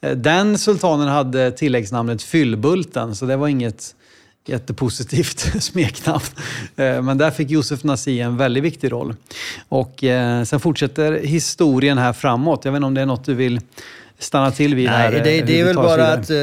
[0.02, 3.96] Eh, den sultanen hade tilläggsnamnet Fyllbulten, så det var inget
[4.46, 6.24] jättepositivt smeknamn.
[6.76, 9.16] Eh, men där fick Josef Nasi en väldigt viktig roll.
[9.70, 10.04] Och
[10.46, 12.66] sen fortsätter historien här framåt.
[12.66, 13.60] Jag vet inte om det är något du vill
[14.24, 14.86] stanna till vid?
[14.86, 16.36] Nej, här, det, det är väl bara att uh,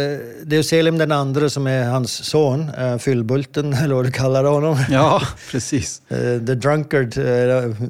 [0.43, 4.45] det är Selim den andre som är hans son, uh, Fyllbulten eller vad du kallar
[4.45, 4.77] honom.
[4.91, 6.03] Ja, precis.
[6.13, 7.27] uh, the drunkard, uh,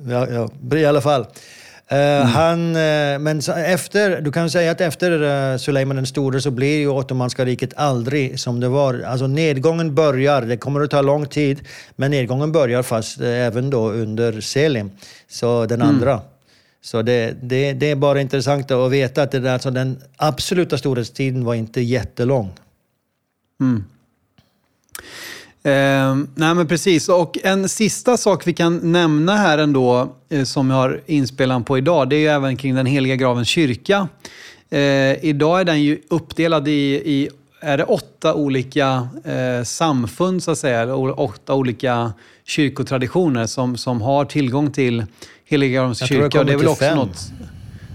[0.08, 0.26] ja,
[0.70, 1.26] ja, i alla fall.
[1.90, 2.26] Mm.
[2.26, 2.72] Han,
[3.22, 7.70] men efter, du kan säga att efter Suleiman den store så blir ju Ottomanska riket
[7.76, 9.02] aldrig som det var.
[9.06, 11.60] Alltså nedgången börjar, det kommer att ta lång tid,
[11.96, 14.90] men nedgången börjar fast även då under Selim,
[15.28, 15.96] så den mm.
[16.82, 20.78] Så det, det, det, är bara intressant att veta att det där, alltså den absoluta
[20.78, 22.52] storhetstiden var inte jättelång.
[23.60, 23.84] Mm.
[25.62, 30.70] Eh, nej men precis, och en sista sak vi kan nämna här ändå, eh, som
[30.70, 34.08] jag har inspelan på idag, det är ju även kring den heliga gravens kyrka.
[34.70, 37.28] Eh, idag är den ju uppdelad i, i
[37.60, 42.12] är det åtta olika eh, samfund, så att säga, eller åtta olika
[42.44, 45.04] kyrkotraditioner som, som har tillgång till
[45.48, 46.44] Heligagrams kyrka.
[46.44, 46.96] Det är väl också fem.
[46.96, 47.18] något...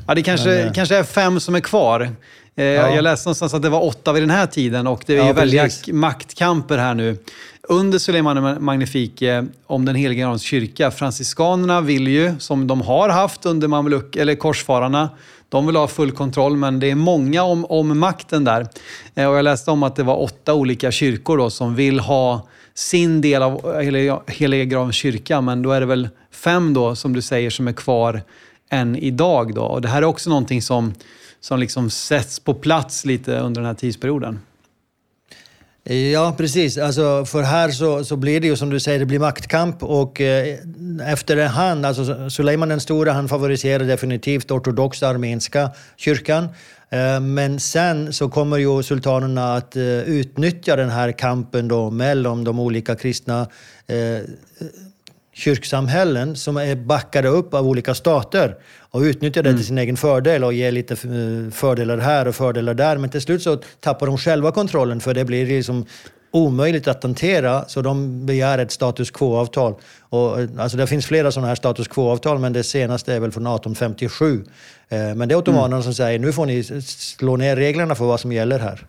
[0.08, 2.10] Ja, det kanske, Men, eh, kanske är fem som är kvar.
[2.56, 2.96] Eh, ja.
[2.96, 5.28] Jag läste någonstans att det var åtta vid den här tiden och det är ja,
[5.28, 7.18] ju väldiga maktkamper här nu.
[7.68, 10.92] Under Suleiman Magnifike om den heliga Grans kyrka.
[10.92, 15.10] Franciskanerna vill ju, som de har haft under Mamluk, eller korsfararna,
[15.50, 18.68] de vill ha full kontroll, men det är många om, om makten där.
[19.16, 22.48] Eh, och jag läste om att det var åtta olika kyrkor då, som vill ha
[22.74, 23.82] sin del av
[24.28, 27.74] Heliga Gravens kyrka, men då är det väl fem då, som du säger, som är
[27.74, 28.22] kvar
[28.70, 29.56] än idag.
[29.56, 29.64] Då.
[29.64, 30.94] Och det här är också någonting som,
[31.40, 34.40] som liksom sätts på plats lite under den här tidsperioden.
[36.14, 36.78] Ja, precis.
[36.78, 40.22] Alltså, för här så, så blir det ju som du säger, det blir maktkamp och
[40.22, 40.58] eh,
[41.06, 46.50] efterhand, alltså Suleiman den store, han favoriserar definitivt ortodoxa armeniska kyrkan.
[46.90, 52.44] Eh, men sen så kommer ju sultanerna att eh, utnyttja den här kampen då mellan
[52.44, 53.48] de olika kristna
[53.88, 54.22] eh,
[55.34, 59.60] kyrksamhällen som är backade upp av olika stater och utnyttjar det mm.
[59.60, 60.96] till sin egen fördel och ger lite
[61.52, 62.98] fördelar här och fördelar där.
[62.98, 65.86] Men till slut så tappar de själva kontrollen för det blir liksom
[66.32, 69.76] omöjligt att hantera så de begär ett status quo-avtal.
[70.10, 73.48] Och, alltså det finns flera sådana här status quo-avtal men det senaste är väl från
[73.48, 74.44] 1857.
[74.90, 75.84] Eh, men det är ottomanerna mm.
[75.84, 78.86] som säger nu får ni slå ner reglerna för vad som gäller här.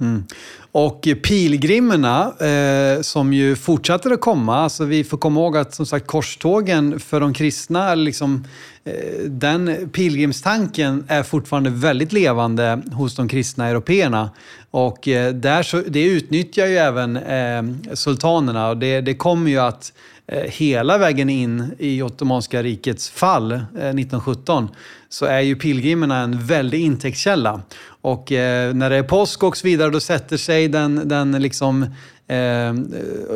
[0.00, 0.24] Mm.
[0.72, 5.86] Och pilgrimerna eh, som ju fortsätter att komma, alltså vi får komma ihåg att som
[5.86, 8.44] sagt korstågen för de kristna, liksom,
[8.84, 8.92] eh,
[9.24, 14.30] den pilgrimstanken är fortfarande väldigt levande hos de kristna européerna.
[14.70, 19.58] Och eh, där så, det utnyttjar ju även eh, sultanerna och det, det kommer ju
[19.58, 19.92] att
[20.28, 24.68] Eh, hela vägen in i Ottomanska rikets fall eh, 1917
[25.08, 27.60] så är ju pilgrimerna en väldig intäktskälla.
[27.86, 31.82] Och eh, när det är påsk och så vidare, då sätter sig den, den liksom,
[32.26, 32.74] eh,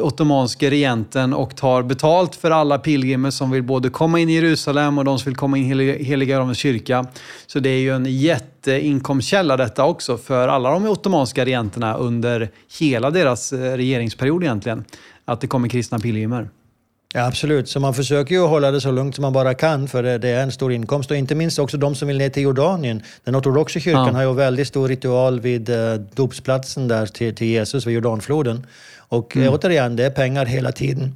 [0.02, 4.98] ottomanske regenten och tar betalt för alla pilgrimer som vill både komma in i Jerusalem
[4.98, 7.06] och de som vill komma in i Heliga Gravens kyrka.
[7.46, 12.50] Så det är ju en jätteinkomstkälla detta också för alla de ottomanska regenterna under
[12.80, 14.84] hela deras regeringsperiod egentligen.
[15.24, 16.48] Att det kommer kristna pilgrimer.
[17.14, 20.02] Ja, absolut, så man försöker ju hålla det så lugnt som man bara kan för
[20.02, 21.10] det, är en stor inkomst.
[21.10, 23.02] Och inte minst också de som vill ner till Jordanien.
[23.24, 24.12] Den ortodoxa kyrkan ja.
[24.12, 28.66] har ju väldigt stor ritual vid eh, dopsplatsen där till, till Jesus vid Jordanfloden.
[28.98, 29.54] Och mm.
[29.54, 31.14] återigen, det är pengar hela tiden.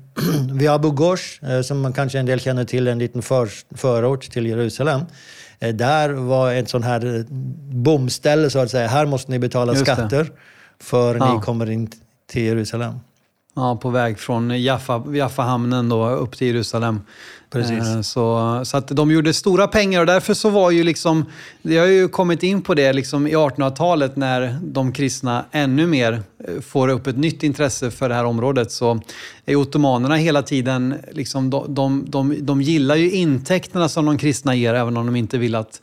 [0.53, 4.31] vid Abu Ghosh, eh, som man kanske en del känner till, en liten för, förort
[4.31, 5.01] till Jerusalem.
[5.61, 7.25] Eh, där var ett sånt här eh,
[7.75, 8.89] bomställe så att säga.
[8.89, 10.31] Här måste ni betala skatter
[10.81, 11.35] för ja.
[11.35, 11.91] ni kommer in
[12.27, 12.95] till Jerusalem.
[13.57, 17.01] Ja, på väg från Jaffa, Jaffa-hamnen då upp till Jerusalem.
[17.51, 17.89] Precis.
[17.89, 21.25] Eh, så, så att de gjorde stora pengar och därför så var ju liksom,
[21.63, 26.23] det har ju kommit in på det liksom i 1800-talet när de kristna ännu mer
[26.49, 29.01] eh, får upp ett nytt intresse för det här området så
[29.47, 34.55] är ottomanerna hela tiden, liksom, de, de, de, de gillar ju intäkterna som de kristna
[34.55, 35.81] ger även om de inte vill att,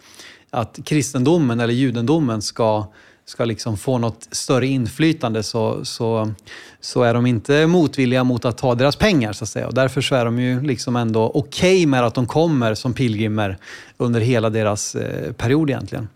[0.49, 2.87] att kristendomen eller judendomen ska
[3.25, 6.31] ska liksom få något större inflytande så, så,
[6.79, 9.33] så är de inte motvilliga mot att ta deras pengar.
[9.33, 9.67] så att säga.
[9.67, 12.93] Och därför så är de ju liksom ändå okej okay med att de kommer som
[12.93, 13.57] pilgrimer
[13.97, 16.07] under hela deras eh, period egentligen.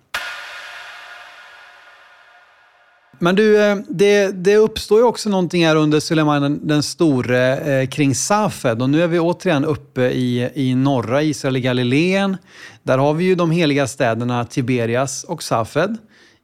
[3.19, 7.87] Men du, eh, det, det, uppstår ju också någonting här under Suleiman den store eh,
[7.87, 8.81] kring Safed.
[8.81, 12.37] Och nu är vi återigen uppe i, i norra Israel, i Galileen.
[12.83, 15.97] Där har vi ju de heliga städerna Tiberias och Safed.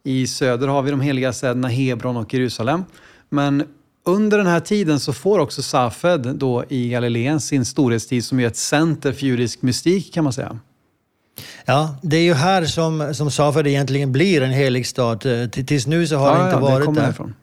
[0.03, 2.83] I söder har vi de heliga städerna Hebron och Jerusalem.
[3.29, 3.63] Men
[4.05, 8.47] under den här tiden så får också Safed då i Galileen sin storhetstid som är
[8.47, 10.59] ett center för judisk mystik kan man säga.
[11.65, 15.25] Ja, det är ju här som, som Safed egentligen blir en helig stad.
[15.51, 17.01] Tills nu så har ja, det inte ja, varit det där.
[17.01, 17.33] Härifrån.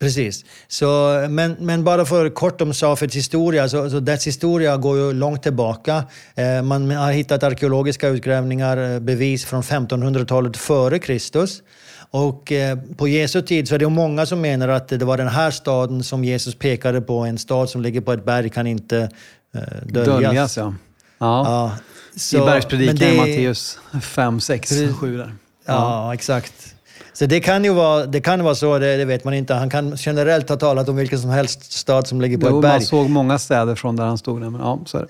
[0.00, 0.44] Precis.
[0.68, 0.86] Så,
[1.30, 5.42] men, men bara för kort om Safeds historia, så, så dess historia går ju långt
[5.42, 6.04] tillbaka.
[6.34, 11.62] Eh, man har hittat arkeologiska utgrävningar, eh, bevis från 1500-talet före Kristus.
[12.10, 15.28] Och eh, på Jesu tid så är det många som menar att det var den
[15.28, 17.18] här staden som Jesus pekade på.
[17.18, 19.10] En stad som ligger på ett berg kan inte
[19.54, 20.06] eh, döljas.
[20.06, 20.74] Döljas, ja.
[21.18, 21.44] ja.
[21.44, 21.72] ja
[22.16, 25.34] så, I bergspredikan i Matteus 5, 6, 7 där.
[25.66, 26.74] Ja, ja exakt.
[27.12, 29.54] Så det kan ju vara, det kan vara så, det, det, vet man inte.
[29.54, 32.62] Han kan generellt ha talat om vilken som helst stad som ligger på jo, ett
[32.62, 32.72] berg.
[32.72, 34.40] Man såg många städer från där han stod.
[34.40, 35.08] Men ja, så är det.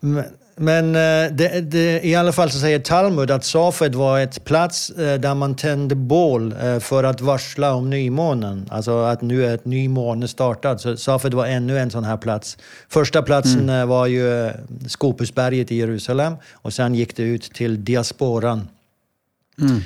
[0.00, 0.24] Men,
[0.62, 4.90] men eh, det, det, i alla fall så säger Talmud att Safed var ett plats
[4.90, 8.68] eh, där man tände bål eh, för att varsla om nymånen.
[8.70, 10.80] Alltså att nu är ett ny måne startat.
[10.80, 12.58] Så Safed var ännu en sån här plats.
[12.88, 13.88] Första platsen mm.
[13.88, 14.50] var ju
[14.86, 18.68] Skopusberget i Jerusalem och sen gick det ut till diasporan.
[19.60, 19.80] Mm.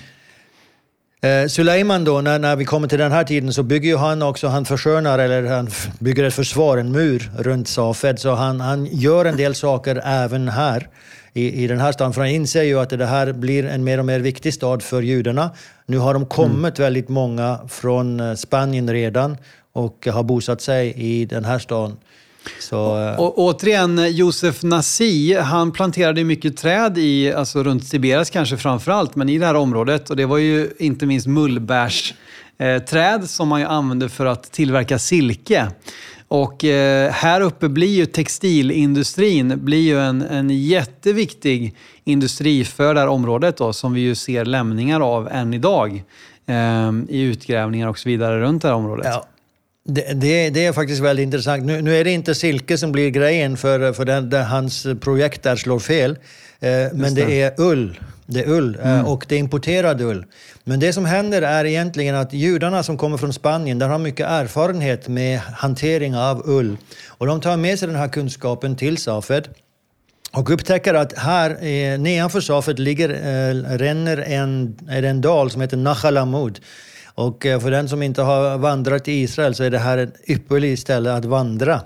[1.27, 4.23] Eh, Suleiman då, när, när vi kommer till den här tiden så bygger ju han
[4.23, 8.19] också, han förskönar eller han bygger ett försvar, en mur runt Safed.
[8.19, 10.89] Så han, han gör en del saker även här
[11.33, 12.13] i, i den här staden.
[12.13, 15.03] För han inser ju att det här blir en mer och mer viktig stad för
[15.03, 15.51] judarna.
[15.87, 16.87] Nu har de kommit mm.
[16.87, 19.37] väldigt många från eh, Spanien redan
[19.73, 21.97] och har bosatt sig i den här staden.
[22.61, 28.57] Så, eh, och, återigen, Josef Nasi, han planterade mycket träd i, alltså runt Tiberias kanske
[28.57, 30.11] framför allt, men i det här området.
[30.11, 34.99] Och det var ju inte minst mullbärsträd eh, som man ju använde för att tillverka
[34.99, 35.69] silke.
[36.29, 41.75] Och eh, här uppe blir ju textilindustrin blir ju en, en jätteviktig
[42.05, 46.05] industri för det här området då, som vi ju ser lämningar av än idag
[46.47, 49.07] eh, i utgrävningar och så vidare runt det här området.
[49.07, 49.27] Ja.
[49.89, 51.65] Det, det, det, är faktiskt väldigt intressant.
[51.65, 55.43] Nu, nu, är det inte silke som blir grejen för, för den, där hans projekt
[55.43, 56.19] där slår fel.
[56.61, 57.25] Eh, men det.
[57.25, 57.43] det.
[57.43, 58.01] är ull.
[58.27, 59.07] Det är ull eh, mm.
[59.07, 60.25] och det är importerad ull.
[60.65, 64.27] Men det som händer är egentligen att judarna som kommer från Spanien, där har mycket
[64.27, 66.77] erfarenhet med hantering av ull.
[67.09, 69.49] Och de tar med sig den här kunskapen till Safed
[70.33, 75.61] och upptäcker att här eh, nedanför Safed ligger, eh, ränner en, är en dal som
[75.61, 76.61] heter Nachalamud.
[77.17, 80.31] Och eh, för den som inte har vandrat i Israel så är det här ett
[80.31, 81.81] ypperligt ställe att vandra.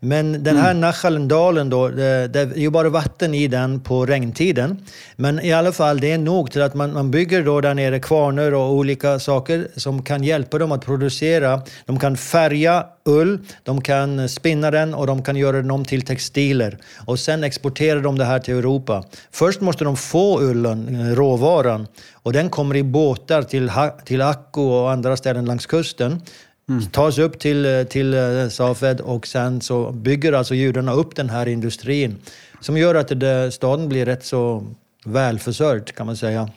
[0.00, 0.80] Men den här mm.
[0.80, 4.78] Nachalendalen då, det, det, är ju bara vatten i den på regntiden.
[5.16, 8.00] Men i alla fall, det är nog till att man, man bygger då där nere
[8.00, 11.62] kvarnar och olika saker som kan hjälpa dem att producera.
[11.86, 16.02] De kan färga ull, de kan spinna den och de kan göra den om till
[16.02, 16.78] textiler.
[17.06, 19.04] Och sen exporterar de det här till Europa.
[19.30, 23.70] Först måste de få ullen, råvaran, och den kommer i båtar till,
[24.04, 26.22] till Akko och andra ställen längs kusten.
[26.68, 26.82] Mm.
[26.82, 31.48] Tas upp till, till eh, Safed och sen så bygger alltså judarna upp den här
[31.48, 32.16] industrin
[32.60, 34.66] som gör att det, staden blir rätt så
[35.04, 36.50] välförsörjd kan man säga.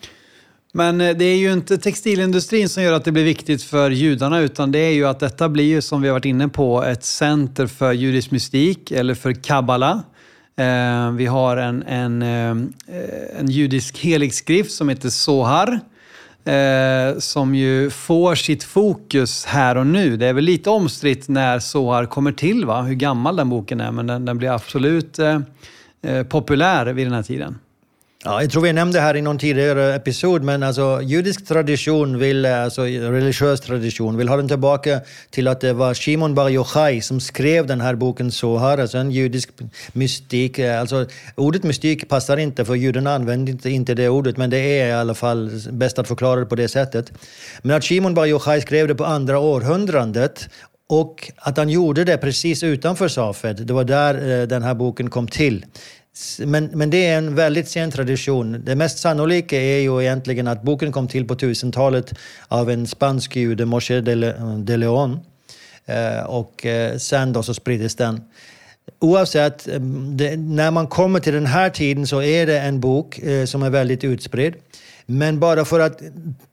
[0.74, 4.40] Men eh, det är ju inte textilindustrin som gör att det blir viktigt för judarna
[4.40, 7.04] utan det är ju att detta blir ju som vi har varit inne på ett
[7.04, 10.04] center för judisk mystik eller för kabbala.
[10.56, 15.80] Eh, vi har en, en, en judisk helig skrift som heter Sohar
[16.46, 20.18] eh, som ju får sitt fokus här och nu.
[20.18, 22.82] Det är väl lite omstritt när Sohar kommer till, va?
[22.82, 25.40] hur gammal den boken är, men den, den blir absolut eh,
[26.02, 27.60] eh populär vid den här tiden.
[28.26, 32.46] Ja, jag tror vi nämnde här i någon tidigare episod, men alltså judisk tradition, vill,
[32.46, 37.20] alltså religiös tradition, vill ha den tillbaka till att det var Shimon Bar Yochai som
[37.20, 39.50] skrev den här boken Sohar, alltså en judisk
[39.94, 40.60] mystik.
[40.60, 41.06] Alltså,
[41.36, 44.92] ordet mystik passar inte, för judarna använder inte, inte det ordet, men det är i
[44.92, 47.12] alla fall bäst att förklara det på det sättet.
[47.62, 50.50] Men att Shimon Bar Yochai skrev det på andra århundradet
[50.90, 55.10] och att han gjorde det precis utanför Safed, det var där eh, den här boken
[55.10, 55.66] kom till.
[56.46, 58.62] Men, men det är en väldigt sen tradition.
[58.66, 62.14] Det mest sannolika är ju egentligen att boken kom till på 1000-talet
[62.48, 65.20] av en spansk jude, Moshe de Leon.
[65.86, 68.22] Eh, och eh, sen då så spriddes den.
[69.00, 73.20] Oavsett, eh, det, när man kommer till den här tiden så är det en bok
[73.20, 74.54] eh, som är väldigt utspridd.
[75.12, 76.02] Men bara för att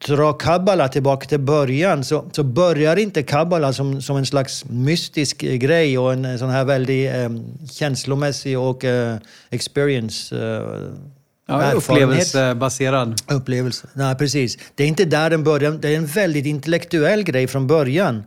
[0.07, 5.37] dra kabbala tillbaka till början så, så börjar inte kabbala som, som en slags mystisk
[5.37, 7.29] grej och en sån här väldigt eh,
[7.71, 9.17] känslomässig och eh,
[9.49, 10.91] experience eh,
[11.49, 13.21] Ja, upplevelsebaserad.
[13.27, 13.87] Upplevelse.
[13.93, 14.57] Nej, precis.
[14.75, 15.71] Det är inte där den börjar.
[15.71, 18.23] Det är en väldigt intellektuell grej från början.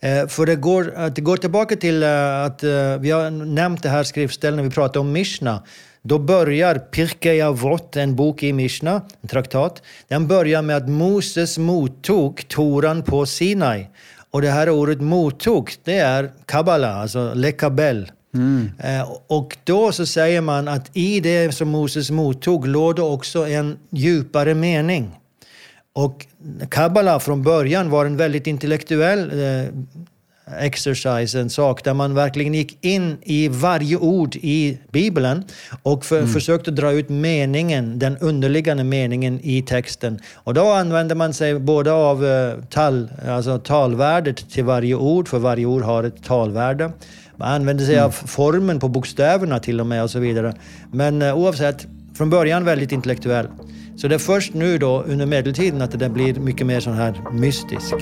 [0.00, 3.88] Eh, för det går, det går tillbaka till eh, att eh, vi har nämnt det
[3.88, 5.62] här skriftstället när vi pratar om Mishna.
[6.08, 9.82] Då börjar Pirkei Avot, en bok i Mishna, en traktat.
[10.08, 13.86] Den börjar med att Moses mottog Toran på Sinai.
[14.30, 18.10] Och det här ordet mottog, det är kabbala, alltså lekabel.
[18.34, 18.70] Mm.
[18.78, 23.46] Eh, och då så säger man att i det som Moses mottog låg det också
[23.46, 25.18] en djupare mening.
[25.92, 26.26] Och
[26.70, 29.68] kabbala från början var en väldigt intellektuell eh,
[30.50, 35.44] exercise, en sak där man verkligen gick in i varje ord i Bibeln
[35.82, 36.28] och för, mm.
[36.28, 40.18] försökte dra ut meningen, den underliggande meningen i texten.
[40.34, 45.38] Och då använde man sig både av uh, tal, alltså talvärdet till varje ord, för
[45.38, 46.92] varje ord har ett talvärde.
[47.36, 48.06] Man använde sig mm.
[48.06, 50.54] av formen på bokstäverna till och med och så vidare.
[50.92, 51.86] Men uh, oavsett,
[52.16, 53.46] från början väldigt intellektuell.
[53.96, 57.14] Så det är först nu då under medeltiden att det blir mycket mer sån här
[57.32, 57.94] mystisk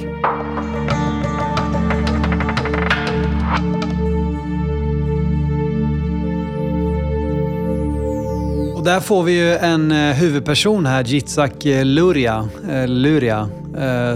[8.85, 13.48] där får vi ju en eh, huvudperson här, Jitsak eh, Luria, eh, Luria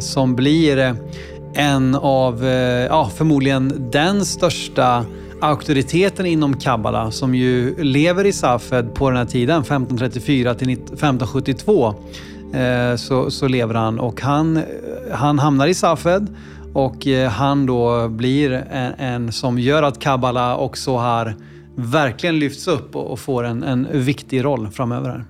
[0.00, 0.96] som blir
[1.54, 2.44] en av,
[2.88, 5.04] ja, förmodligen den största
[5.40, 11.94] auktoriteten inom kabbala som ju lever i Safed på den här tiden, 1534 till 1572.
[12.96, 14.62] Så, så lever han och han,
[15.12, 16.26] han hamnar i Safed
[16.72, 21.34] och eh, han då blir en, en som gör att kabbala också har
[21.74, 25.10] verkligen lyfts upp och får en, en viktig roll framöver.
[25.10, 25.24] Här.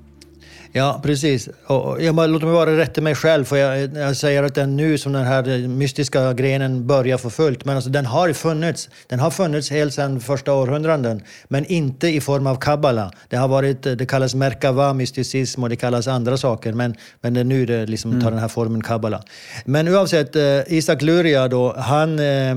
[0.78, 1.48] Ja, precis.
[1.66, 4.66] Och jag låt mig bara rätta mig själv, för jag, jag säger att det är
[4.66, 7.64] nu som den här mystiska grenen börjar få fullt.
[7.64, 8.88] Men alltså, den har funnits.
[9.06, 13.12] Den har funnits helt sedan första århundraden, men inte i form av kabbala.
[13.28, 17.40] Det har varit, det kallas merkava, mysticism och det kallas andra saker, men, men det
[17.40, 18.30] är nu det liksom tar mm.
[18.30, 19.22] den här formen kabbala.
[19.64, 22.55] Men oavsett, eh, Isak Luria då, han, eh,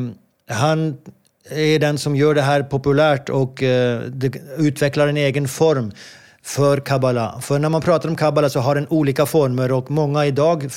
[0.49, 0.98] han
[1.49, 3.99] är den som gör det här populärt och uh,
[4.57, 5.91] utvecklar en egen form.
[6.44, 7.40] För kabbala.
[7.42, 10.72] För när man pratar om kabbala så har den olika former och många idag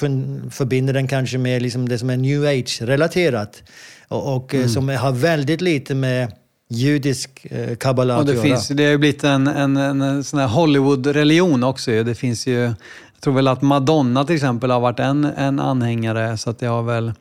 [0.51, 3.62] förbinder den kanske med liksom det som är new age-relaterat.
[4.09, 4.69] Och, och mm.
[4.69, 6.32] som har väldigt lite med
[6.69, 8.43] judisk eh, kabbala att det göra.
[8.43, 11.91] Finns, det har ju blivit en, en, en sån här Hollywood-religion också.
[11.91, 16.39] Det finns ju, jag tror väl att Madonna till exempel har varit en, en anhängare,
[16.39, 17.12] så att det har väl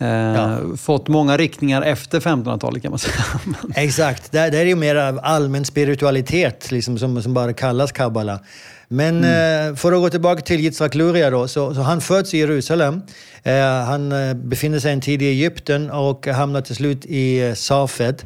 [0.00, 0.58] eh, ja.
[0.76, 3.24] fått många riktningar efter 1500-talet kan man säga.
[3.74, 8.40] Exakt, det, det är ju mer allmän spiritualitet liksom, som, som bara kallas kabbala.
[8.88, 9.70] Men mm.
[9.70, 13.02] eh, för att gå tillbaka till Yitzhak Luria då, så, så han föds i Jerusalem.
[13.42, 17.54] Eh, han eh, befinner sig en tid i Egypten och hamnar till slut i eh,
[17.54, 18.22] Safed.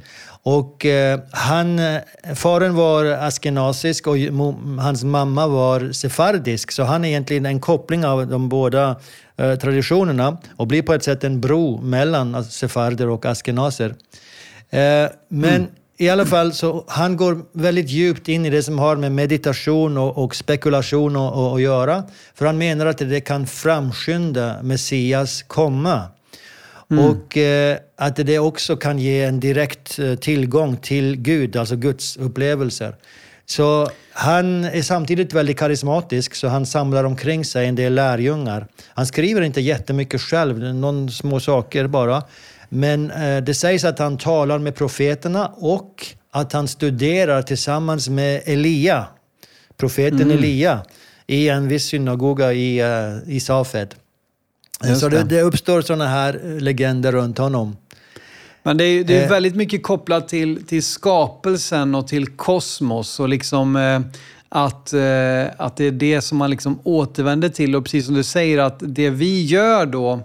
[0.50, 2.00] Och eh, han, eh,
[2.34, 4.16] faren var askenasisk och
[4.80, 8.96] hans mamma var sefardisk, så han är egentligen en koppling av de båda
[9.36, 13.94] eh, traditionerna och blir på ett sätt en bro mellan sefarder och askenaser.
[14.70, 15.66] Eh, men mm.
[15.98, 19.98] i alla fall, så han går väldigt djupt in i det som har med meditation
[19.98, 22.02] och, och spekulation att göra.
[22.34, 26.02] För han menar att det kan framskynda Messias komma.
[26.90, 27.04] Mm.
[27.04, 32.16] Och eh, att det också kan ge en direkt eh, tillgång till Gud, alltså Guds
[32.16, 32.94] upplevelser.
[33.46, 38.66] Så han är samtidigt väldigt karismatisk, så han samlar omkring sig en del lärjungar.
[38.88, 42.22] Han skriver inte jättemycket själv, någon små saker bara.
[42.68, 48.42] Men eh, det sägs att han talar med profeterna och att han studerar tillsammans med
[48.44, 49.06] Elia,
[49.76, 50.38] profeten mm.
[50.38, 50.82] Elia,
[51.26, 52.82] i en viss synagoga i,
[53.26, 53.94] i Safed.
[54.84, 57.76] Just så det, det uppstår sådana här eh, legender runt honom.
[58.62, 59.30] Men det är, det är eh.
[59.30, 64.00] väldigt mycket kopplat till, till skapelsen och till kosmos och liksom eh,
[64.48, 67.76] att, eh, att det är det som man liksom återvänder till.
[67.76, 70.20] Och precis som du säger, att det vi gör då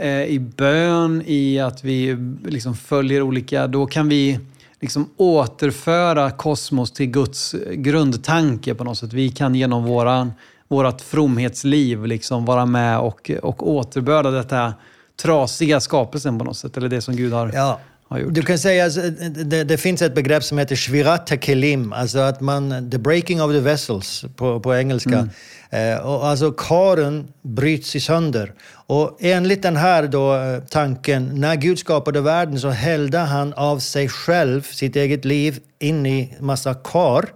[0.00, 4.38] eh, i bön, i att vi liksom följer olika, då kan vi
[4.80, 9.12] liksom återföra kosmos till Guds grundtanke på något sätt.
[9.12, 10.32] Vi kan genom våran
[10.68, 14.74] vårt fromhetsliv liksom vara med och, och återbörda detta
[15.22, 16.76] trasiga skapelsen på något sätt.
[16.76, 17.80] Eller det som Gud har, ja.
[18.08, 18.34] har gjort.
[18.34, 19.10] Du kan säga att alltså,
[19.44, 23.52] det, det, finns ett begrepp som heter shvirat kelim, alltså att man, the breaking of
[23.52, 25.18] the vessels på, på engelska.
[25.18, 25.28] Mm.
[25.70, 28.52] Eh, och alltså karen bryts i sönder.
[28.86, 33.78] Och enligt den här då, eh, tanken, när Gud skapade världen så hällde han av
[33.78, 37.28] sig själv, sitt eget liv, in i massa kar.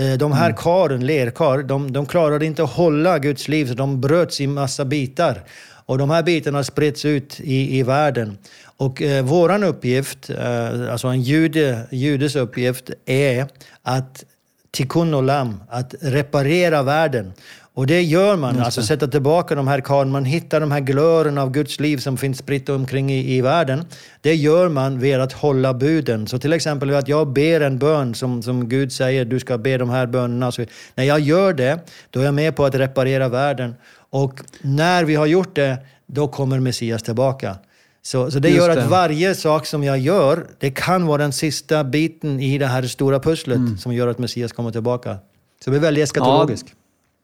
[0.00, 0.56] Eh, de här mm.
[0.56, 4.84] karen, lerkar, de, de klarade inte att hålla Guds liv så de bröts i massa
[4.84, 5.42] bitar.
[5.86, 8.38] Och de här bitarna spreds ut i, i världen.
[8.76, 13.46] Och eh, våran uppgift, eh, alltså en jude, judes uppgift, är
[13.82, 14.24] att
[14.70, 17.32] tikkun olam, att reparera världen.
[17.80, 20.12] Och det gör man, alltså sätta tillbaka de här karlarna.
[20.12, 23.84] Man hittar de här glörerna av Guds liv som finns spritt omkring i, i världen.
[24.20, 26.26] Det gör man vid att hålla buden.
[26.26, 29.78] Så till exempel att jag ber en bön som, som Gud säger, du ska be
[29.78, 30.52] de här bönerna.
[30.52, 31.80] Så när jag gör det,
[32.10, 33.74] då är jag med på att reparera världen.
[34.10, 37.56] Och när vi har gjort det, då kommer Messias tillbaka.
[38.02, 38.82] Så, så det gör det.
[38.82, 42.82] att varje sak som jag gör, det kan vara den sista biten i det här
[42.82, 43.78] stora pusslet mm.
[43.78, 45.18] som gör att Messias kommer tillbaka.
[45.64, 46.68] Så det blir väldigt eskatologiskt.
[46.68, 46.79] Ja.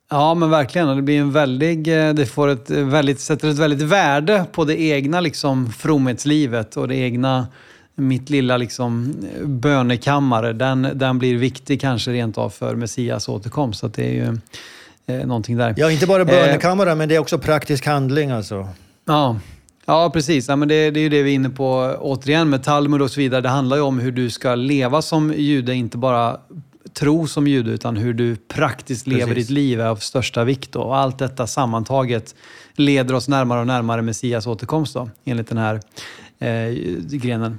[0.09, 0.97] Ja, men verkligen.
[0.97, 4.81] det blir en väldig, eh, det får ett väldigt, sätter ett väldigt värde på det
[4.81, 7.47] egna liksom, fromhetslivet och det egna,
[7.95, 9.15] mitt lilla liksom,
[9.45, 10.53] bönekammare.
[10.53, 13.81] Den, den blir viktig kanske rent av för Messias återkomst.
[13.81, 14.39] Så det är ju
[15.07, 15.75] eh, någonting där.
[15.77, 18.69] Ja, inte bara bönekammare, eh, men det är också praktisk handling alltså.
[19.07, 19.37] Ja,
[19.89, 20.49] Ja, precis.
[20.49, 23.11] Ja, men det, det är ju det vi är inne på återigen med Talmud och
[23.11, 23.41] så vidare.
[23.41, 26.37] Det handlar ju om hur du ska leva som jude, inte bara
[26.93, 29.49] tro som jude, utan hur du praktiskt lever Precis.
[29.49, 30.73] ditt liv är av största vikt.
[30.73, 30.81] Då.
[30.81, 32.35] Och allt detta sammantaget
[32.75, 35.81] leder oss närmare och närmare Messias återkomst, då, enligt den här
[36.39, 36.73] eh,
[37.03, 37.59] grenen.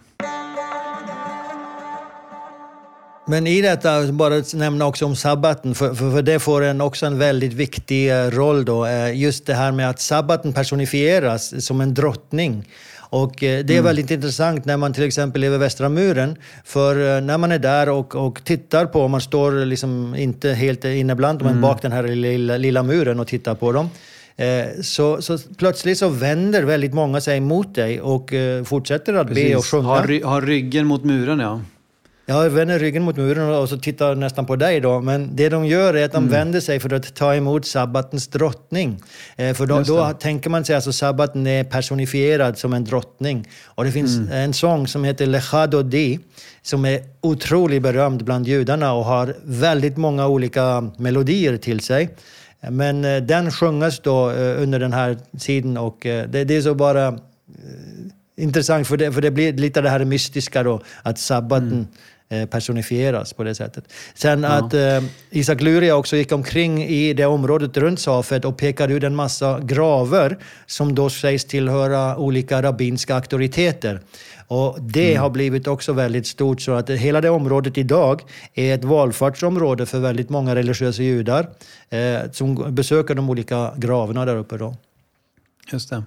[3.30, 7.06] Men i detta, bara nämna också om sabbaten, för, för, för, det får en också
[7.06, 8.86] en väldigt viktig eh, roll då.
[8.86, 12.66] Eh, just det här med att sabbaten personifieras som en drottning.
[13.10, 13.86] Och eh, det är mm.
[13.86, 16.36] väldigt intressant när man till exempel lever Västra muren.
[16.64, 20.86] För eh, när man är där och, och tittar på, man står liksom inte helt
[20.86, 21.62] inne bland dem, mm.
[21.62, 23.90] bak den här lilla, lilla muren och tittar på dem.
[24.36, 28.34] Eh, så, så plötsligt så vänder väldigt många sig mot dig och
[28.66, 29.50] fortsätter att Precis.
[29.50, 29.88] be och sjunga.
[29.88, 31.62] Har, har ryggen mot muren, ja.
[32.30, 35.02] Ja, vänder ryggen mot muren och så tittar nästan på dig då.
[35.02, 36.32] Men det de gör är att de mm.
[36.32, 39.02] vänder sig för att ta emot sabbatens drottning.
[39.36, 43.48] Eh, för då, då tänker man sig att alltså sabbaten är personifierad som en drottning.
[43.66, 44.32] Och det finns mm.
[44.32, 46.20] en sång som heter Lechado Di
[46.62, 52.10] som är otroligt berömd bland judarna och har väldigt många olika melodier till sig.
[52.70, 56.76] Men eh, den sjungas då eh, under den här tiden och det, det är så
[56.76, 57.20] bara
[58.38, 61.88] intressant för det, för det blir lite det här mystiska då, att sabbaten mm
[62.52, 63.84] personifieras på det sättet.
[64.14, 64.50] Sen ja.
[64.50, 69.04] att eh, Isak Luria också gick omkring i det området runt Safed och pekade ut
[69.04, 74.02] en massa graver som då sägs tillhöra olika rabbinska auktoriteter.
[74.48, 75.22] Och det mm.
[75.22, 78.22] har blivit också väldigt stort så att hela det området idag
[78.54, 81.50] är ett valfartsområde för väldigt många religiösa judar
[81.90, 84.58] eh, som besöker de olika gravarna där uppe.
[84.58, 84.76] Då.
[85.72, 86.04] Just det.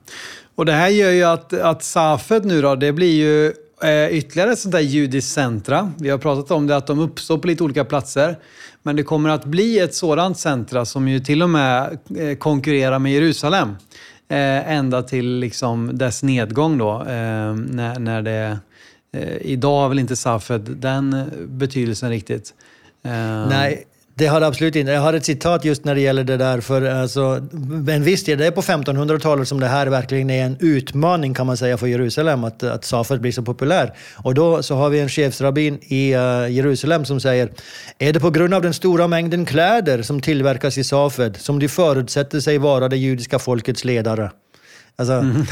[0.54, 3.52] Och det här gör ju att, att Safed nu då, det blir ju
[3.82, 5.92] eh, ytterligare ett sånt där judiskt centra.
[5.98, 8.38] Vi har pratat om det, att de uppstår på lite olika platser.
[8.82, 12.98] Men det kommer att bli ett sådant centra som ju till och med eh, konkurrerar
[12.98, 13.68] med Jerusalem.
[14.28, 17.00] Eh, ända till liksom dess nedgång då.
[17.00, 18.58] Eh, när, när det,
[19.12, 22.54] eh, idag har väl inte Safed den eh, betydelsen riktigt.
[23.48, 23.84] Nej,
[24.20, 24.92] det har det absolut inte.
[24.92, 26.60] Jag har ett citat just när det gäller det där.
[26.60, 27.48] För alltså,
[27.88, 31.46] en viss del, det är på 1500-talet som det här verkligen är en utmaning kan
[31.46, 33.94] man säga för Jerusalem, att, att Safed blir så populär.
[34.16, 37.50] Och då så har vi en chefsrabbin i uh, Jerusalem som säger
[37.98, 41.68] Är det på grund av den stora mängden kläder som tillverkas i Safed som de
[41.68, 44.30] förutsätter sig vara det judiska folkets ledare?
[44.96, 45.46] Alltså, mm.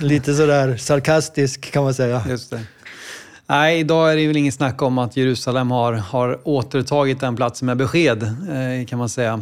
[0.00, 2.22] lite sådär sarkastisk kan man säga.
[2.28, 2.60] Just det.
[3.50, 7.66] Nej, idag är det väl ingen snack om att Jerusalem har, har återtagit den platsen
[7.66, 9.32] med besked, eh, kan man säga.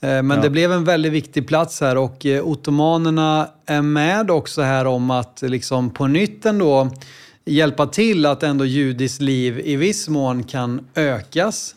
[0.00, 0.36] Eh, men ja.
[0.36, 5.10] det blev en väldigt viktig plats här och eh, ottomanerna är med också här om
[5.10, 6.88] att liksom på nytt ändå
[7.44, 11.74] hjälpa till att ändå judiskt liv i viss mån kan ökas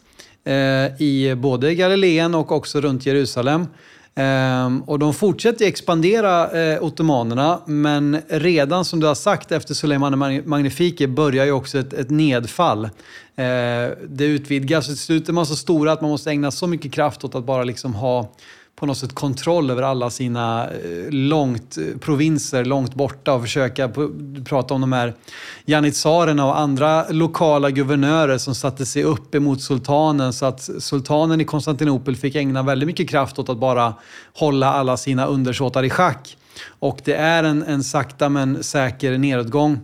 [0.99, 3.67] i både Galileen och också runt Jerusalem.
[4.15, 10.41] Ehm, och de fortsätter expandera, eh, ottomanerna, men redan som du har sagt efter Suleiman
[10.45, 12.89] Magnifike börjar ju också ett, ett nedfall.
[13.35, 16.93] Ehm, det utvidgas, till slut är man så stora att man måste ägna så mycket
[16.93, 18.31] kraft åt att bara liksom ha
[18.75, 23.91] på något sätt kontroll över alla sina eh, långt, eh, provinser långt borta och försöka
[24.45, 25.13] prata om de här
[25.65, 31.45] janitsarerna och andra lokala guvernörer som satte sig upp emot sultanen så att sultanen i
[31.45, 33.93] Konstantinopel fick ägna väldigt mycket kraft åt att bara
[34.33, 36.37] hålla alla sina undersåtar i schack.
[36.79, 39.79] Och det är en, en sakta men säker nedåtgång.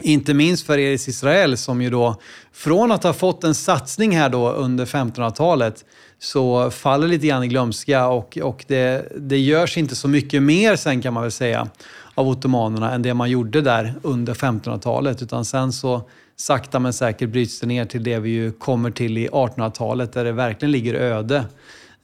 [0.00, 2.20] Inte minst för Eris Israel som ju då
[2.52, 5.84] från att ha fått en satsning här då under 1500-talet
[6.18, 10.76] så faller lite grann i glömska och, och det, det görs inte så mycket mer
[10.76, 11.68] sen kan man väl säga
[12.14, 15.22] av ottomanerna än det man gjorde där under 1500-talet.
[15.22, 16.02] Utan sen så
[16.36, 20.24] sakta men säkert bryts det ner till det vi ju kommer till i 1800-talet där
[20.24, 21.44] det verkligen ligger öde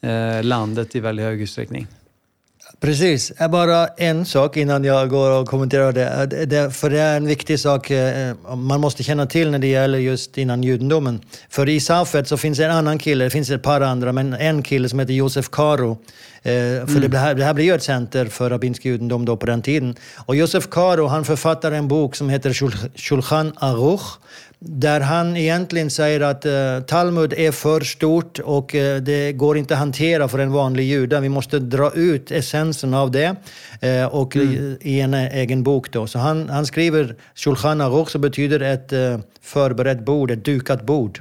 [0.00, 1.86] eh, landet i väldigt hög utsträckning.
[2.80, 3.32] Precis.
[3.50, 6.46] Bara en sak innan jag går och kommenterar det.
[6.46, 6.70] det.
[6.70, 10.38] För det är en viktig sak eh, man måste känna till när det gäller just
[10.38, 11.20] innan judendomen.
[11.48, 14.62] För i Safed så finns en annan kille, det finns ett par andra, men en
[14.62, 15.90] kille som heter Josef Karo.
[16.42, 16.52] Eh,
[16.86, 17.10] för mm.
[17.10, 19.94] det, här, det här blir ju ett center för rabbinsk judendom då på den tiden.
[20.16, 22.52] Och Josef Karo han författar en bok som heter
[22.98, 24.18] Shulchan Aruch
[24.62, 29.74] där han egentligen säger att uh, Talmud är för stort och uh, det går inte
[29.74, 31.20] att hantera för en vanlig jude.
[31.20, 33.36] Vi måste dra ut essensen av det
[33.84, 34.48] uh, och mm.
[34.52, 35.92] i, i, en egen bok.
[35.92, 36.06] Då.
[36.06, 38.92] Så han, han skriver Shulchan Aruch, som betyder ett
[39.42, 41.20] förberett bord, ett dukat bord.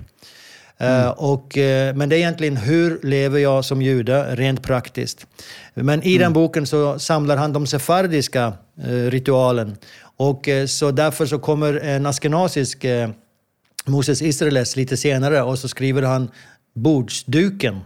[0.82, 1.12] Mm.
[1.12, 1.58] Och,
[1.96, 5.28] men det är egentligen hur lever jag som jude rent praktiskt.
[5.74, 6.20] Men i mm.
[6.20, 8.54] den boken så samlar han de sefardiska
[9.10, 9.78] ritualen.
[10.18, 12.86] Och så därför så kommer en askenasisk
[13.90, 16.32] Moses Israeles lite senare och så skriver han
[16.76, 17.80] bordsduken.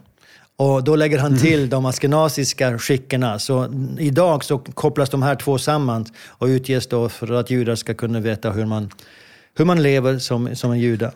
[0.55, 1.69] Och då lägger han till mm.
[1.69, 3.39] de askenasiska skickena.
[3.39, 7.93] Så idag så kopplas de här två samman och utges då för att judar ska
[7.93, 8.89] kunna veta hur man,
[9.55, 11.11] hur man lever som, som en jude.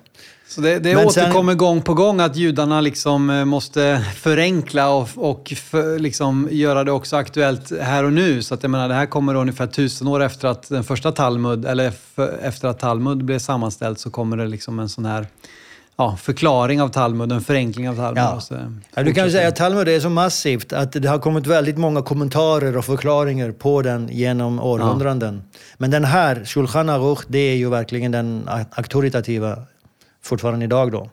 [0.47, 5.09] Så det, det återkommer sen, gång på gång att judarna liksom eh, måste förenkla och,
[5.15, 8.41] och för, liksom göra det också aktuellt här och nu.
[8.41, 11.65] Så att jag menar, det här kommer ungefär tusen år efter att den första Talmud,
[11.65, 15.27] eller för, efter att Talmud blev sammanställt så kommer det liksom en sån här
[15.97, 18.23] ja, förklaring av Talmud, en förenkling av Talmud.
[18.23, 18.39] Ja.
[18.39, 18.55] Så,
[18.95, 21.77] ja, du kan ju säga att Talmud är så massivt att det har kommit väldigt
[21.77, 25.41] många kommentarer och förklaringar på den genom århundraden.
[25.51, 25.59] Ja.
[25.77, 29.57] Men den här, Shulchan Aruch, det är ju verkligen den auktoritativa
[30.23, 31.09] fortfarande idag då.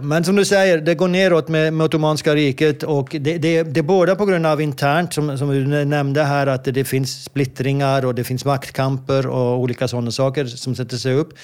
[0.00, 3.80] Men som du säger, det går neråt med, med Ottomanska riket och det, det, det
[3.80, 8.04] är både på grund av internt, som, som du nämnde här, att det finns splittringar
[8.04, 11.34] och det finns maktkamper och olika sådana saker som sätter sig upp.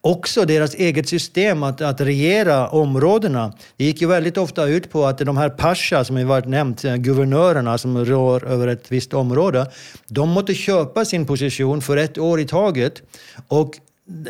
[0.00, 3.52] Också deras eget system att, att regera områdena.
[3.76, 6.82] Det gick ju väldigt ofta ut på att de här pasha, som vi varit nämnt,
[6.82, 9.70] guvernörerna som rör över ett visst område,
[10.08, 13.02] de måste köpa sin position för ett år i taget.
[13.48, 13.74] Och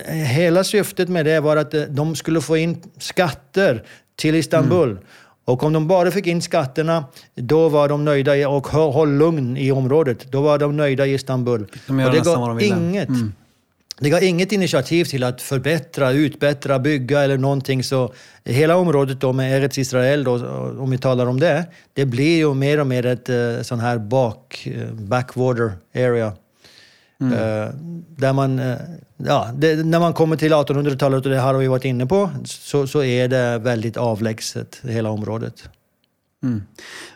[0.07, 3.83] hela syftet med det var att eh, de skulle få in skatter
[4.17, 4.91] till Istanbul.
[4.91, 5.03] Mm.
[5.45, 9.73] Och om de bara fick in skatterna, då var de nöjda och höll lugn i
[9.73, 10.33] området.
[10.33, 11.67] Då var de nöjda i Istanbul.
[11.87, 13.09] De och det gav inget.
[13.09, 13.33] Mm.
[13.99, 17.85] det gav inget initiativ till att förbättra, utbättra, bygga eller någonting.
[17.85, 18.13] Så
[18.45, 20.47] hela området då med Eretz Israel, då,
[20.79, 23.99] om vi talar om det, det blir ju mer och mer ett uh, sån här
[23.99, 26.33] bak, uh, backwater area.
[27.20, 27.32] Mm.
[27.32, 27.70] Uh,
[28.16, 28.77] där man, uh,
[29.16, 32.86] ja, det, när man kommer till 1800-talet, och det har vi varit inne på, så,
[32.86, 35.69] så är det väldigt avlägset, hela området.
[36.43, 36.62] Mm.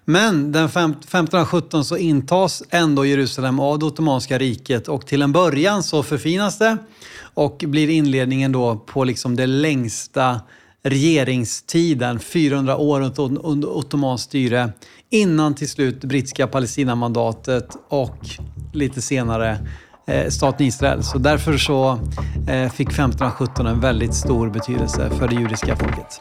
[0.05, 5.83] Men den 1517 så intas ändå Jerusalem av det Ottomanska riket och till en början
[5.83, 6.77] så förfinas det
[7.35, 10.41] och blir inledningen då på liksom det längsta
[10.83, 14.73] regeringstiden, 400 år under ottomanskt styre,
[15.11, 18.19] innan till slut brittiska Palestinamandatet och
[18.73, 19.59] lite senare eh,
[20.07, 21.03] Eh, staten Israel.
[21.03, 21.91] Så därför så
[22.49, 26.21] eh, fick 1517 en väldigt stor betydelse för det judiska folket.